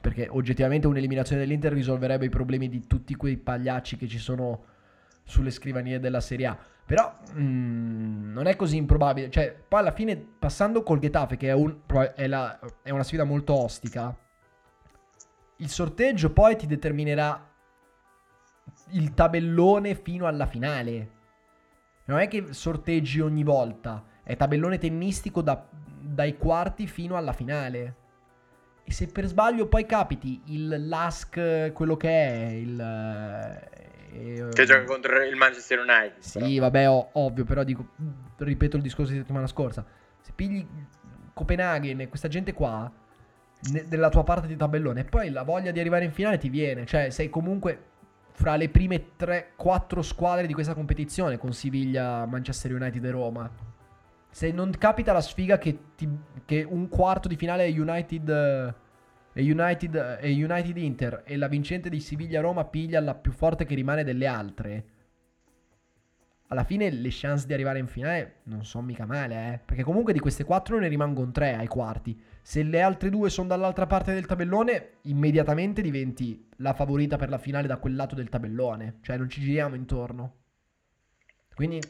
Perché 0.00 0.28
oggettivamente 0.30 0.86
un'eliminazione 0.86 1.42
dell'Inter 1.42 1.72
risolverebbe 1.72 2.24
i 2.24 2.30
problemi 2.30 2.68
di 2.68 2.86
tutti 2.86 3.14
quei 3.14 3.36
pagliacci 3.36 3.96
che 3.96 4.08
ci 4.08 4.18
sono 4.18 4.64
sulle 5.24 5.50
scrivanie 5.50 6.00
della 6.00 6.20
Serie 6.20 6.46
A. 6.46 6.58
Però 6.84 7.14
mm, 7.38 8.32
non 8.32 8.46
è 8.46 8.56
così 8.56 8.76
improbabile. 8.78 9.30
Cioè, 9.30 9.54
poi 9.68 9.78
alla 9.80 9.92
fine, 9.92 10.16
passando 10.16 10.82
col 10.82 10.98
Getafe, 10.98 11.36
che 11.36 11.48
è, 11.48 11.52
un- 11.52 11.80
è 12.16 12.26
la- 12.26 12.58
è 12.82 12.90
una 12.90 13.04
sfida 13.04 13.24
molto 13.24 13.54
ostica, 13.54 14.16
il 15.56 15.68
sorteggio 15.68 16.32
poi 16.32 16.56
ti 16.56 16.66
determinerà 16.66 17.50
il 18.92 19.14
tabellone 19.14 19.94
fino 19.94 20.26
alla 20.26 20.46
finale. 20.46 21.10
Non 22.04 22.18
è 22.18 22.28
che 22.28 22.52
sorteggi 22.52 23.20
ogni 23.20 23.44
volta, 23.44 24.04
è 24.22 24.36
tabellone 24.36 24.78
tennistico 24.78 25.42
da- 25.42 25.68
dai 26.00 26.36
quarti 26.36 26.86
fino 26.86 27.16
alla 27.16 27.32
finale. 27.32 27.96
E 28.84 28.92
se 28.92 29.06
per 29.06 29.26
sbaglio 29.26 29.68
poi 29.68 29.86
capiti 29.86 30.42
il 30.46 30.88
LASK, 30.88 31.72
quello 31.72 31.96
che 31.96 32.08
è, 32.08 32.46
il... 32.50 32.80
eh, 32.80 34.48
che 34.50 34.64
gioca 34.64 34.84
contro 34.84 35.22
il 35.22 35.36
Manchester 35.36 35.78
United. 35.78 36.18
Sì, 36.18 36.58
vabbè, 36.58 36.88
ov- 36.88 37.10
ovvio, 37.12 37.44
però 37.44 37.62
dico, 37.62 37.90
ripeto 38.38 38.76
il 38.76 38.82
discorso 38.82 39.12
di 39.12 39.18
settimana 39.18 39.46
scorsa. 39.46 39.86
Se 40.20 40.32
pigli 40.34 40.66
Copenaghen 41.32 42.00
e 42.00 42.08
questa 42.08 42.28
gente 42.28 42.52
qua, 42.52 42.92
della 43.86 44.08
tua 44.08 44.24
parte 44.24 44.48
di 44.48 44.56
tabellone, 44.56 45.00
e 45.00 45.04
poi 45.04 45.30
la 45.30 45.44
voglia 45.44 45.70
di 45.70 45.78
arrivare 45.78 46.04
in 46.04 46.12
finale 46.12 46.36
ti 46.38 46.48
viene. 46.48 46.84
Cioè, 46.84 47.10
sei 47.10 47.30
comunque 47.30 47.90
fra 48.32 48.56
le 48.56 48.68
prime 48.68 49.10
3-4 49.18 50.00
squadre 50.00 50.46
di 50.46 50.54
questa 50.54 50.74
competizione, 50.74 51.38
con 51.38 51.52
Siviglia, 51.52 52.26
Manchester 52.26 52.72
United 52.74 53.04
e 53.04 53.10
Roma. 53.10 53.50
Se 54.30 54.50
non 54.50 54.70
capita 54.78 55.12
la 55.12 55.20
sfiga 55.20 55.58
che, 55.58 55.78
ti- 55.94 56.08
che 56.44 56.66
un 56.68 56.88
quarto 56.88 57.28
di 57.28 57.36
finale 57.36 57.64
è 57.66 57.78
United... 57.78 58.28
eh, 58.28 59.42
United, 59.42 60.18
e 60.20 60.44
United 60.44 60.76
Inter 60.76 61.22
e 61.24 61.36
la 61.36 61.48
vincente 61.48 61.88
di 61.88 62.00
Siviglia-Roma 62.00 62.64
piglia 62.64 63.00
la 63.00 63.14
più 63.14 63.32
forte 63.32 63.64
che 63.64 63.74
rimane 63.74 64.04
delle 64.04 64.26
altre. 64.26 64.84
Alla 66.48 66.64
fine 66.64 66.90
le 66.90 67.08
chance 67.10 67.46
di 67.46 67.54
arrivare 67.54 67.78
in 67.78 67.86
finale 67.86 68.40
non 68.44 68.64
sono 68.64 68.84
mica 68.84 69.06
male, 69.06 69.52
eh. 69.54 69.58
Perché 69.64 69.82
comunque 69.82 70.12
di 70.12 70.18
queste 70.18 70.44
quattro 70.44 70.78
ne 70.78 70.88
rimangono 70.88 71.30
tre 71.30 71.54
ai 71.54 71.66
quarti. 71.66 72.20
Se 72.44 72.62
le 72.64 72.80
altre 72.82 73.08
due 73.08 73.30
sono 73.30 73.46
dall'altra 73.46 73.86
parte 73.86 74.12
del 74.12 74.26
tabellone, 74.26 74.94
immediatamente 75.02 75.80
diventi 75.80 76.48
la 76.56 76.74
favorita 76.74 77.16
per 77.16 77.28
la 77.28 77.38
finale 77.38 77.68
da 77.68 77.76
quel 77.76 77.94
lato 77.94 78.16
del 78.16 78.28
tabellone. 78.28 78.98
Cioè 79.00 79.16
non 79.16 79.30
ci 79.30 79.40
giriamo 79.40 79.76
intorno. 79.76 80.40
Quindi 81.54 81.80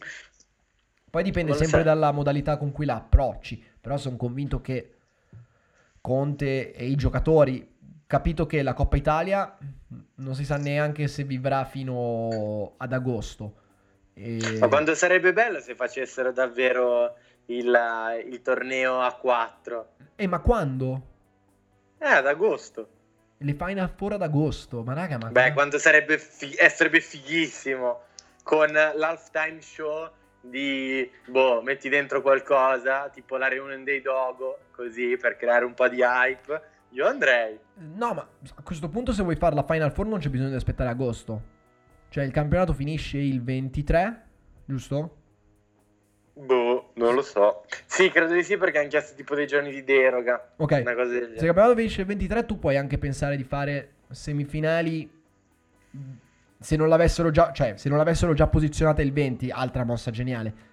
poi 1.10 1.22
dipende 1.22 1.54
sempre 1.54 1.82
dalla 1.82 2.12
modalità 2.12 2.58
con 2.58 2.70
cui 2.70 2.84
la 2.84 2.96
approcci. 2.96 3.64
Però 3.80 3.96
sono 3.96 4.16
convinto 4.16 4.60
che 4.60 4.94
Conte 6.00 6.74
e 6.74 6.86
i 6.86 6.96
giocatori, 6.96 7.76
capito 8.06 8.44
che 8.44 8.62
la 8.62 8.74
Coppa 8.74 8.96
Italia 8.96 9.56
non 10.16 10.34
si 10.34 10.44
sa 10.44 10.56
neanche 10.56 11.08
se 11.08 11.24
vivrà 11.24 11.64
fino 11.64 12.74
ad 12.76 12.92
agosto. 12.92 13.56
E- 14.14 14.58
Ma 14.58 14.68
quanto 14.68 14.94
sarebbe 14.94 15.32
bello 15.32 15.60
se 15.60 15.74
facessero 15.74 16.32
davvero 16.32 17.16
il, 17.56 18.24
il 18.30 18.42
torneo 18.42 19.00
a 19.00 19.12
4? 19.14 19.88
Eh, 20.16 20.26
ma 20.26 20.40
quando? 20.40 21.02
Eh, 21.98 22.08
ad 22.08 22.26
agosto. 22.26 22.88
Le 23.38 23.54
Final 23.54 23.90
Four 23.94 24.14
ad 24.14 24.22
agosto. 24.22 24.82
Ma 24.82 24.94
raga, 24.94 25.18
ma... 25.18 25.28
Beh, 25.28 25.52
quanto 25.52 25.78
sarebbe, 25.78 26.18
fi- 26.18 26.54
eh, 26.54 26.68
sarebbe 26.68 27.00
fighissimo 27.00 28.00
con 28.42 28.70
l'halftime 28.72 29.60
show 29.60 30.10
di, 30.40 31.08
boh, 31.26 31.62
metti 31.62 31.88
dentro 31.88 32.20
qualcosa, 32.20 33.08
tipo 33.08 33.36
la 33.36 33.48
reunion 33.48 33.84
dei 33.84 34.00
Dogo, 34.00 34.58
così, 34.72 35.16
per 35.16 35.36
creare 35.36 35.64
un 35.64 35.74
po' 35.74 35.88
di 35.88 36.00
hype. 36.02 36.70
Io 36.90 37.06
andrei. 37.06 37.58
No, 37.74 38.12
ma 38.12 38.28
a 38.54 38.62
questo 38.62 38.88
punto 38.88 39.12
se 39.12 39.22
vuoi 39.22 39.36
fare 39.36 39.54
la 39.54 39.64
Final 39.64 39.92
Four 39.92 40.06
non 40.06 40.18
c'è 40.18 40.28
bisogno 40.28 40.50
di 40.50 40.56
aspettare 40.56 40.90
agosto. 40.90 41.60
Cioè 42.08 42.24
il 42.24 42.32
campionato 42.32 42.74
finisce 42.74 43.18
il 43.18 43.42
23, 43.42 44.26
giusto? 44.66 45.16
Boh, 46.34 46.71
non 46.94 47.14
lo 47.14 47.22
so. 47.22 47.64
Sì, 47.86 48.10
credo 48.10 48.34
di 48.34 48.42
sì, 48.42 48.56
perché 48.56 48.78
hanno 48.78 48.88
chiesto 48.88 49.14
tipo 49.14 49.34
dei 49.34 49.46
giorni 49.46 49.70
di 49.70 49.84
deroga. 49.84 50.52
Ok. 50.56 50.80
Una 50.82 50.94
cosa 50.94 51.12
del 51.12 51.28
Se 51.28 51.32
il 51.32 51.44
campionato 51.44 51.74
finisce 51.76 52.00
il 52.02 52.06
23 52.06 52.46
tu 52.46 52.58
puoi 52.58 52.76
anche 52.76 52.98
pensare 52.98 53.36
di 53.36 53.44
fare 53.44 53.92
semifinali 54.10 55.20
se 56.58 56.76
non 56.76 56.88
l'avessero 56.88 57.30
già, 57.30 57.52
cioè, 57.52 57.74
se 57.76 57.88
non 57.88 57.98
l'avessero 57.98 58.34
già 58.34 58.46
posizionata 58.46 59.02
il 59.02 59.12
20, 59.12 59.50
altra 59.50 59.84
mossa 59.84 60.10
geniale. 60.10 60.70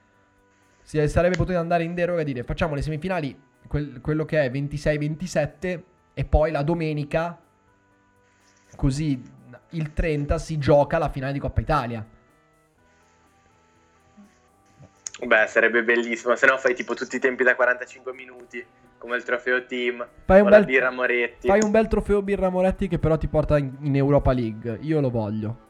Si 0.83 1.07
sarebbe 1.07 1.35
potuto 1.35 1.57
andare 1.57 1.83
in 1.83 1.93
deroga 1.93 2.21
e 2.21 2.23
dire 2.23 2.43
facciamo 2.43 2.75
le 2.75 2.81
semifinali 2.81 3.37
quel- 3.67 3.99
quello 4.01 4.25
che 4.25 4.41
è 4.41 4.49
26-27 4.49 5.83
e 6.13 6.25
poi 6.25 6.51
la 6.51 6.63
domenica 6.63 7.39
così 8.75 9.21
il 9.71 9.93
30 9.93 10.37
si 10.37 10.57
gioca 10.57 10.97
la 10.97 11.09
finale 11.09 11.33
di 11.33 11.39
Coppa 11.39 11.61
Italia. 11.61 12.05
Beh, 15.25 15.47
sarebbe 15.47 15.83
bellissimo. 15.83 16.35
Se 16.35 16.45
no 16.45 16.57
fai 16.57 16.73
tipo 16.73 16.93
tutti 16.93 17.17
i 17.17 17.19
tempi 17.19 17.43
da 17.43 17.55
45 17.55 18.13
minuti, 18.13 18.65
come 18.97 19.15
il 19.17 19.23
trofeo 19.23 19.65
team, 19.65 20.05
Fai 20.25 20.41
un 20.41 20.49
bel, 20.49 20.65
birra 20.65 20.91
Moretti. 20.91 21.47
fai 21.47 21.59
un 21.61 21.71
bel 21.71 21.87
trofeo 21.87 22.21
Birra 22.21 22.49
Moretti 22.49 22.87
che 22.87 22.99
però 22.99 23.17
ti 23.17 23.27
porta 23.27 23.57
in, 23.57 23.75
in 23.81 23.95
Europa 23.95 24.31
League. 24.31 24.77
Io 24.81 25.01
lo 25.01 25.09
voglio. 25.09 25.67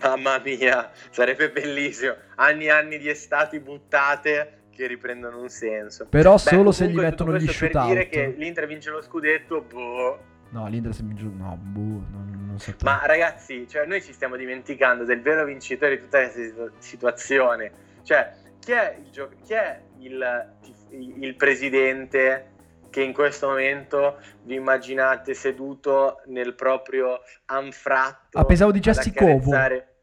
Mamma 0.00 0.40
mia, 0.44 0.90
sarebbe 1.10 1.50
bellissimo. 1.50 2.14
Anni 2.36 2.64
e 2.66 2.70
anni 2.70 2.98
di 2.98 3.08
estati 3.08 3.60
buttate 3.60 4.62
che 4.70 4.86
riprendono 4.88 5.40
un 5.40 5.48
senso. 5.48 6.06
Però 6.08 6.32
Beh, 6.32 6.38
solo 6.38 6.72
se 6.72 6.88
gli 6.88 6.96
mettono 6.96 7.36
gli 7.36 7.46
shootout. 7.46 7.86
per 7.86 7.86
dire 7.86 8.08
che 8.08 8.34
l'Inter 8.36 8.66
vince 8.66 8.90
lo 8.90 9.00
scudetto, 9.02 9.62
boh. 9.62 10.18
No, 10.50 10.66
l'Inter 10.68 10.92
se 10.94 11.02
mi 11.04 11.14
giù. 11.14 11.32
No, 11.36 11.56
boh, 11.60 11.80
non, 12.10 12.44
non 12.46 12.58
so. 12.58 12.74
Ma 12.82 13.02
ragazzi, 13.04 13.68
cioè, 13.68 13.86
noi 13.86 14.02
ci 14.02 14.12
stiamo 14.12 14.36
dimenticando 14.36 15.04
del 15.04 15.20
vero 15.22 15.44
vincitore 15.44 15.96
di 15.96 16.02
tutta 16.02 16.18
questa 16.22 16.40
situ- 16.42 16.72
situazione. 16.78 17.72
Cioè, 18.02 18.32
chi 18.64 18.72
è 18.72 18.96
il, 18.98 19.10
gio- 19.10 19.30
chi 19.44 19.52
è 19.52 19.80
il, 19.98 20.52
il 20.90 21.34
presidente 21.36 22.50
che 22.90 23.02
in 23.02 23.12
questo 23.12 23.48
momento 23.48 24.18
vi 24.42 24.54
immaginate 24.54 25.34
seduto 25.34 26.22
nel 26.26 26.54
proprio 26.54 27.20
anfratto? 27.46 28.38
Ah, 28.38 28.44
pensavo 28.44 28.70
ad 28.70 28.76
dicessi 28.76 29.12
Covo. 29.12 29.32
accarezzare- 29.54 29.94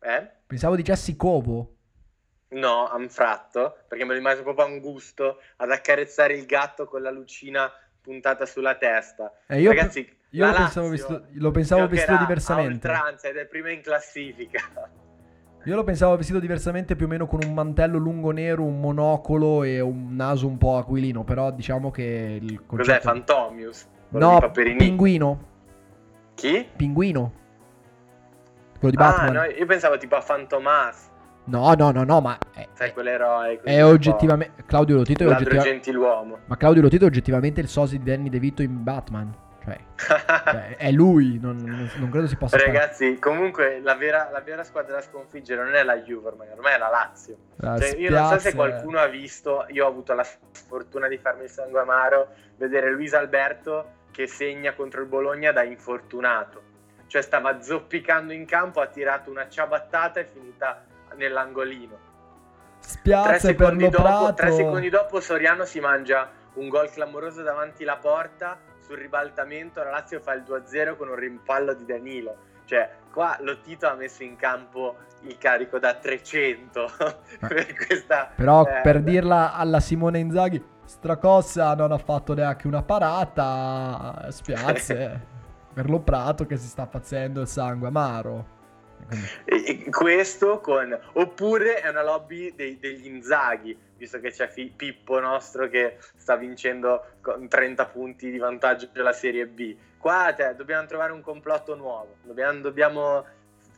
Eh? 0.00 0.30
Pensavo 0.46 0.76
dicessi 0.76 1.16
Covo. 1.16 1.76
No, 2.50 2.86
anfratto, 2.88 3.78
perché 3.88 4.04
me 4.04 4.12
lo 4.12 4.18
immagino 4.18 4.42
proprio 4.42 4.66
a 4.66 4.68
un 4.68 4.78
gusto 4.80 5.40
ad 5.56 5.70
accarezzare 5.70 6.34
il 6.34 6.44
gatto 6.44 6.86
con 6.86 7.00
la 7.02 7.10
lucina 7.10 7.70
puntata 8.00 8.44
sulla 8.46 8.74
testa. 8.76 9.32
Eh, 9.46 9.60
io 9.60 9.70
Ragazzi, 9.70 10.00
io 10.30 10.46
lo 10.46 10.52
pensavo, 10.52 10.88
vestito, 10.88 11.26
lo 11.32 11.50
pensavo 11.50 11.82
a 11.84 11.86
diversamente. 11.86 12.88
oltranza 12.88 13.28
ed 13.28 13.36
è 13.36 13.46
prima 13.46 13.70
in 13.70 13.80
classifica. 13.80 14.60
Io 15.64 15.76
lo 15.76 15.84
pensavo 15.84 16.16
vestito 16.16 16.40
diversamente 16.40 16.96
più 16.96 17.06
o 17.06 17.08
meno 17.08 17.26
con 17.26 17.40
un 17.46 17.54
mantello 17.54 17.96
lungo 17.98 18.32
nero, 18.32 18.64
un 18.64 18.80
monocolo 18.80 19.62
e 19.62 19.80
un 19.80 20.16
naso 20.16 20.48
un 20.48 20.58
po' 20.58 20.76
aquilino. 20.76 21.22
Però 21.22 21.52
diciamo 21.52 21.90
che 21.92 22.38
il 22.40 22.64
concetto... 22.66 22.76
Cos'è 22.76 23.00
Fantomius? 23.00 23.86
Quello 24.10 24.30
No, 24.40 24.50
pinguino. 24.50 25.44
Chi? 26.34 26.66
Pinguino. 26.74 27.32
Quello 28.78 28.96
di 28.96 29.00
Ah, 29.00 29.06
Batman. 29.10 29.32
no, 29.34 29.42
io 29.44 29.66
pensavo 29.66 29.96
tipo 29.98 30.16
a 30.16 30.20
Fantomas. 30.20 31.10
No, 31.44 31.72
no, 31.74 31.90
no, 31.92 32.02
no, 32.04 32.20
ma 32.20 32.36
è, 32.54 32.66
Sai, 32.72 32.92
quell'eroe. 32.92 33.60
è 33.62 33.84
oggettivamente... 33.84 34.64
Claudio 34.66 34.96
Lotito 34.96 35.24
è 35.24 35.26
oggettivamente... 35.28 35.70
gentiluomo. 35.70 36.38
Ma 36.46 36.56
Claudio 36.56 36.82
Lotito 36.82 37.04
è 37.04 37.06
oggettivamente 37.08 37.60
il 37.60 37.68
sosia 37.68 37.98
di 37.98 38.04
Danny 38.04 38.28
DeVito 38.28 38.62
in 38.62 38.82
Batman. 38.82 39.32
Cioè, 39.64 39.80
cioè, 40.44 40.76
è 40.76 40.90
lui, 40.90 41.38
non, 41.40 41.56
non- 41.56 42.10
credo 42.10 42.26
si 42.26 42.36
possa 42.36 42.58
fare. 42.58 42.70
Ragazzi, 42.70 43.18
comunque 43.18 43.80
la 43.80 43.94
vera, 43.94 44.28
la 44.32 44.40
vera 44.40 44.64
squadra 44.64 44.96
da 44.96 45.02
sconfiggere 45.02 45.62
non 45.62 45.74
è 45.74 45.82
la 45.82 45.98
Juve 45.98 46.28
ormai, 46.28 46.48
ormai 46.50 46.74
è 46.74 46.78
la 46.78 46.88
Lazio. 46.88 47.36
La 47.56 47.78
Cioè, 47.78 47.96
io 47.96 48.10
non 48.10 48.28
so 48.28 48.38
se 48.38 48.54
qualcuno 48.54 48.98
ha 48.98 49.06
visto, 49.06 49.66
io 49.68 49.84
ho 49.84 49.88
avuto 49.88 50.14
la 50.14 50.24
sfortuna 50.24 51.08
di 51.08 51.18
farmi 51.18 51.44
il 51.44 51.50
sangue 51.50 51.80
amaro, 51.80 52.28
vedere 52.56 52.90
Luis 52.90 53.14
Alberto 53.14 54.00
che 54.10 54.26
segna 54.26 54.74
contro 54.74 55.00
il 55.00 55.08
Bologna 55.08 55.52
da 55.52 55.62
infortunato. 55.62 56.70
Cioè 57.06 57.22
stava 57.22 57.60
zoppicando 57.60 58.32
in 58.32 58.46
campo, 58.46 58.80
ha 58.80 58.86
tirato 58.86 59.30
una 59.30 59.48
ciabattata 59.48 60.20
e 60.20 60.24
è 60.24 60.26
finita 60.26 60.84
nell'angolino. 61.14 62.10
Tre 62.80 62.90
Spiazza 62.90 63.30
per 63.30 63.40
secondi, 63.40 63.88
dopo, 63.88 64.34
tre 64.34 64.50
secondi 64.50 64.88
dopo 64.88 65.20
Soriano 65.20 65.64
si 65.64 65.78
mangia 65.78 66.30
un 66.54 66.68
gol 66.68 66.90
clamoroso 66.90 67.42
davanti 67.42 67.84
la 67.84 67.96
porta, 67.96 68.58
sul 68.92 69.00
ribaltamento 69.00 69.82
la 69.82 69.90
Lazio 69.90 70.20
fa 70.20 70.34
il 70.34 70.44
2-0 70.46 70.96
con 70.96 71.08
un 71.08 71.14
rimpallo 71.14 71.72
di 71.72 71.86
Danilo. 71.86 72.36
Cioè, 72.66 72.90
qua 73.10 73.38
Lottito 73.40 73.88
ha 73.88 73.94
messo 73.94 74.22
in 74.22 74.36
campo 74.36 74.96
il 75.22 75.38
carico 75.38 75.78
da 75.78 75.94
300 75.94 76.90
per 77.40 77.74
questa... 77.86 78.30
Però 78.36 78.66
eh, 78.66 78.80
per 78.82 79.02
dirla 79.02 79.54
alla 79.54 79.80
Simone 79.80 80.18
Inzaghi, 80.18 80.62
Stracossa 80.84 81.74
non 81.74 81.90
ha 81.92 81.98
fatto 81.98 82.34
neanche 82.34 82.66
una 82.66 82.82
parata, 82.82 84.26
spiazze 84.30 85.26
per 85.72 85.88
lo 85.88 86.00
prato 86.00 86.44
che 86.44 86.56
si 86.56 86.66
sta 86.66 86.86
facendo 86.86 87.40
il 87.40 87.48
sangue 87.48 87.88
amaro. 87.88 88.60
E 89.44 89.86
questo 89.90 90.60
con 90.60 90.96
oppure 91.14 91.80
è 91.80 91.88
una 91.88 92.04
lobby 92.04 92.54
dei- 92.54 92.78
degli 92.78 93.06
Inzaghi 93.06 93.76
visto 94.02 94.18
che 94.18 94.30
c'è 94.30 94.48
Fi- 94.48 94.72
Pippo 94.74 95.20
nostro 95.20 95.68
che 95.68 95.98
sta 96.16 96.34
vincendo 96.36 97.04
con 97.20 97.46
30 97.46 97.86
punti 97.86 98.30
di 98.30 98.38
vantaggio 98.38 98.88
la 98.94 99.12
Serie 99.12 99.46
B. 99.46 99.76
Qua 99.96 100.34
cioè, 100.36 100.54
dobbiamo 100.56 100.86
trovare 100.86 101.12
un 101.12 101.20
complotto 101.20 101.76
nuovo. 101.76 102.16
Dobbiamo, 102.24 102.58
dobbiamo 102.60 103.24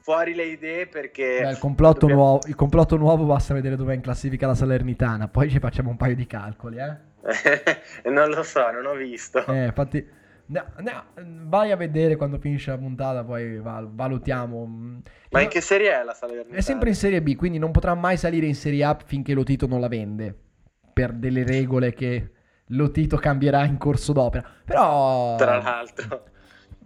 fuori 0.00 0.34
le 0.34 0.44
idee 0.44 0.86
perché 0.86 1.40
Beh, 1.42 1.50
il, 1.50 1.58
complotto 1.58 2.00
dobbiamo- 2.00 2.22
nuovo, 2.22 2.40
il 2.46 2.54
complotto 2.54 2.96
nuovo 2.96 3.24
basta 3.24 3.52
vedere 3.52 3.76
dove 3.76 3.92
è 3.92 3.96
in 3.96 4.02
classifica 4.02 4.46
la 4.46 4.54
Salernitana, 4.54 5.28
poi 5.28 5.50
ci 5.50 5.58
facciamo 5.58 5.90
un 5.90 5.96
paio 5.96 6.14
di 6.14 6.26
calcoli, 6.26 6.78
eh. 6.78 7.12
non 8.10 8.30
lo 8.30 8.42
so 8.42 8.70
non 8.70 8.86
ho 8.86 8.94
visto. 8.94 9.44
Eh, 9.46 9.64
infatti, 9.66 10.06
no, 10.46 10.64
no, 10.78 11.04
vai 11.46 11.70
a 11.70 11.76
vedere 11.76 12.16
quando 12.16 12.38
finisce 12.38 12.70
la 12.70 12.78
puntata, 12.78 13.24
poi 13.24 13.58
val- 13.58 13.90
valutiamo. 13.92 14.66
Mm. 14.66 14.98
ma 15.30 15.40
in 15.40 15.48
che 15.48 15.60
serie 15.60 16.00
è 16.00 16.02
la 16.02 16.14
Salernitana? 16.14 16.56
È 16.56 16.60
sempre 16.60 16.88
in 16.90 16.94
Serie 16.94 17.22
B, 17.22 17.34
quindi 17.36 17.58
non 17.58 17.70
potrà 17.70 17.94
mai 17.94 18.16
salire 18.16 18.46
in 18.46 18.54
Serie 18.54 18.84
A 18.84 18.96
finché 19.04 19.34
Lotito 19.34 19.66
non 19.66 19.80
la 19.80 19.88
vende. 19.88 20.36
Per 20.92 21.12
delle 21.12 21.44
regole 21.44 21.92
che 21.92 22.30
Lotito 22.68 23.16
cambierà 23.16 23.64
in 23.64 23.78
corso 23.78 24.12
d'opera. 24.12 24.48
Però, 24.64 25.34
tra 25.36 25.58
l'altro 25.58 26.32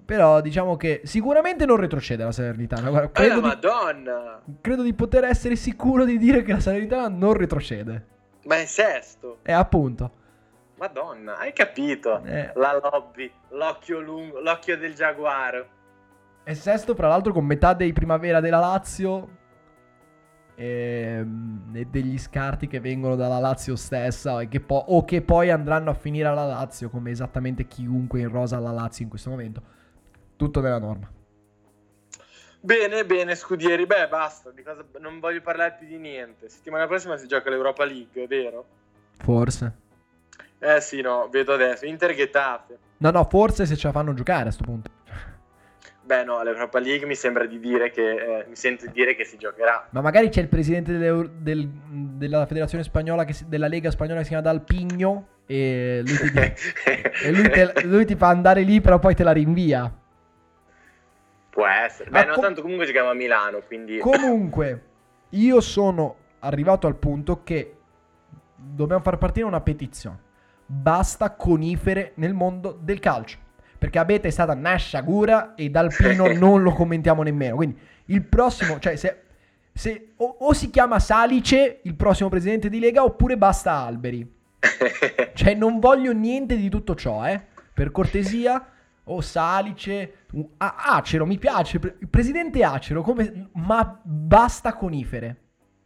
però 0.08 0.40
diciamo 0.40 0.74
che 0.78 1.02
sicuramente 1.04 1.66
non 1.66 1.76
retrocede 1.76 2.24
la 2.24 2.32
Salernitana. 2.32 2.88
Guarda, 2.88 3.08
eh, 3.08 3.12
credo, 3.12 3.34
di, 3.34 3.46
madonna 3.46 4.40
credo 4.62 4.82
di 4.82 4.94
poter 4.94 5.24
essere 5.24 5.54
sicuro 5.54 6.06
di 6.06 6.16
dire 6.16 6.40
che 6.42 6.52
la 6.52 6.60
Salernitana 6.60 7.08
non 7.08 7.34
retrocede. 7.34 8.06
ma 8.44 8.56
è 8.56 8.64
sesto 8.64 9.40
E 9.42 9.52
appunto. 9.52 10.12
Madonna 10.78 11.36
hai 11.36 11.52
capito 11.52 12.22
eh, 12.24 12.52
la 12.54 12.80
lobby 12.80 13.30
l'occhio 13.50 14.00
lungo 14.00 14.40
l'occhio 14.40 14.78
del 14.78 14.94
giaguaro 14.94 15.68
È 16.44 16.54
sesto, 16.54 16.94
fra 16.94 17.08
l'altro, 17.08 17.32
con 17.32 17.44
metà 17.44 17.74
dei 17.74 17.92
primavera 17.92 18.40
della 18.40 18.58
Lazio 18.58 19.28
ehm, 20.54 21.72
e 21.74 21.84
degli 21.84 22.18
scarti 22.18 22.66
che 22.66 22.80
vengono 22.80 23.16
dalla 23.16 23.38
Lazio 23.38 23.76
stessa 23.76 24.40
e 24.40 24.48
che 24.48 24.60
po- 24.60 24.84
o 24.88 25.04
che 25.04 25.20
poi 25.22 25.50
andranno 25.50 25.90
a 25.90 25.94
finire 25.94 26.28
alla 26.28 26.46
Lazio, 26.46 26.88
come 26.88 27.10
esattamente 27.10 27.66
chiunque 27.66 28.20
in 28.20 28.30
rosa 28.30 28.56
alla 28.56 28.72
Lazio 28.72 29.04
in 29.04 29.10
questo 29.10 29.30
momento. 29.30 29.62
Tutto 30.36 30.60
nella 30.60 30.78
norma. 30.78 31.10
Bene, 32.60 33.04
bene, 33.04 33.34
Scudieri. 33.34 33.86
Beh, 33.86 34.08
basta. 34.08 34.50
Di 34.50 34.62
cosa... 34.62 34.84
Non 34.98 35.20
voglio 35.20 35.40
parlare 35.40 35.76
più 35.78 35.86
di 35.86 35.98
niente. 35.98 36.48
Settimana 36.48 36.86
prossima 36.86 37.16
si 37.16 37.26
gioca 37.26 37.50
l'Europa 37.50 37.84
League, 37.84 38.26
vero? 38.26 38.66
Forse. 39.18 39.86
Eh 40.60 40.80
sì, 40.80 41.00
no, 41.00 41.28
vedo 41.30 41.52
adesso. 41.54 41.86
Inter 41.86 42.14
Getafe. 42.14 42.78
No, 42.98 43.10
no, 43.10 43.24
forse 43.24 43.64
se 43.66 43.76
ce 43.76 43.86
la 43.86 43.92
fanno 43.92 44.12
giocare 44.14 44.48
a 44.48 44.52
sto 44.52 44.64
punto. 44.64 44.90
Beh, 46.02 46.24
no, 46.24 46.42
l'Europa 46.42 46.78
League 46.78 47.06
mi 47.06 47.14
sembra 47.14 47.44
di 47.44 47.58
dire 47.60 47.90
che. 47.90 48.10
eh, 48.40 48.46
mi 48.48 48.56
sento 48.56 48.86
di 48.86 48.92
dire 48.92 49.14
che 49.14 49.24
si 49.24 49.36
giocherà. 49.36 49.88
Ma 49.90 50.00
magari 50.00 50.30
c'è 50.30 50.40
il 50.40 50.48
presidente 50.48 50.96
del- 50.96 51.68
della 51.68 52.46
federazione 52.46 52.82
spagnola, 52.82 53.24
che 53.24 53.34
si- 53.34 53.46
della 53.48 53.68
Lega 53.68 53.90
spagnola 53.90 54.18
che 54.18 54.24
si 54.24 54.30
chiama 54.30 54.44
Dalpigno 54.44 55.26
e 55.46 56.02
lui 56.04 56.16
ti, 56.16 56.32
e 57.24 57.30
lui 57.32 57.48
te- 57.50 57.72
lui 57.84 58.04
ti 58.06 58.16
fa 58.16 58.28
andare 58.28 58.62
lì, 58.62 58.80
però 58.80 58.98
poi 58.98 59.14
te 59.14 59.22
la 59.22 59.32
rinvia. 59.32 59.92
Può 61.50 61.66
essere. 61.66 62.10
Ma 62.10 62.20
Beh, 62.20 62.26
no, 62.26 62.32
com- 62.34 62.42
tanto 62.42 62.62
comunque 62.62 62.86
giochiamo 62.86 63.10
a 63.10 63.14
Milano, 63.14 63.60
quindi. 63.60 63.98
Comunque, 64.00 64.82
io 65.30 65.60
sono 65.60 66.16
arrivato 66.40 66.86
al 66.86 66.96
punto 66.96 67.42
che 67.42 67.76
dobbiamo 68.56 69.02
far 69.02 69.18
partire 69.18 69.44
una 69.44 69.60
petizione. 69.60 70.26
Basta 70.70 71.34
conifere 71.34 72.12
nel 72.16 72.34
mondo 72.34 72.78
del 72.78 72.98
calcio. 72.98 73.38
Perché 73.78 73.98
Abete 73.98 74.28
è 74.28 74.30
stata 74.30 74.52
una 74.52 74.76
sciagura 74.76 75.54
e 75.54 75.70
Dalpino 75.70 76.30
non 76.36 76.62
lo 76.62 76.72
commentiamo 76.72 77.22
nemmeno. 77.22 77.56
Quindi 77.56 77.78
il 78.06 78.22
prossimo, 78.22 78.78
cioè 78.78 78.96
se, 78.96 79.22
se- 79.72 80.12
o, 80.16 80.36
o 80.40 80.52
si 80.52 80.68
chiama 80.68 80.98
Salice 80.98 81.80
il 81.84 81.94
prossimo 81.94 82.28
presidente 82.28 82.68
di 82.68 82.80
Lega 82.80 83.02
oppure 83.02 83.38
basta 83.38 83.72
Alberi. 83.72 84.36
Cioè 85.34 85.54
non 85.54 85.78
voglio 85.78 86.12
niente 86.12 86.56
di 86.56 86.68
tutto 86.68 86.94
ciò, 86.96 87.24
eh. 87.26 87.40
Per 87.72 87.92
cortesia, 87.92 88.72
o 89.04 89.20
Salice, 89.20 90.24
u- 90.32 90.50
ah, 90.58 90.74
Acero, 90.76 91.24
mi 91.24 91.38
piace, 91.38 91.78
il 92.00 92.08
presidente 92.08 92.62
Acero, 92.64 93.02
come, 93.02 93.48
ma 93.52 94.00
basta 94.02 94.74
conifere. 94.74 95.36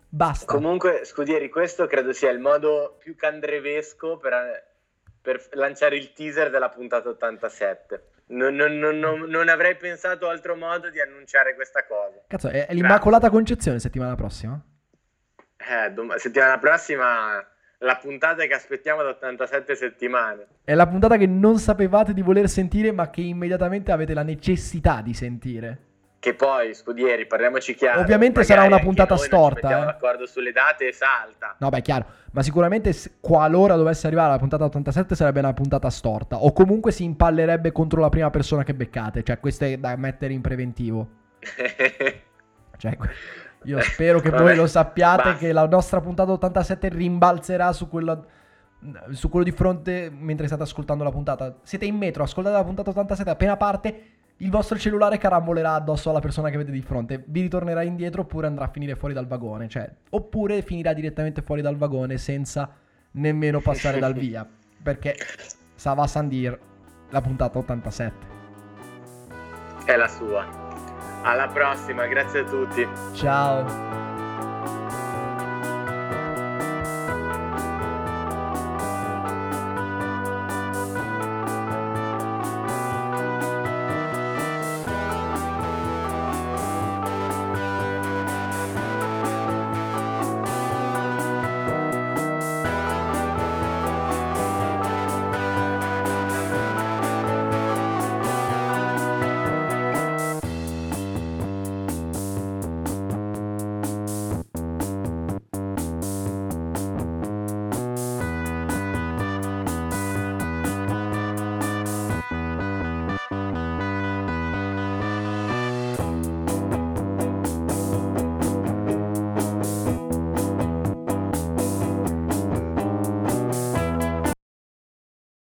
Basta. 0.09 0.47
Comunque, 0.47 1.05
Scudieri, 1.05 1.49
questo 1.49 1.87
credo 1.87 2.13
sia 2.13 2.31
il 2.31 2.39
modo 2.39 2.97
più 2.99 3.15
candrevesco 3.15 4.17
per, 4.17 4.33
per 5.23 5.49
lanciare 5.53 5.97
il 5.97 6.13
teaser 6.13 6.51
della 6.51 6.69
puntata 6.69 7.09
87. 7.09 8.09
Non, 8.27 8.55
non- 8.55 8.79
non- 8.79 9.21
non- 9.29 9.49
avrei 9.49 9.77
pensato 9.77 10.29
altro 10.29 10.57
modo 10.57 10.91
di 10.91 11.01
annunciare 11.01 11.55
questa 11.55 11.85
cosa. 11.87 12.23
Cazzo, 12.27 12.49
è, 12.49 12.67
è 12.67 12.75
l'Immacolata 12.75 13.31
Concezione 13.31 13.79
settimana 13.79 14.15
prossima? 14.17 14.61
Eh, 15.57 15.91
dom- 15.93 16.15
settimana 16.17 16.59
prossima 16.59 17.47
la 17.79 17.97
puntata 17.97 18.45
che 18.47 18.55
aspettiamo 18.55 19.03
da 19.03 19.11
87 19.11 19.75
settimane. 19.75 20.47
È 20.65 20.75
la 20.75 20.87
puntata 20.87 21.17
che 21.17 21.27
non 21.27 21.59
sapevate 21.59 22.13
di 22.15 22.23
voler 22.23 22.49
sentire, 22.49 22.91
ma 22.91 23.11
che 23.11 23.21
immediatamente 23.21 23.93
avete 23.93 24.15
la 24.15 24.23
necessità 24.23 25.01
di 25.03 25.15
sentire. 25.15 25.79
Che 26.23 26.35
poi, 26.35 26.73
Scudieri, 26.73 27.27
parliamoci 27.27 27.75
chiaro. 27.75 27.99
Ovviamente 27.99 28.45
sarà 28.45 28.63
una 28.63 28.79
puntata 28.79 29.17
storta, 29.17 29.67
mettiamo 29.67 29.83
eh. 29.83 29.87
d'accordo 29.87 30.25
sulle 30.25 30.53
date 30.53 30.87
e 30.87 30.93
salta. 30.93 31.57
No, 31.59 31.69
beh, 31.69 31.83
chiaro. 31.83 32.07
Ma 32.31 32.45
sicuramente 32.45 32.95
qualora 33.19 33.75
dovesse 33.75 34.07
arrivare 34.07 34.31
la 34.31 34.39
puntata 34.39 34.63
87 34.67 35.17
sarebbe 35.17 35.41
una 35.41 35.53
puntata 35.53 35.91
storta. 35.91 36.37
O 36.37 36.53
comunque 36.53 36.93
si 36.93 37.03
impallerebbe 37.03 37.73
contro 37.73 38.01
la 38.01 38.09
prima 38.09 38.31
persona 38.31 38.63
che 38.63 38.73
beccate. 38.73 39.25
Cioè, 39.25 39.41
questo 39.41 39.65
è 39.65 39.77
da 39.79 39.97
mettere 39.97 40.33
in 40.33 40.41
preventivo. 40.43 41.09
Cioè, 42.83 42.97
io 43.65 43.81
spero 43.81 44.21
che 44.21 44.31
Vabbè, 44.31 44.43
voi 44.43 44.57
lo 44.57 44.67
sappiate 44.69 45.23
basta. 45.23 45.39
che 45.39 45.53
la 45.53 45.67
nostra 45.67 46.01
puntata 46.01 46.31
87 46.33 46.89
rimbalzerà 46.89 47.73
su 47.73 47.89
quello, 47.89 48.27
su 49.11 49.29
quello 49.29 49.45
di 49.45 49.53
fronte 49.53 50.09
mentre 50.13 50.47
state 50.47 50.63
ascoltando 50.63 51.03
la 51.03 51.11
puntata. 51.11 51.57
Siete 51.63 51.85
in 51.85 51.97
metro, 51.97 52.23
ascoltate 52.23 52.55
la 52.55 52.65
puntata 52.65 52.91
87, 52.91 53.29
appena 53.29 53.57
parte 53.57 54.21
il 54.43 54.51
vostro 54.51 54.77
cellulare 54.77 55.19
carambolerà 55.19 55.75
addosso 55.75 56.11
alla 56.11 56.21
persona 56.21 56.49
che 56.49 56.57
avete 56.57 56.73
di 56.73 56.83
fronte. 56.83 57.23
Vi 57.27 57.41
ritornerà 57.43 57.83
indietro 57.83 58.23
oppure 58.23 58.49
andrà 58.49 58.65
a 58.65 58.69
finire 58.69 58.97
fuori 58.97 59.15
dal 59.15 59.27
vagone. 59.27 59.69
Cioè, 59.69 59.89
oppure 60.11 60.63
finirà 60.63 60.93
direttamente 60.93 61.43
fuori 61.43 61.63
dal 61.63 61.77
vagone 61.77 62.19
senza 62.19 62.69
nemmeno 63.13 63.61
passare 63.61 64.01
dal 64.01 64.15
via. 64.15 64.47
Perché 64.83 65.15
ça 65.75 65.95
va 65.95 66.07
sans 66.09 66.29
dire 66.29 66.59
la 67.11 67.21
puntata 67.21 67.59
87. 67.59 68.31
È 69.85 69.97
la 69.97 70.09
sua. 70.09 70.45
Alla 71.23 71.47
prossima, 71.47 72.07
grazie 72.07 72.41
a 72.41 72.45
tutti. 72.45 72.87
Ciao. 73.15 74.02